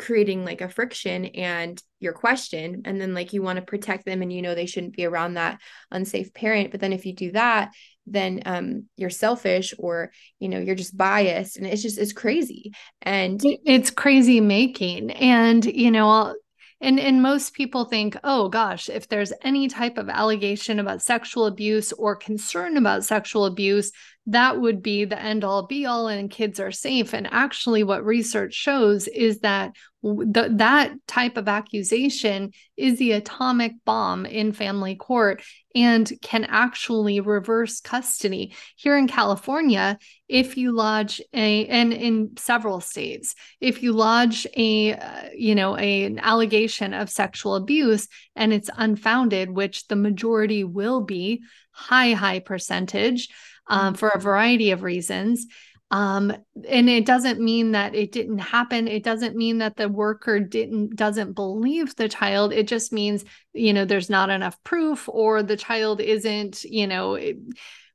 creating 0.00 0.44
like 0.44 0.60
a 0.60 0.68
friction 0.68 1.26
and 1.26 1.80
your 2.00 2.12
question 2.12 2.82
and 2.86 3.00
then 3.00 3.14
like 3.14 3.32
you 3.32 3.42
want 3.42 3.56
to 3.56 3.64
protect 3.64 4.06
them 4.06 4.22
and 4.22 4.32
you 4.32 4.40
know 4.42 4.54
they 4.54 4.66
shouldn't 4.66 4.96
be 4.96 5.04
around 5.04 5.34
that 5.34 5.60
unsafe 5.90 6.32
parent. 6.34 6.70
But 6.70 6.80
then 6.80 6.92
if 6.92 7.06
you 7.06 7.14
do 7.14 7.32
that 7.32 7.72
then 8.06 8.42
um 8.46 8.86
you're 8.96 9.10
selfish 9.10 9.74
or 9.78 10.10
you 10.40 10.48
know 10.48 10.58
you're 10.58 10.74
just 10.74 10.96
biased 10.96 11.56
and 11.56 11.66
it's 11.66 11.82
just 11.82 11.98
it's 11.98 12.12
crazy. 12.12 12.72
And 13.02 13.40
it's 13.44 13.90
crazy 13.90 14.40
making. 14.40 15.10
And 15.12 15.64
you 15.64 15.90
know 15.90 16.34
and 16.80 16.98
and 16.98 17.22
most 17.22 17.52
people 17.52 17.84
think 17.84 18.16
oh 18.24 18.48
gosh 18.48 18.88
if 18.88 19.08
there's 19.08 19.32
any 19.42 19.68
type 19.68 19.98
of 19.98 20.08
allegation 20.08 20.78
about 20.78 21.02
sexual 21.02 21.46
abuse 21.46 21.92
or 21.92 22.16
concern 22.16 22.76
about 22.76 23.04
sexual 23.04 23.44
abuse 23.44 23.92
that 24.26 24.60
would 24.60 24.82
be 24.82 25.04
the 25.04 25.20
end 25.20 25.44
all 25.44 25.66
be 25.66 25.86
all 25.86 26.06
and 26.06 26.30
kids 26.30 26.60
are 26.60 26.70
safe. 26.70 27.14
And 27.14 27.26
actually 27.30 27.82
what 27.82 28.04
research 28.04 28.54
shows 28.54 29.08
is 29.08 29.40
that 29.40 29.74
the, 30.02 30.48
that 30.56 30.92
type 31.06 31.36
of 31.36 31.48
accusation 31.48 32.52
is 32.76 32.98
the 32.98 33.12
atomic 33.12 33.72
bomb 33.84 34.24
in 34.24 34.52
family 34.52 34.94
court 34.94 35.42
and 35.74 36.10
can 36.22 36.44
actually 36.44 37.20
reverse 37.20 37.80
custody. 37.80 38.54
Here 38.76 38.96
in 38.96 39.08
california 39.08 39.98
if 40.28 40.56
you 40.56 40.72
lodge 40.72 41.20
a 41.34 41.66
and 41.66 41.92
in 41.92 42.30
several 42.38 42.80
states 42.80 43.34
if 43.60 43.82
you 43.82 43.92
lodge 43.92 44.46
a 44.56 44.94
uh, 44.94 45.28
you 45.34 45.54
know 45.54 45.76
a, 45.76 46.04
an 46.04 46.18
allegation 46.20 46.94
of 46.94 47.10
sexual 47.10 47.56
abuse 47.56 48.06
and 48.36 48.52
it's 48.52 48.70
unfounded 48.76 49.50
which 49.50 49.86
the 49.88 49.96
majority 49.96 50.62
will 50.64 51.00
be 51.00 51.42
high 51.72 52.12
high 52.12 52.38
percentage 52.38 53.28
um, 53.70 53.94
for 53.94 54.08
a 54.10 54.20
variety 54.20 54.72
of 54.72 54.82
reasons. 54.82 55.46
Um, 55.92 56.32
and 56.68 56.88
it 56.88 57.04
doesn't 57.04 57.40
mean 57.40 57.72
that 57.72 57.94
it 57.94 58.12
didn't 58.12 58.38
happen. 58.38 58.86
It 58.86 59.02
doesn't 59.02 59.34
mean 59.36 59.58
that 59.58 59.76
the 59.76 59.88
worker 59.88 60.38
didn't 60.38 60.94
doesn't 60.94 61.32
believe 61.32 61.96
the 61.96 62.08
child. 62.08 62.52
It 62.52 62.68
just 62.68 62.92
means 62.92 63.24
you 63.54 63.72
know 63.72 63.84
there's 63.84 64.10
not 64.10 64.30
enough 64.30 64.62
proof, 64.62 65.08
or 65.08 65.42
the 65.42 65.56
child 65.56 66.00
isn't 66.00 66.62
you 66.64 66.86
know 66.86 67.18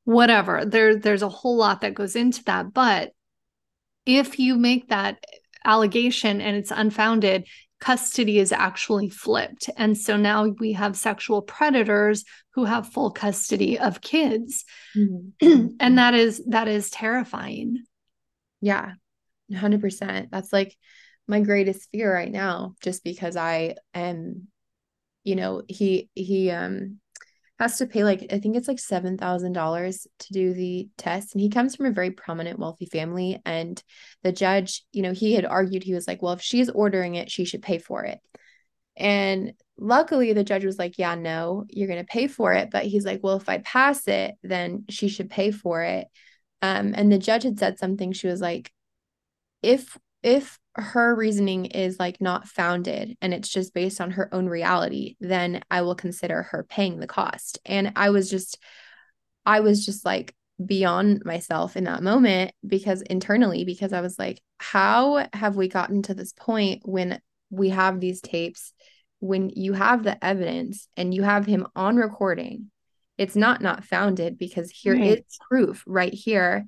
whatever. 0.04 0.66
There 0.66 0.98
there's 0.98 1.22
a 1.22 1.30
whole 1.30 1.56
lot 1.56 1.82
that 1.82 1.94
goes 1.94 2.18
into 2.18 2.44
that. 2.46 2.74
But 2.74 3.12
if 4.06 4.40
you 4.40 4.56
make 4.58 4.90
that 4.90 5.24
allegation 5.64 6.42
and 6.42 6.58
it's 6.58 6.72
unfounded, 6.72 7.48
custody 7.80 8.40
is 8.40 8.52
actually 8.52 9.10
flipped. 9.10 9.70
And 9.78 9.98
so 9.98 10.18
now 10.18 10.48
we 10.48 10.74
have 10.74 10.96
sexual 10.96 11.42
predators 11.42 12.24
who 12.54 12.66
have 12.66 12.92
full 12.92 13.12
custody 13.12 13.78
of 13.78 14.02
kids. 14.02 14.66
Mm-hmm. 14.96 15.68
and 15.80 15.98
that 15.98 16.14
is 16.14 16.44
that 16.48 16.68
is 16.68 16.90
terrifying. 16.90 17.84
Yeah. 18.62 18.94
100%. 19.52 20.30
That's 20.32 20.52
like 20.52 20.76
my 21.28 21.42
greatest 21.42 21.90
fear 21.92 22.12
right 22.14 22.32
now 22.32 22.76
just 22.82 23.04
because 23.04 23.36
I 23.36 23.76
am 23.94 24.48
you 25.26 25.36
know, 25.36 25.64
he 25.68 26.10
he 26.14 26.52
um 26.52 27.00
has 27.60 27.78
to 27.78 27.86
pay 27.86 28.04
like 28.04 28.28
I 28.32 28.40
think 28.40 28.56
it's 28.56 28.68
like 28.68 28.80
seven 28.80 29.18
thousand 29.18 29.54
dollars 29.54 30.08
to 30.20 30.34
do 30.34 30.54
the 30.54 30.90
test, 30.98 31.34
and 31.34 31.42
he 31.42 31.50
comes 31.50 31.76
from 31.76 31.86
a 31.86 31.92
very 31.92 32.12
prominent, 32.12 32.60
wealthy 32.60 32.86
family. 32.86 33.42
And 33.46 33.82
the 34.24 34.32
judge, 34.32 34.84
you 34.92 35.02
know, 35.02 35.14
he 35.14 35.34
had 35.34 35.46
argued 35.46 35.84
he 35.84 35.94
was 35.94 36.08
like, 36.08 36.22
well, 36.22 36.34
if 36.34 36.42
she's 36.42 36.70
ordering 36.70 37.16
it, 37.16 37.32
she 37.32 37.46
should 37.46 37.62
pay 37.62 37.78
for 37.78 38.04
it. 38.04 38.20
And 38.98 39.54
luckily, 39.78 40.34
the 40.34 40.44
judge 40.44 40.66
was 40.66 40.78
like, 40.78 40.98
yeah, 40.98 41.16
no, 41.16 41.66
you're 41.70 41.88
gonna 41.88 42.04
pay 42.04 42.28
for 42.28 42.54
it. 42.54 42.70
But 42.72 42.86
he's 42.86 43.06
like, 43.06 43.22
well, 43.24 43.38
if 43.38 43.48
I 43.48 43.60
pass 43.60 44.08
it, 44.08 44.36
then 44.44 44.86
she 44.90 45.08
should 45.08 45.30
pay 45.30 45.52
for 45.52 45.82
it. 45.82 46.08
Um, 46.62 46.94
and 46.96 47.12
the 47.12 47.18
judge 47.18 47.44
had 47.44 47.60
said 47.60 47.80
something. 47.80 48.12
She 48.12 48.28
was 48.28 48.42
like, 48.42 48.72
if 49.62 49.98
if 50.26 50.58
her 50.74 51.16
reasoning 51.16 51.66
is 51.66 52.00
like 52.00 52.20
not 52.20 52.48
founded 52.48 53.16
and 53.22 53.32
it's 53.32 53.48
just 53.48 53.76
based 53.76 54.02
on 54.02 54.10
her 54.10 54.28
own 54.34 54.48
reality, 54.48 55.16
then 55.22 55.62
I 55.70 55.84
will 55.84 55.94
consider 55.94 56.42
her 56.42 56.66
paying 56.68 57.00
the 57.00 57.06
cost. 57.06 57.60
And 57.64 57.94
I 57.96 58.10
was 58.10 58.28
just, 58.28 58.58
I 59.46 59.60
was 59.60 59.86
just 59.86 60.04
like 60.04 60.36
beyond 60.66 61.22
myself 61.26 61.78
in 61.78 61.84
that 61.84 62.02
moment 62.02 62.54
because 62.66 63.04
internally, 63.04 63.66
because 63.66 63.94
I 63.94 64.02
was 64.02 64.18
like, 64.18 64.42
how 64.58 65.28
have 65.32 65.56
we 65.56 65.68
gotten 65.68 66.02
to 66.04 66.16
this 66.16 66.34
point 66.34 66.82
when 66.84 67.22
we 67.52 67.70
have 67.70 68.00
these 68.00 68.20
tapes, 68.20 68.74
when 69.20 69.52
you 69.52 69.74
have 69.74 70.04
the 70.04 70.22
evidence 70.26 70.88
and 70.98 71.14
you 71.14 71.22
have 71.22 71.46
him 71.46 71.68
on 71.76 71.98
recording? 71.98 72.72
It's 73.20 73.36
not 73.36 73.62
not 73.62 73.86
founded 73.86 74.40
because 74.40 74.72
here 74.72 74.96
right. 74.96 75.20
is 75.20 75.38
proof 75.48 75.84
right 75.86 76.14
here 76.14 76.66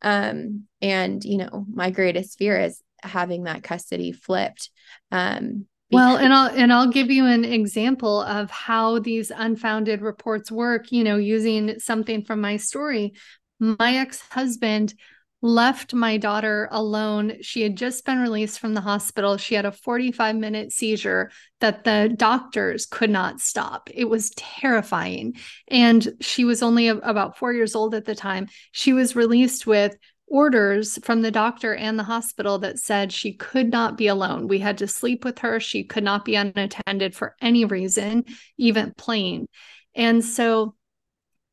um 0.00 0.62
and 0.80 1.24
you 1.24 1.38
know 1.38 1.66
my 1.68 1.90
greatest 1.90 2.38
fear 2.38 2.56
is 2.56 2.80
having 3.02 3.44
that 3.44 3.62
custody 3.62 4.12
flipped 4.12 4.70
um 5.12 5.66
well 5.90 6.16
and 6.16 6.32
i'll 6.34 6.50
and 6.50 6.72
i'll 6.72 6.90
give 6.90 7.10
you 7.10 7.24
an 7.24 7.44
example 7.44 8.20
of 8.22 8.50
how 8.50 8.98
these 8.98 9.30
unfounded 9.30 10.02
reports 10.02 10.50
work 10.50 10.92
you 10.92 11.04
know 11.04 11.16
using 11.16 11.78
something 11.78 12.22
from 12.24 12.40
my 12.40 12.56
story. 12.56 13.14
My 13.60 13.96
ex-husband 13.96 14.94
left 15.40 15.94
my 15.94 16.16
daughter 16.16 16.68
alone. 16.72 17.42
She 17.42 17.62
had 17.62 17.76
just 17.76 18.04
been 18.04 18.18
released 18.18 18.58
from 18.58 18.74
the 18.74 18.80
hospital. 18.80 19.36
She 19.36 19.54
had 19.54 19.64
a 19.64 19.72
45 19.72 20.36
minute 20.36 20.72
seizure 20.72 21.30
that 21.60 21.84
the 21.84 22.12
doctors 22.16 22.86
could 22.86 23.10
not 23.10 23.40
stop. 23.40 23.88
It 23.94 24.06
was 24.06 24.30
terrifying. 24.30 25.34
And 25.68 26.08
she 26.20 26.44
was 26.44 26.62
only 26.62 26.88
about 26.88 27.38
4 27.38 27.52
years 27.52 27.76
old 27.76 27.94
at 27.94 28.04
the 28.04 28.16
time. 28.16 28.48
She 28.72 28.92
was 28.92 29.14
released 29.14 29.66
with 29.66 29.96
orders 30.30 30.98
from 31.02 31.22
the 31.22 31.30
doctor 31.30 31.74
and 31.74 31.98
the 31.98 32.04
hospital 32.04 32.58
that 32.58 32.78
said 32.78 33.12
she 33.12 33.32
could 33.32 33.70
not 33.70 33.96
be 33.96 34.06
alone. 34.06 34.48
We 34.48 34.58
had 34.58 34.78
to 34.78 34.86
sleep 34.86 35.24
with 35.24 35.38
her. 35.40 35.60
She 35.60 35.84
could 35.84 36.04
not 36.04 36.24
be 36.24 36.34
unattended 36.34 37.14
for 37.14 37.34
any 37.40 37.64
reason, 37.64 38.24
even 38.56 38.94
playing. 38.96 39.48
And 39.94 40.24
so 40.24 40.74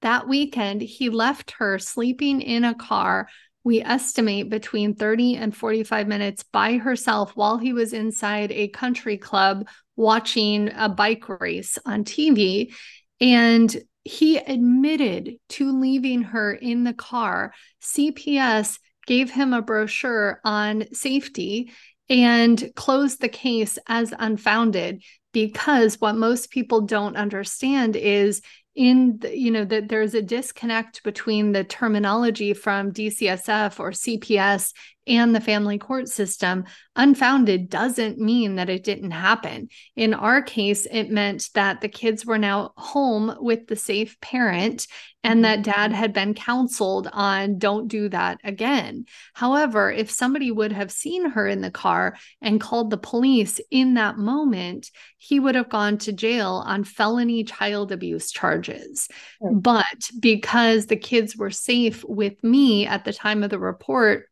that 0.02 0.28
weekend, 0.28 0.82
he 0.82 1.10
left 1.10 1.56
her 1.58 1.80
sleeping 1.80 2.42
in 2.42 2.64
a 2.64 2.76
car 2.76 3.28
we 3.66 3.82
estimate 3.82 4.48
between 4.48 4.94
30 4.94 5.38
and 5.38 5.58
45 5.58 6.08
minutes 6.08 6.44
by 6.44 6.78
herself 6.78 7.32
while 7.36 7.58
he 7.58 7.74
was 7.74 7.94
inside 7.94 8.52
a 8.52 8.68
country 8.68 9.18
club 9.18 9.68
watching 9.96 10.70
a 10.74 10.88
bike 10.88 11.28
race 11.28 11.80
on 11.84 12.04
TV. 12.04 12.74
And 13.20 13.76
he 14.06 14.38
admitted 14.38 15.38
to 15.50 15.78
leaving 15.78 16.22
her 16.22 16.54
in 16.54 16.84
the 16.84 16.94
car. 16.94 17.54
CPS 17.82 18.80
gave 19.08 19.32
him 19.32 19.52
a 19.52 19.62
brochure 19.62 20.40
on 20.46 20.86
safety 20.94 21.72
and 22.08 22.72
closed 22.76 23.20
the 23.20 23.30
case 23.30 23.80
as 23.88 24.14
unfounded 24.18 25.04
because 25.34 26.00
what 26.00 26.16
most 26.16 26.52
people 26.52 26.82
don't 26.82 27.18
understand 27.18 27.96
is 27.96 28.42
in 28.76 29.18
the, 29.20 29.38
you 29.38 29.52
know 29.52 29.66
that 29.66 29.90
there's 29.90 30.14
a 30.14 30.22
disconnect 30.22 31.02
between 31.04 31.52
the 31.52 31.64
terminology 31.64 32.54
from 32.54 32.92
DCSF 32.92 33.80
or 33.80 33.92
CPS 33.92 34.74
and 35.08 35.36
the 35.36 35.42
family 35.42 35.78
court 35.78 36.08
system, 36.08 36.66
unfounded 36.96 37.70
doesn't 37.70 38.18
mean 38.18 38.56
that 38.56 38.70
it 38.70 38.84
didn't 38.84 39.12
happen. 39.12 39.70
In 39.96 40.14
our 40.14 40.42
case, 40.42 40.88
it 40.90 41.10
meant 41.10 41.50
that 41.54 41.82
the 41.82 41.90
kids 41.90 42.26
were 42.26 42.38
now 42.38 42.74
home 42.78 43.36
with 43.40 43.68
the 43.68 43.76
safe 43.76 44.20
parent 44.22 44.88
and 45.24 45.44
that 45.44 45.60
mm-hmm. 45.60 45.72
dad 45.72 45.92
had 45.92 46.14
been 46.14 46.36
counseled 46.36 47.10
on 47.12 47.58
don't 47.58 47.88
do 47.88 48.08
that 48.10 48.40
again. 48.44 49.06
However, 49.34 49.92
if 49.92 50.12
somebody 50.12 50.52
would 50.52 50.72
have 50.72 50.92
seen 50.92 51.32
her 51.32 51.48
in 51.48 51.62
the 51.62 51.72
car 51.72 52.16
and 52.42 52.62
called 52.62 52.92
the 52.92 52.98
police 52.98 53.60
in 53.72 53.96
that 53.96 54.18
moment, 54.18 54.92
he 55.18 55.40
would 55.40 55.56
have 55.56 55.70
gone 55.70 55.98
to 56.00 56.14
jail 56.14 56.64
on 56.66 56.84
felony 56.84 57.44
child 57.44 57.92
abuse 57.92 58.32
charges. 58.32 59.08
But 59.42 60.10
because 60.20 60.86
the 60.86 60.96
kids 60.96 61.36
were 61.36 61.52
safe 61.52 62.04
with 62.08 62.44
me 62.44 62.86
at 62.86 63.04
the 63.04 63.14
time 63.14 63.44
of 63.44 63.50
the 63.50 63.60
report, 63.60 64.30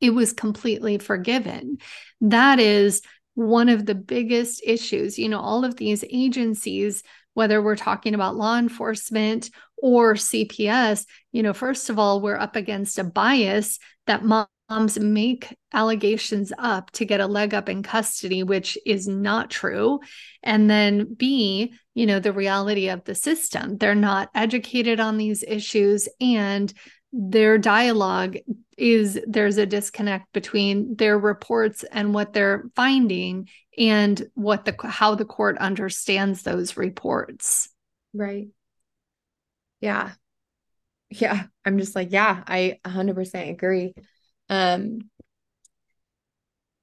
it 0.00 0.10
was 0.10 0.32
completely 0.32 0.98
forgiven. 0.98 1.78
That 2.20 2.58
is 2.58 3.02
one 3.34 3.68
of 3.68 3.86
the 3.86 3.94
biggest 3.94 4.62
issues. 4.64 5.18
You 5.18 5.28
know, 5.28 5.40
all 5.40 5.64
of 5.64 5.76
these 5.76 6.04
agencies, 6.10 7.02
whether 7.34 7.62
we're 7.62 7.76
talking 7.76 8.14
about 8.14 8.36
law 8.36 8.58
enforcement 8.58 9.50
or 9.76 10.14
CPS, 10.14 11.06
you 11.32 11.42
know, 11.42 11.52
first 11.52 11.90
of 11.90 11.98
all, 11.98 12.20
we're 12.20 12.36
up 12.36 12.56
against 12.56 12.98
a 12.98 13.04
bias 13.04 13.78
that 14.06 14.24
moms 14.24 14.98
make 14.98 15.56
allegations 15.72 16.52
up 16.58 16.90
to 16.92 17.04
get 17.04 17.20
a 17.20 17.26
leg 17.26 17.54
up 17.54 17.68
in 17.68 17.82
custody, 17.82 18.42
which 18.42 18.76
is 18.84 19.06
not 19.06 19.50
true. 19.50 20.00
And 20.42 20.68
then 20.68 21.14
B, 21.14 21.72
you 21.94 22.06
know, 22.06 22.20
the 22.20 22.32
reality 22.32 22.88
of 22.88 23.04
the 23.04 23.14
system. 23.14 23.78
They're 23.78 23.94
not 23.94 24.30
educated 24.34 25.00
on 25.00 25.16
these 25.16 25.44
issues 25.46 26.08
and 26.20 26.72
their 27.12 27.58
dialogue 27.58 28.36
is 28.80 29.20
there's 29.26 29.58
a 29.58 29.66
disconnect 29.66 30.32
between 30.32 30.96
their 30.96 31.18
reports 31.18 31.84
and 31.92 32.14
what 32.14 32.32
they're 32.32 32.64
finding 32.74 33.48
and 33.76 34.28
what 34.34 34.64
the 34.64 34.74
how 34.84 35.14
the 35.14 35.24
court 35.24 35.58
understands 35.58 36.42
those 36.42 36.76
reports. 36.76 37.68
Right. 38.14 38.48
Yeah. 39.80 40.12
Yeah. 41.10 41.44
I'm 41.64 41.78
just 41.78 41.94
like 41.94 42.12
yeah 42.12 42.42
i 42.46 42.78
100% 42.84 43.50
agree. 43.50 43.94
Um 44.48 45.10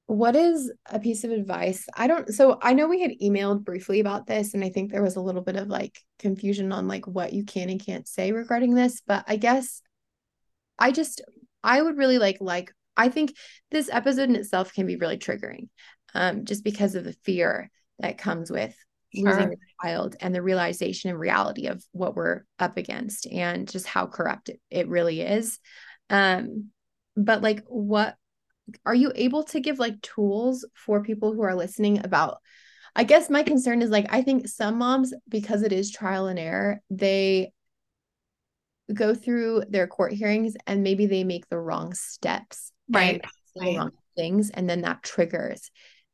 what 0.06 0.38
is 0.38 0.72
a 0.86 1.00
piece 1.00 1.26
of 1.26 1.32
advice? 1.32 1.86
I 1.95 2.08
don't 2.08 2.34
so 2.34 2.60
i 2.62 2.74
know 2.74 2.88
we 2.88 3.02
had 3.02 3.20
emailed 3.22 3.66
briefly 3.66 4.00
about 4.00 4.26
this 4.26 4.54
and 4.54 4.64
i 4.64 4.70
think 4.70 4.91
there 4.91 5.04
was 5.04 5.18
a 5.18 5.22
little 5.22 5.41
bit 5.41 5.58
of 5.58 5.68
like 5.68 6.00
confusion 6.20 6.72
on 6.72 6.88
like 6.88 7.06
what 7.08 7.34
you 7.34 7.43
can 7.43 7.70
and 7.70 7.84
can't 7.84 8.08
say 8.08 8.32
regarding 8.32 8.74
this 8.74 9.02
but 9.06 9.26
i 9.28 9.36
guess 9.36 9.82
I 10.80 10.91
just 10.91 11.22
I 11.64 11.82
would 11.82 11.97
really 11.97 12.20
like 12.20 12.38
like 12.39 12.72
I 12.95 13.10
think 13.10 13.36
this 13.72 13.89
episode 13.91 14.30
in 14.30 14.36
itself 14.36 14.74
can 14.74 14.88
be 14.88 14.95
really 14.95 15.18
triggering. 15.18 15.70
Um, 16.14 16.45
just 16.45 16.64
because 16.64 16.95
of 16.95 17.03
the 17.03 17.14
fear 17.24 17.70
that 17.99 18.18
comes 18.18 18.49
with 18.49 18.76
sure. 19.16 19.32
losing 19.32 19.53
a 19.53 19.86
child 19.86 20.16
and 20.20 20.34
the 20.34 20.41
realization 20.41 21.10
and 21.10 21.20
reality 21.20 21.68
of 21.68 21.84
what 21.91 22.16
we're 22.16 22.43
up 22.60 22.78
against 22.78 23.28
and 23.28 23.70
just 23.70 23.86
how 23.86 24.08
corrupt 24.08 24.49
it, 24.49 24.60
it 24.72 24.88
really 24.88 25.22
is. 25.22 25.60
Um, 26.10 26.72
but 27.16 27.41
like 27.41 27.64
what 27.68 28.16
are 28.86 28.95
you 28.95 29.12
able 29.16 29.43
to 29.43 29.60
give 29.60 29.80
like 29.80 30.01
tools 30.01 30.66
for 30.74 31.03
people 31.03 31.34
who 31.34 31.41
are 31.41 31.55
listening 31.55 32.03
about 32.03 32.39
I 32.95 33.03
guess 33.03 33.30
my 33.30 33.43
concern 33.43 33.84
is 33.84 33.91
like 33.91 34.08
I 34.10 34.24
think 34.24 34.47
some 34.47 34.80
moms 34.80 35.14
because 35.30 35.62
it 35.62 35.72
is 35.72 35.91
trial 35.91 36.26
and 36.26 36.39
error, 36.39 36.82
they 36.89 37.51
go 38.94 39.14
through 39.14 39.64
their 39.70 39.88
court 39.88 40.14
hearings 40.14 40.56
and 40.66 40.84
maybe 40.84 41.06
they 41.06 41.24
make 41.24 41.48
the 41.50 41.60
wrong 41.60 41.94
steps 41.94 42.72
right, 42.90 43.22
right. 43.24 43.26
the 43.56 43.78
wrong 43.78 43.92
things 44.16 44.50
and 44.50 44.70
then 44.70 44.82
that 44.82 45.04
triggers 45.04 45.70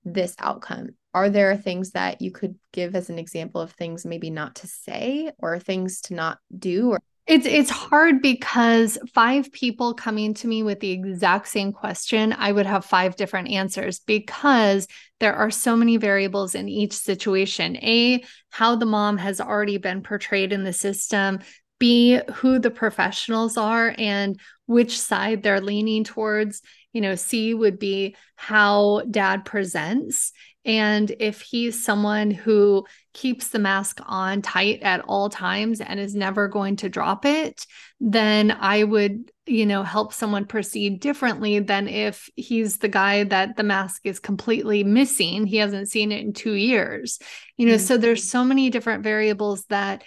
this 0.05 0.35
outcome 0.39 0.89
are 1.13 1.29
there 1.29 1.55
things 1.55 1.91
that 1.91 2.21
you 2.21 2.31
could 2.31 2.55
give 2.71 2.95
as 2.95 3.09
an 3.09 3.19
example 3.19 3.61
of 3.61 3.71
things 3.71 4.05
maybe 4.05 4.29
not 4.29 4.55
to 4.55 4.67
say 4.67 5.31
or 5.37 5.59
things 5.59 6.01
to 6.01 6.13
not 6.13 6.39
do 6.57 6.89
or 6.91 6.99
it's 7.25 7.45
it's 7.45 7.69
hard 7.69 8.21
because 8.21 8.97
five 9.13 9.49
people 9.53 9.93
coming 9.93 10.33
to 10.35 10.47
me 10.47 10.61
with 10.61 10.81
the 10.81 10.91
exact 10.91 11.47
same 11.47 11.71
question, 11.71 12.35
I 12.37 12.51
would 12.51 12.65
have 12.65 12.83
five 12.83 13.15
different 13.15 13.47
answers 13.47 13.99
because 13.99 14.87
there 15.21 15.33
are 15.33 15.49
so 15.49 15.77
many 15.77 15.95
variables 15.95 16.53
in 16.53 16.67
each 16.67 16.91
situation. 16.91 17.77
A, 17.77 18.25
how 18.49 18.75
the 18.75 18.85
mom 18.85 19.17
has 19.17 19.39
already 19.39 19.77
been 19.77 20.03
portrayed 20.03 20.51
in 20.51 20.65
the 20.65 20.73
system, 20.73 21.39
be 21.83 22.17
who 22.35 22.59
the 22.59 22.71
professionals 22.71 23.57
are 23.57 23.93
and 23.97 24.39
which 24.67 24.97
side 24.97 25.43
they're 25.43 25.59
leaning 25.59 26.05
towards. 26.05 26.61
You 26.93 27.01
know, 27.01 27.15
C 27.15 27.53
would 27.53 27.77
be 27.77 28.15
how 28.37 29.01
dad 29.11 29.43
presents. 29.43 30.31
And 30.63 31.13
if 31.19 31.41
he's 31.41 31.83
someone 31.83 32.31
who 32.31 32.85
keeps 33.13 33.49
the 33.49 33.59
mask 33.59 33.99
on 34.05 34.41
tight 34.41 34.81
at 34.81 35.01
all 35.01 35.27
times 35.27 35.81
and 35.81 35.99
is 35.99 36.15
never 36.15 36.47
going 36.47 36.77
to 36.77 36.87
drop 36.87 37.25
it, 37.25 37.65
then 37.99 38.51
I 38.51 38.85
would, 38.85 39.29
you 39.45 39.65
know, 39.65 39.83
help 39.83 40.13
someone 40.13 40.45
proceed 40.45 41.01
differently 41.01 41.59
than 41.59 41.89
if 41.89 42.29
he's 42.37 42.77
the 42.77 42.87
guy 42.87 43.25
that 43.25 43.57
the 43.57 43.63
mask 43.63 44.03
is 44.05 44.21
completely 44.21 44.85
missing. 44.85 45.45
He 45.45 45.57
hasn't 45.57 45.89
seen 45.89 46.13
it 46.13 46.21
in 46.21 46.31
two 46.31 46.53
years. 46.53 47.19
You 47.57 47.65
know, 47.65 47.73
mm-hmm. 47.73 47.83
so 47.83 47.97
there's 47.97 48.23
so 48.23 48.45
many 48.45 48.69
different 48.69 49.03
variables 49.03 49.65
that 49.65 50.05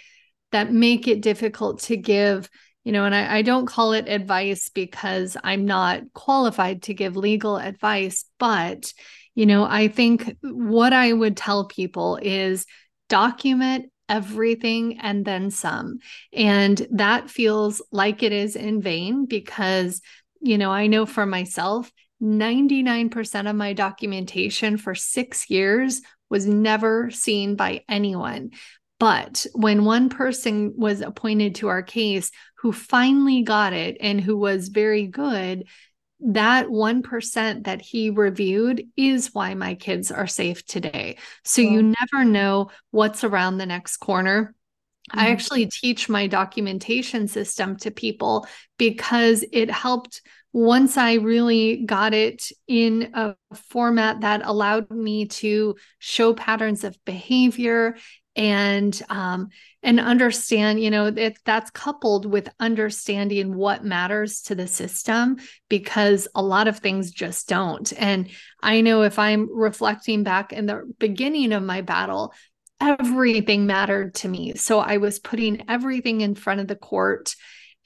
that 0.51 0.71
make 0.71 1.07
it 1.07 1.21
difficult 1.21 1.79
to 1.81 1.97
give 1.97 2.49
you 2.83 2.91
know 2.91 3.05
and 3.05 3.13
I, 3.13 3.37
I 3.37 3.41
don't 3.41 3.65
call 3.65 3.93
it 3.93 4.07
advice 4.07 4.69
because 4.69 5.35
i'm 5.43 5.65
not 5.65 6.01
qualified 6.13 6.83
to 6.83 6.93
give 6.93 7.17
legal 7.17 7.57
advice 7.57 8.25
but 8.39 8.93
you 9.35 9.45
know 9.45 9.65
i 9.65 9.87
think 9.87 10.37
what 10.41 10.93
i 10.93 11.11
would 11.11 11.35
tell 11.35 11.65
people 11.65 12.17
is 12.21 12.65
document 13.09 13.91
everything 14.09 14.99
and 14.99 15.25
then 15.25 15.51
some 15.51 15.99
and 16.31 16.87
that 16.91 17.29
feels 17.29 17.81
like 17.91 18.23
it 18.23 18.31
is 18.31 18.55
in 18.55 18.81
vain 18.81 19.25
because 19.25 20.01
you 20.39 20.57
know 20.57 20.71
i 20.71 20.87
know 20.87 21.05
for 21.05 21.25
myself 21.25 21.91
99% 22.21 23.47
of 23.47 23.55
my 23.55 23.73
documentation 23.73 24.77
for 24.77 24.95
six 24.95 25.49
years 25.49 26.01
was 26.29 26.45
never 26.45 27.09
seen 27.11 27.55
by 27.55 27.83
anyone. 27.87 28.51
But 28.99 29.45
when 29.53 29.85
one 29.85 30.09
person 30.09 30.73
was 30.75 31.01
appointed 31.01 31.55
to 31.55 31.67
our 31.67 31.83
case 31.83 32.31
who 32.59 32.71
finally 32.71 33.43
got 33.43 33.73
it 33.73 33.97
and 33.99 34.19
who 34.19 34.37
was 34.37 34.69
very 34.69 35.05
good, 35.05 35.67
that 36.19 36.67
1% 36.67 37.65
that 37.65 37.81
he 37.81 38.09
reviewed 38.09 38.83
is 38.95 39.33
why 39.33 39.53
my 39.53 39.75
kids 39.75 40.11
are 40.11 40.25
safe 40.25 40.65
today. 40.65 41.17
So 41.43 41.61
you 41.61 41.83
never 41.83 42.25
know 42.25 42.71
what's 42.89 43.23
around 43.23 43.57
the 43.57 43.67
next 43.67 43.97
corner. 43.97 44.55
Mm-hmm. 45.11 45.19
I 45.19 45.29
actually 45.29 45.67
teach 45.67 46.09
my 46.09 46.25
documentation 46.25 47.27
system 47.27 47.77
to 47.77 47.91
people 47.91 48.47
because 48.79 49.45
it 49.51 49.69
helped 49.69 50.21
once 50.53 50.97
I 50.97 51.15
really 51.15 51.83
got 51.85 52.15
it 52.15 52.49
in 52.67 53.11
a 53.13 53.35
format 53.53 54.21
that 54.21 54.41
allowed 54.43 54.89
me 54.89 55.27
to 55.27 55.75
show 55.99 56.33
patterns 56.33 56.83
of 56.83 56.97
behavior 57.05 57.95
and 58.37 59.01
um, 59.09 59.49
and 59.83 59.99
understand 59.99 60.79
you 60.79 60.91
know 60.91 61.09
that 61.09 61.37
that's 61.43 61.71
coupled 61.71 62.25
with 62.25 62.49
understanding 62.59 63.55
what 63.55 63.83
matters 63.83 64.41
to 64.43 64.55
the 64.55 64.67
system 64.67 65.37
because 65.67 66.27
a 66.35 66.41
lot 66.41 66.67
of 66.67 66.77
things 66.79 67.11
just 67.11 67.49
don't. 67.49 67.91
And 67.97 68.29
i 68.61 68.81
know 68.81 69.01
if 69.01 69.19
i'm 69.19 69.49
reflecting 69.53 70.23
back 70.23 70.53
in 70.53 70.67
the 70.67 70.83
beginning 70.99 71.51
of 71.51 71.63
my 71.63 71.81
battle 71.81 72.33
everything 72.79 73.65
mattered 73.65 74.13
to 74.13 74.27
me. 74.27 74.53
So 74.55 74.79
i 74.79 74.97
was 74.97 75.19
putting 75.19 75.67
everything 75.67 76.21
in 76.21 76.35
front 76.35 76.59
of 76.59 76.67
the 76.67 76.75
court 76.75 77.35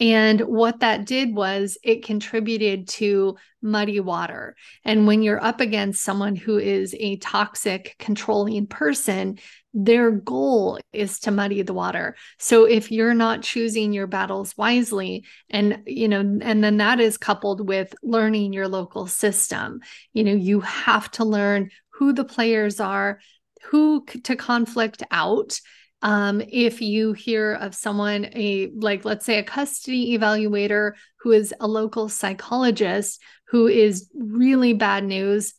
And 0.02 0.41
what 0.41 0.80
that 0.80 1.06
did 1.06 1.36
was 1.36 1.78
it 1.84 2.04
contributed 2.04 2.88
to 2.89 3.38
muddy 3.62 3.99
water. 3.99 4.56
And 4.84 5.06
when 5.06 5.22
you're 5.22 5.41
up 5.41 5.62
against 5.62 6.04
someone 6.04 6.36
who 6.36 6.58
is 6.58 6.95
a 6.99 7.18
toxic, 7.18 7.95
controlling 7.99 8.66
person, 8.66 9.38
their 9.76 10.10
goal 10.10 10.80
is 10.91 11.20
to 11.20 11.32
muddy 11.32 11.62
the 11.62 11.76
water. 11.76 12.16
So 12.39 12.66
if 12.66 12.91
you're 12.91 13.14
not 13.14 13.43
choosing 13.43 13.93
your 13.93 14.08
battles 14.08 14.58
wisely, 14.58 15.24
and, 15.52 15.84
you 15.86 16.08
know, 16.08 16.20
and 16.20 16.64
then 16.64 16.78
that 16.78 16.99
is 16.99 17.20
coupled 17.20 17.68
with 17.68 17.93
learning 18.02 18.54
your 18.54 18.68
local 18.68 19.06
system, 19.06 19.82
you 20.14 20.24
know, 20.24 20.34
you 20.34 20.62
have 20.62 21.12
to 21.12 21.26
learn 21.26 21.70
who 21.89 22.12
the 22.12 22.26
players 22.26 22.80
are, 22.80 23.20
who 23.66 24.04
to 24.24 24.36
conflict 24.36 25.04
out 25.12 25.62
um, 26.02 26.41
if 26.47 26.82
you 26.82 27.14
hear 27.14 27.54
of 27.54 27.76
someone 27.76 28.26
a 28.34 28.72
like 28.76 29.06
let's 29.06 29.26
say 29.26 29.38
a 29.38 29.43
custody 29.43 30.18
evaluator 30.18 30.93
who 31.20 31.32
is 31.32 31.54
a 31.60 31.68
local 31.68 32.10
psychologist 32.10 33.22
who 33.49 33.68
is 33.68 34.10
really 34.16 34.74
bad 34.74 35.04
news 35.04 35.54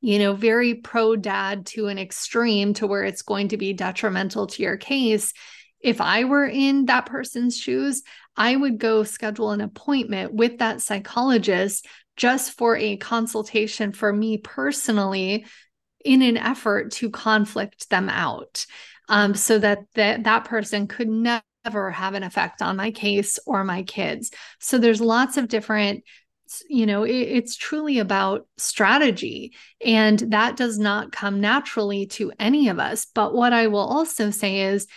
you 0.00 0.18
know 0.18 0.34
very 0.34 0.74
pro 0.74 1.16
dad 1.16 1.66
to 1.66 1.86
an 1.86 1.98
extreme 1.98 2.74
to 2.74 2.86
where 2.86 3.04
it's 3.04 3.22
going 3.22 3.48
to 3.48 3.56
be 3.56 3.72
detrimental 3.72 4.46
to 4.46 4.62
your 4.62 4.76
case 4.76 5.32
if 5.80 6.00
i 6.00 6.24
were 6.24 6.46
in 6.46 6.86
that 6.86 7.06
person's 7.06 7.56
shoes 7.58 8.02
i 8.36 8.54
would 8.54 8.78
go 8.78 9.02
schedule 9.02 9.50
an 9.50 9.60
appointment 9.60 10.32
with 10.34 10.58
that 10.58 10.80
psychologist 10.80 11.86
just 12.16 12.52
for 12.52 12.76
a 12.76 12.96
consultation 12.98 13.92
for 13.92 14.12
me 14.12 14.36
personally 14.36 15.46
in 16.04 16.22
an 16.22 16.36
effort 16.36 16.92
to 16.92 17.10
conflict 17.10 17.88
them 17.90 18.08
out 18.08 18.66
um, 19.10 19.34
so 19.34 19.58
that 19.58 19.80
that 19.94 20.24
that 20.24 20.44
person 20.44 20.86
could 20.86 21.08
never 21.08 21.90
have 21.90 22.14
an 22.14 22.22
effect 22.22 22.62
on 22.62 22.76
my 22.76 22.90
case 22.90 23.38
or 23.46 23.64
my 23.64 23.82
kids. 23.82 24.30
So 24.58 24.78
there's 24.78 25.00
lots 25.00 25.36
of 25.36 25.48
different 25.48 26.04
you 26.68 26.84
know 26.84 27.04
it, 27.04 27.12
it's 27.12 27.56
truly 27.56 28.00
about 28.00 28.46
strategy 28.56 29.52
and 29.84 30.18
that 30.18 30.56
does 30.56 30.80
not 30.80 31.12
come 31.12 31.40
naturally 31.40 32.06
to 32.06 32.32
any 32.40 32.68
of 32.68 32.80
us 32.80 33.06
but 33.14 33.32
what 33.32 33.52
i 33.52 33.68
will 33.68 33.78
also 33.78 34.30
say 34.30 34.62
is 34.62 34.88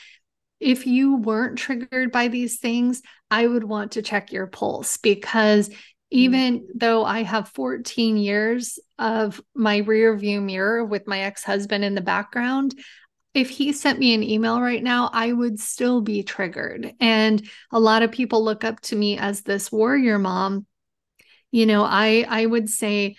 if 0.59 0.87
you 0.87 1.17
weren't 1.17 1.59
triggered 1.59 2.11
by 2.11 2.27
these 2.27 2.57
things 2.57 3.03
i 3.29 3.45
would 3.45 3.63
want 3.63 3.91
to 3.91 4.01
check 4.01 4.31
your 4.31 4.47
pulse 4.47 4.97
because 4.97 5.69
mm. 5.69 5.75
even 6.09 6.67
though 6.73 7.05
I 7.05 7.21
have 7.23 7.49
14 7.49 8.17
years 8.17 8.79
of 8.97 9.41
my 9.53 9.77
rear 9.77 10.15
view 10.15 10.41
mirror 10.41 10.83
with 10.83 11.07
my 11.07 11.19
ex 11.21 11.43
husband 11.43 11.83
in 11.83 11.95
the 11.95 12.01
background, 12.01 12.75
if 13.33 13.49
he 13.49 13.71
sent 13.71 13.99
me 13.99 14.13
an 14.13 14.23
email 14.23 14.61
right 14.61 14.83
now, 14.83 15.09
I 15.11 15.31
would 15.31 15.59
still 15.59 16.01
be 16.01 16.23
triggered. 16.23 16.93
And 16.99 17.47
a 17.71 17.79
lot 17.79 18.03
of 18.03 18.11
people 18.11 18.43
look 18.43 18.63
up 18.63 18.79
to 18.81 18.95
me 18.95 19.17
as 19.17 19.41
this 19.41 19.71
warrior 19.71 20.19
mom. 20.19 20.65
You 21.51 21.65
know, 21.65 21.83
I 21.83 22.25
I 22.27 22.45
would 22.45 22.69
say 22.69 23.15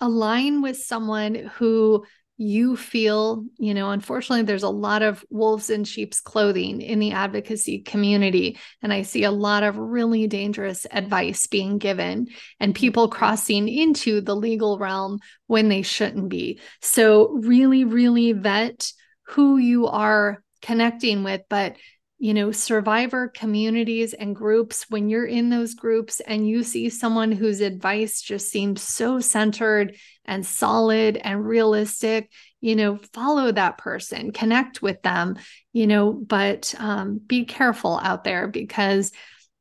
align 0.00 0.62
with 0.62 0.76
someone 0.78 1.34
who 1.54 2.04
you 2.38 2.76
feel, 2.76 3.44
you 3.58 3.72
know, 3.72 3.90
unfortunately, 3.90 4.42
there's 4.42 4.64
a 4.64 4.68
lot 4.68 5.02
of 5.02 5.24
wolves 5.30 5.70
in 5.70 5.84
sheep's 5.84 6.20
clothing 6.20 6.80
in 6.80 6.98
the 6.98 7.12
advocacy 7.12 7.80
community. 7.80 8.58
And 8.82 8.92
I 8.92 9.02
see 9.02 9.22
a 9.22 9.30
lot 9.30 9.62
of 9.62 9.76
really 9.76 10.26
dangerous 10.26 10.84
advice 10.90 11.46
being 11.46 11.78
given 11.78 12.28
and 12.58 12.74
mm-hmm. 12.74 12.80
people 12.80 13.08
crossing 13.08 13.68
into 13.68 14.20
the 14.20 14.34
legal 14.34 14.78
realm 14.78 15.20
when 15.46 15.68
they 15.68 15.82
shouldn't 15.82 16.30
be. 16.30 16.58
So, 16.80 17.28
really, 17.28 17.84
really 17.84 18.32
vet 18.32 18.92
who 19.24 19.56
you 19.56 19.86
are 19.86 20.42
connecting 20.60 21.24
with 21.24 21.42
but 21.48 21.76
you 22.18 22.32
know 22.34 22.52
survivor 22.52 23.28
communities 23.28 24.14
and 24.14 24.36
groups 24.36 24.86
when 24.88 25.08
you're 25.08 25.26
in 25.26 25.50
those 25.50 25.74
groups 25.74 26.20
and 26.20 26.48
you 26.48 26.62
see 26.62 26.88
someone 26.88 27.32
whose 27.32 27.60
advice 27.60 28.22
just 28.22 28.48
seems 28.48 28.80
so 28.80 29.18
centered 29.18 29.96
and 30.24 30.46
solid 30.46 31.16
and 31.16 31.44
realistic 31.44 32.30
you 32.60 32.76
know 32.76 32.96
follow 33.12 33.50
that 33.50 33.76
person 33.76 34.30
connect 34.30 34.80
with 34.80 35.02
them 35.02 35.36
you 35.72 35.86
know 35.86 36.12
but 36.12 36.74
um, 36.78 37.18
be 37.26 37.44
careful 37.44 37.98
out 38.02 38.22
there 38.22 38.46
because 38.46 39.10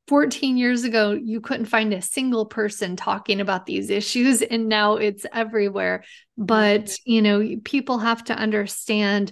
14 0.07 0.57
years 0.57 0.83
ago 0.83 1.11
you 1.13 1.39
couldn't 1.39 1.67
find 1.67 1.93
a 1.93 2.01
single 2.01 2.45
person 2.45 2.97
talking 2.97 3.39
about 3.39 3.65
these 3.65 3.89
issues 3.89 4.41
and 4.51 4.67
now 4.67 4.95
it's 4.95 5.25
everywhere. 5.31 6.03
But 6.37 6.97
you 7.05 7.21
know 7.21 7.55
people 7.63 7.99
have 7.99 8.23
to 8.25 8.33
understand 8.33 9.31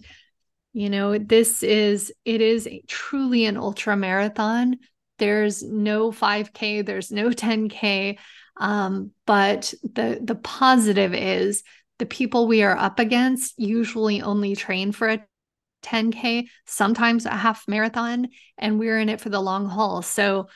you 0.73 0.89
know 0.89 1.17
this 1.17 1.63
is 1.63 2.13
it 2.25 2.41
is 2.41 2.67
truly 2.87 3.45
an 3.45 3.57
ultra 3.57 3.95
marathon. 3.95 4.77
There's 5.17 5.63
no 5.63 6.11
5k 6.11 6.85
there's 6.85 7.11
no 7.11 7.29
10k 7.29 8.17
um, 8.57 9.11
but 9.25 9.73
the 9.83 10.19
the 10.21 10.35
positive 10.35 11.13
is 11.13 11.63
the 11.97 12.05
people 12.05 12.47
we 12.47 12.63
are 12.63 12.77
up 12.77 12.99
against 12.99 13.57
usually 13.57 14.21
only 14.21 14.55
train 14.55 14.91
for 14.91 15.09
a 15.09 15.25
10k 15.83 16.47
sometimes 16.65 17.25
a 17.25 17.29
half 17.31 17.67
marathon 17.67 18.27
and 18.57 18.79
we're 18.79 18.99
in 18.99 19.09
it 19.09 19.21
for 19.21 19.29
the 19.29 19.41
long 19.41 19.67
haul. 19.67 20.01
So 20.01 20.47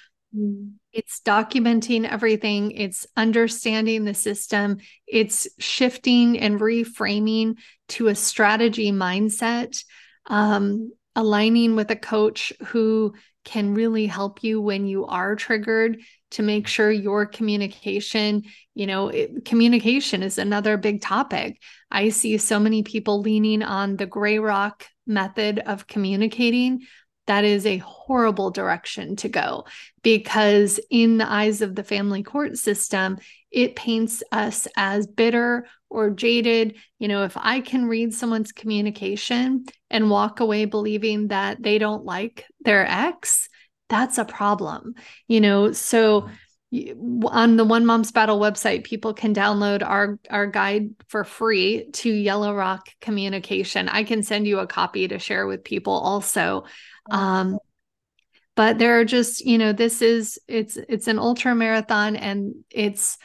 it's 0.91 1.22
documenting 1.24 2.09
everything 2.09 2.72
it's 2.72 3.05
understanding 3.16 4.03
the 4.03 4.16
system 4.16 4.78
it's 5.05 5.47
shifting 5.59 6.39
and 6.39 6.59
reframing 6.59 7.55
to 7.88 8.07
a 8.07 8.16
strategy 8.16 8.91
mindset 8.91 9.84
um, 10.28 10.91
aligning 11.15 11.76
with 11.76 11.91
a 11.91 11.95
coach 11.95 12.53
who 12.67 13.13
can 13.45 13.74
really 13.74 14.05
help 14.05 14.43
you 14.43 14.61
when 14.61 14.86
you 14.86 15.05
are 15.05 15.36
triggered 15.36 15.99
to 16.32 16.41
make 16.41 16.67
sure 16.67 16.89
your 16.89 17.26
communication 17.26 18.43
you 18.76 18.88
know 18.88 19.09
it, 19.09 19.45
communication 19.45 20.24
is 20.24 20.38
another 20.38 20.78
big 20.78 21.01
topic. 21.01 21.61
I 21.91 22.09
see 22.09 22.38
so 22.38 22.59
many 22.59 22.84
people 22.84 23.21
leaning 23.21 23.61
on 23.61 23.97
the 23.97 24.05
gray 24.05 24.39
rock 24.39 24.88
method 25.05 25.59
of 25.59 25.88
communicating. 25.88 26.82
That 27.28 27.45
is 27.45 27.65
a 27.65 27.78
horrible 27.78 28.51
direction 28.51 29.15
to 29.17 29.30
go 29.30 29.65
because 30.01 30.80
in 30.89 31.17
the 31.17 31.32
eyes 31.32 31.61
of 31.61 31.76
the 31.76 31.84
family 31.84 32.24
court 32.24 32.57
system 32.57 33.17
it 33.54 33.76
paints 33.76 34.24
us 34.32 34.68
as 34.76 35.08
bitter 35.08 35.68
or 35.89 36.10
jaded. 36.10 36.76
You 36.99 37.08
know, 37.08 37.24
if 37.24 37.38
I 37.38 37.62
can 37.62 37.86
read 37.86 38.14
someone's 38.14 38.51
communication 38.51 39.66
and 39.89 40.10
walk 40.10 40.39
away 40.39 40.66
believing 40.66 41.28
that 41.28 41.62
they 41.62 41.78
don't 41.78 42.04
like 42.04 42.45
their 42.62 42.86
ex, 42.86 43.47
that's 43.89 44.18
a 44.18 44.26
problem. 44.26 44.95
You 45.28 45.39
know, 45.39 45.72
so 45.72 46.30
on 47.28 47.56
the 47.56 47.64
One 47.64 47.86
Mom's 47.86 48.12
Battle 48.12 48.39
website, 48.39 48.84
people 48.84 49.14
can 49.14 49.36
download 49.36 49.88
our 49.88 50.18
our 50.32 50.47
guide 50.47 50.89
for 51.08 51.24
free 51.24 51.91
to 51.93 52.10
Yellow 52.10 52.56
Rock 52.56 52.89
communication. 52.99 53.88
I 53.88 54.04
can 54.04 54.24
send 54.24 54.47
you 54.47 54.58
a 54.58 54.68
copy 54.68 55.08
to 55.08 55.20
share 55.20 55.45
with 55.45 55.64
people 55.64 55.93
also. 55.93 56.64
Um, 57.12 57.60
but 58.56 58.80
there 58.80 58.99
are 58.99 59.06
just, 59.06 59.45
you 59.45 59.60
know, 59.60 59.74
this 59.74 60.01
is 60.01 60.39
it's 60.47 60.78
it's 60.78 61.08
an 61.08 61.20
ultra 61.20 61.54
marathon 61.54 62.16
and 62.16 62.56
it's 62.72 63.20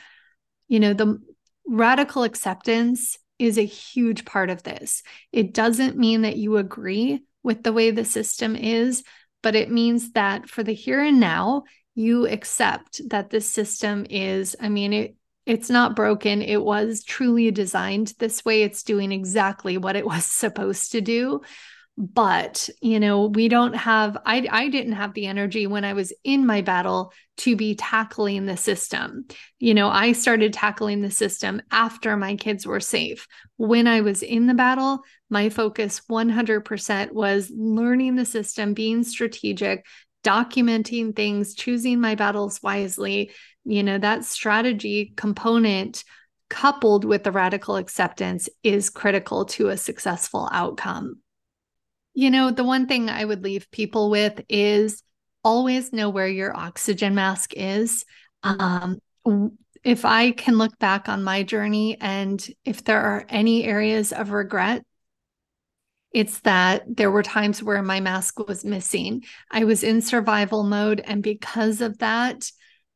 you 0.69 0.81
know, 0.81 0.93
the 0.93 1.21
radical 1.67 2.23
acceptance 2.23 3.19
is 3.39 3.59
a 3.59 3.65
huge 3.65 4.25
part 4.25 4.51
of 4.51 4.63
this. 4.63 5.03
It 5.33 5.55
doesn't 5.55 5.97
mean 5.97 6.23
that 6.23 6.37
you 6.37 6.57
agree 6.57 7.23
with 7.43 7.63
the 7.63 7.73
way 7.73 7.91
the 7.91 8.05
system 8.05 8.57
is, 8.57 9.05
but 9.43 9.55
it 9.55 9.71
means 9.71 10.13
that 10.13 10.49
for 10.49 10.63
the 10.63 10.73
here 10.73 11.03
and 11.03 11.21
now, 11.21 11.65
you 11.95 12.29
accept 12.29 13.01
that 13.11 13.31
this 13.31 13.51
system 13.51 14.07
is, 14.09 14.55
I 14.61 14.69
mean, 14.69 14.93
it 14.93 15.15
it's 15.47 15.71
not 15.71 15.97
broken. 15.97 16.43
It 16.43 16.63
was 16.63 17.03
truly 17.03 17.51
designed 17.51 18.13
this 18.19 18.45
way. 18.45 18.63
It's 18.63 18.83
doing 18.83 19.13
exactly 19.13 19.79
what 19.79 19.97
it 19.97 20.05
was 20.15 20.27
supposed 20.27 20.93
to 20.93 21.01
do 21.01 21.41
but 22.01 22.71
you 22.81 23.01
know 23.01 23.27
we 23.27 23.49
don't 23.49 23.75
have 23.75 24.17
i 24.25 24.47
i 24.53 24.69
didn't 24.69 24.93
have 24.93 25.13
the 25.15 25.27
energy 25.27 25.67
when 25.67 25.85
i 25.85 25.93
was 25.93 26.13
in 26.23 26.47
my 26.47 26.61
battle 26.61 27.13
to 27.37 27.55
be 27.57 27.75
tackling 27.75 28.47
the 28.47 28.57
system. 28.57 29.27
You 29.59 29.75
know 29.75 29.89
i 29.89 30.13
started 30.13 30.53
tackling 30.53 31.03
the 31.03 31.11
system 31.11 31.61
after 31.73 32.17
my 32.17 32.37
kids 32.37 32.65
were 32.65 32.79
safe. 32.79 33.27
When 33.57 33.89
i 33.89 34.01
was 34.01 34.23
in 34.23 34.47
the 34.47 34.55
battle 34.55 35.01
my 35.29 35.49
focus 35.49 36.01
100% 36.09 37.13
was 37.13 37.51
learning 37.55 38.15
the 38.15 38.25
system 38.25 38.75
being 38.75 39.03
strategic 39.03 39.85
documenting 40.25 41.15
things 41.15 41.55
choosing 41.55 42.01
my 42.01 42.15
battles 42.15 42.63
wisely. 42.63 43.33
You 43.65 43.83
know 43.83 43.99
that 43.99 44.25
strategy 44.25 45.15
component 45.17 46.05
coupled 46.49 47.05
with 47.05 47.25
the 47.25 47.33
radical 47.33 47.77
acceptance 47.77 48.49
is 48.63 48.89
critical 48.89 49.47
to 49.47 49.69
a 49.69 49.77
successful 49.77 50.49
outcome 50.53 51.21
you 52.19 52.33
know, 52.33 52.51
the 52.51 52.65
one 52.65 52.87
thing 52.87 53.09
I 53.09 53.25
would 53.25 53.45
leave 53.45 53.71
people 53.71 54.11
with 54.11 54.41
is 54.49 55.05
always 55.45 55.93
know 55.93 56.11
where 56.11 56.27
your 56.27 56.57
oxygen 56.57 57.15
mask 57.15 57.53
is. 57.55 58.05
Um, 58.43 58.99
if 59.85 60.05
I 60.05 60.33
can 60.33 60.59
look 60.59 60.77
back 60.81 61.09
on 61.09 61.23
my 61.23 61.45
journey 61.45 61.97
and 62.01 62.45
if 62.65 62.83
there 62.83 63.01
are 63.01 63.25
any 63.29 63.63
areas 63.63 64.13
of 64.13 64.31
regret, 64.33 64.83
It's 66.13 66.41
that 66.41 66.85
there 66.97 67.11
were 67.11 67.23
times 67.23 67.63
where 67.63 67.83
my 67.83 68.01
mask 68.01 68.49
was 68.49 68.65
missing. 68.65 69.25
I 69.51 69.65
was 69.65 69.85
in 69.85 70.01
survival 70.01 70.63
mode. 70.63 71.01
And 71.01 71.23
because 71.23 71.81
of 71.81 71.99
that, 71.99 72.51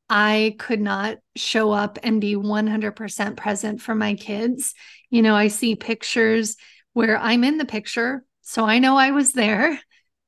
I 0.09 0.57
could 0.59 0.81
not 0.81 1.19
show 1.37 1.73
up 1.73 1.99
and 2.03 2.21
be 2.21 2.37
100% 2.37 3.37
present 3.37 3.83
for 3.83 3.95
my 3.95 4.15
kids. 4.15 4.75
You 5.11 5.23
know, 5.23 5.35
I 5.35 5.49
see 5.49 5.77
pictures 5.77 6.57
where 6.95 7.19
I'm 7.19 7.45
in 7.45 7.59
the 7.59 7.67
picture. 7.67 8.25
So 8.43 8.65
I 8.65 8.79
know 8.79 8.97
I 8.97 9.13
was 9.13 9.33
there, 9.33 9.73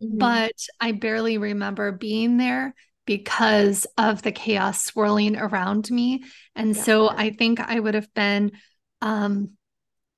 mm-hmm. 0.03 0.19
but 0.19 0.55
I 0.81 0.93
barely 0.93 1.39
remember 1.39 1.93
being 1.93 2.37
there 2.37 2.75
because 3.07 3.87
of 3.99 4.23
the 4.23 4.33
chaos 4.33 4.85
swirling 4.85 5.37
around 5.37 5.91
me. 5.91 6.25
And 6.55 6.75
yeah. 6.75 6.83
so 6.83 7.09
I 7.11 7.31
think 7.31 7.61
I 7.61 7.79
would 7.79 7.95
have 7.95 8.13
been 8.15 8.53
um, 9.03 9.51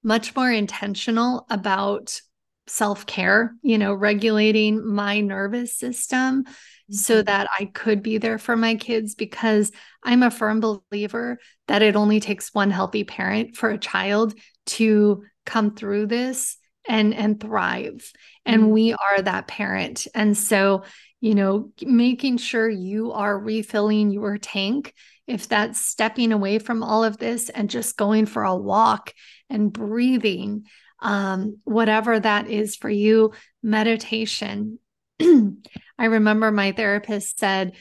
much 0.04 0.36
more 0.36 0.50
intentional 0.50 1.46
about 1.50 2.20
self 2.68 3.06
care, 3.06 3.54
you 3.62 3.78
know, 3.78 3.92
regulating 3.94 4.86
my 4.86 5.20
nervous 5.20 5.76
system 5.76 6.44
mm-hmm. 6.44 6.94
so 6.94 7.22
that 7.22 7.48
I 7.58 7.66
could 7.66 8.02
be 8.02 8.18
there 8.18 8.38
for 8.38 8.56
my 8.56 8.74
kids 8.74 9.14
because 9.14 9.72
I'm 10.02 10.22
a 10.22 10.30
firm 10.30 10.60
believer 10.60 11.38
that 11.68 11.82
it 11.82 11.96
only 11.96 12.20
takes 12.20 12.54
one 12.54 12.70
healthy 12.70 13.04
parent 13.04 13.56
for 13.56 13.70
a 13.70 13.78
child 13.78 14.34
to 14.66 15.24
come 15.44 15.74
through 15.74 16.06
this 16.06 16.58
and 16.88 17.14
and 17.14 17.40
thrive 17.40 18.12
and 18.44 18.62
mm-hmm. 18.62 18.70
we 18.70 18.92
are 18.92 19.22
that 19.22 19.48
parent 19.48 20.06
and 20.14 20.36
so 20.36 20.84
you 21.20 21.34
know 21.34 21.70
making 21.82 22.36
sure 22.36 22.68
you 22.68 23.12
are 23.12 23.38
refilling 23.38 24.10
your 24.10 24.38
tank 24.38 24.94
if 25.26 25.48
that's 25.48 25.80
stepping 25.80 26.32
away 26.32 26.58
from 26.58 26.82
all 26.82 27.02
of 27.02 27.18
this 27.18 27.48
and 27.48 27.68
just 27.68 27.96
going 27.96 28.26
for 28.26 28.44
a 28.44 28.54
walk 28.54 29.12
and 29.50 29.72
breathing 29.72 30.64
um, 31.00 31.58
whatever 31.64 32.18
that 32.18 32.48
is 32.48 32.76
for 32.76 32.90
you, 32.90 33.32
meditation. 33.62 34.78
I 35.20 36.04
remember 36.04 36.50
my 36.50 36.72
therapist 36.72 37.38
said 37.38 37.72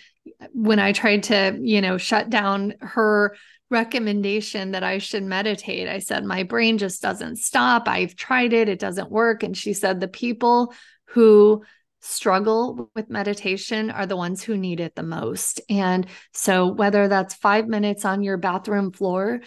when 0.53 0.79
I 0.79 0.91
tried 0.91 1.23
to, 1.23 1.57
you 1.61 1.81
know, 1.81 1.97
shut 1.97 2.29
down 2.29 2.75
her 2.81 3.35
recommendation 3.69 4.71
that 4.71 4.83
I 4.83 4.99
should 4.99 5.23
meditate, 5.23 5.87
I 5.87 5.99
said, 5.99 6.23
my 6.23 6.43
brain 6.43 6.77
just 6.77 7.01
doesn't 7.01 7.37
stop. 7.37 7.87
I've 7.87 8.15
tried 8.15 8.53
it, 8.53 8.69
it 8.69 8.79
doesn't 8.79 9.11
work. 9.11 9.43
And 9.43 9.57
she 9.57 9.73
said, 9.73 9.99
the 9.99 10.07
people 10.07 10.73
who 11.05 11.63
struggle 12.01 12.91
with 12.95 13.09
meditation 13.09 13.89
are 13.89 14.05
the 14.05 14.15
ones 14.15 14.43
who 14.43 14.57
need 14.57 14.79
it 14.79 14.95
the 14.95 15.03
most. 15.03 15.61
And 15.69 16.05
so, 16.33 16.67
whether 16.67 17.07
that's 17.07 17.33
five 17.33 17.67
minutes 17.67 18.05
on 18.05 18.21
your 18.21 18.37
bathroom 18.37 18.91
floor, 18.91 19.41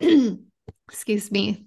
excuse 0.00 1.30
me, 1.30 1.66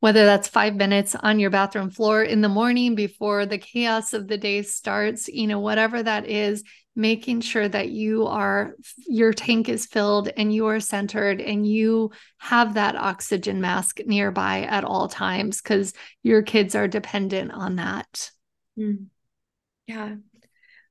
whether 0.00 0.24
that's 0.24 0.48
five 0.48 0.74
minutes 0.74 1.14
on 1.14 1.38
your 1.38 1.50
bathroom 1.50 1.90
floor 1.90 2.24
in 2.24 2.40
the 2.40 2.48
morning 2.48 2.96
before 2.96 3.46
the 3.46 3.58
chaos 3.58 4.14
of 4.14 4.26
the 4.26 4.36
day 4.38 4.62
starts, 4.62 5.28
you 5.28 5.46
know, 5.46 5.60
whatever 5.60 6.02
that 6.02 6.26
is, 6.28 6.64
making 6.94 7.40
sure 7.40 7.68
that 7.68 7.88
you 7.88 8.26
are, 8.26 8.74
your 8.98 9.32
tank 9.32 9.68
is 9.68 9.86
filled 9.86 10.28
and 10.36 10.52
you 10.52 10.66
are 10.66 10.80
centered 10.80 11.40
and 11.40 11.66
you 11.66 12.10
have 12.38 12.74
that 12.74 12.96
oxygen 12.96 13.60
mask 13.60 14.00
nearby 14.04 14.62
at 14.62 14.84
all 14.84 15.08
times 15.08 15.62
because 15.62 15.94
your 16.22 16.42
kids 16.42 16.74
are 16.74 16.88
dependent 16.88 17.50
on 17.50 17.76
that. 17.76 18.30
Mm. 18.78 19.06
Yeah, 19.86 20.16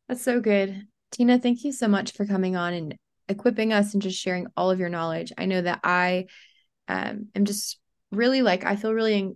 that's 0.07 0.23
so 0.23 0.39
good. 0.39 0.87
Tina, 1.11 1.39
thank 1.39 1.63
you 1.63 1.71
so 1.71 1.87
much 1.87 2.13
for 2.13 2.25
coming 2.25 2.55
on 2.55 2.73
and 2.73 2.95
equipping 3.27 3.71
us 3.71 3.93
and 3.93 4.01
just 4.01 4.19
sharing 4.19 4.47
all 4.57 4.71
of 4.71 4.79
your 4.79 4.89
knowledge. 4.89 5.31
I 5.37 5.45
know 5.45 5.61
that 5.61 5.81
I 5.83 6.25
um, 6.87 7.27
am 7.35 7.45
just 7.45 7.79
really 8.11 8.41
like 8.41 8.65
I 8.65 8.75
feel 8.75 8.93
really 8.93 9.33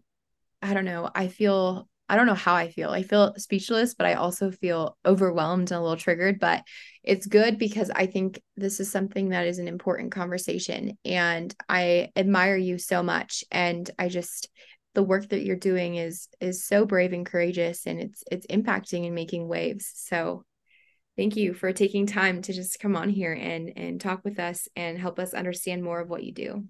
I 0.62 0.74
don't 0.74 0.86
know, 0.86 1.10
I 1.14 1.28
feel 1.28 1.88
I 2.08 2.16
don't 2.16 2.28
know 2.28 2.36
how 2.36 2.54
I 2.54 2.70
feel. 2.70 2.90
I 2.90 3.04
feel 3.04 3.34
speechless, 3.38 3.96
but 3.96 4.06
I 4.06 4.14
also 4.14 4.52
feel 4.52 4.98
overwhelmed 5.06 5.72
and 5.72 5.80
a 5.80 5.82
little 5.82 5.98
triggered, 5.98 6.40
but 6.40 6.64
it's 7.04 7.26
good 7.26 7.58
because 7.58 7.90
I 7.90 8.06
think 8.06 8.42
this 8.56 8.80
is 8.80 8.92
something 8.92 9.30
that 9.30 9.48
is 9.48 9.58
an 9.60 9.68
important 9.68 10.12
conversation 10.12 10.98
and 11.04 11.54
I 11.68 12.10
admire 12.16 12.58
you 12.58 12.78
so 12.78 13.02
much 13.02 13.44
and 13.52 13.90
I 13.98 14.10
just 14.10 14.50
the 14.94 15.04
work 15.04 15.30
that 15.30 15.44
you're 15.44 15.56
doing 15.56 15.96
is 15.96 16.28
is 16.40 16.66
so 16.66 16.86
brave 16.86 17.12
and 17.12 17.26
courageous 17.26 17.86
and 17.86 18.00
it's 18.00 18.24
it's 18.32 18.48
impacting 18.48 19.06
and 19.06 19.16
making 19.16 19.48
waves. 19.48 19.92
So 19.96 20.44
thank 21.18 21.36
you 21.36 21.54
for 21.54 21.74
taking 21.74 22.06
time 22.06 22.42
to 22.44 22.54
just 22.54 22.80
come 22.80 22.96
on 22.96 23.10
here 23.10 23.34
and 23.34 23.72
and 23.76 24.00
talk 24.00 24.22
with 24.24 24.40
us 24.40 24.68
and 24.76 24.98
help 24.98 25.20
us 25.20 25.34
understand 25.34 25.84
more 25.84 26.00
of 26.00 26.10
what 26.10 26.24
you 26.24 26.34
do. 26.34 26.66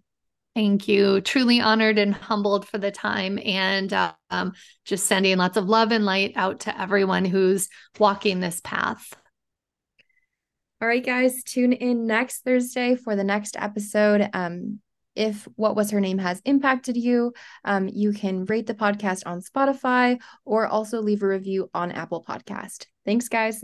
Thank 0.55 0.87
you. 0.87 1.19
Truly 1.19 1.59
honored 1.59 1.97
and 1.97 2.13
humbled 2.13 2.65
for 2.65 2.77
the 2.77 2.89
time 2.89 3.37
and 3.43 3.91
um, 4.29 4.53
just 4.85 5.05
sending 5.05 5.37
lots 5.37 5.57
of 5.57 5.67
love 5.67 5.91
and 5.91 6.05
light 6.05 6.31
out 6.37 6.61
to 6.61 6.81
everyone 6.81 7.25
who's 7.25 7.67
walking 7.99 8.39
this 8.39 8.61
path. 8.63 9.13
All 10.81 10.87
right, 10.87 11.05
guys, 11.05 11.43
tune 11.43 11.73
in 11.73 12.07
next 12.07 12.45
Thursday 12.45 12.95
for 12.95 13.17
the 13.17 13.23
next 13.23 13.57
episode. 13.59 14.29
Um, 14.33 14.79
if 15.13 15.45
what 15.55 15.75
was 15.75 15.91
her 15.91 15.99
name 15.99 16.19
has 16.19 16.41
impacted 16.45 16.95
you, 16.95 17.33
um, 17.65 17.89
you 17.89 18.13
can 18.13 18.45
rate 18.45 18.67
the 18.67 18.73
podcast 18.73 19.23
on 19.25 19.41
Spotify 19.41 20.19
or 20.45 20.67
also 20.67 21.01
leave 21.01 21.23
a 21.23 21.27
review 21.27 21.69
on 21.73 21.91
Apple 21.91 22.23
Podcast. 22.23 22.85
Thanks, 23.05 23.27
guys. 23.27 23.61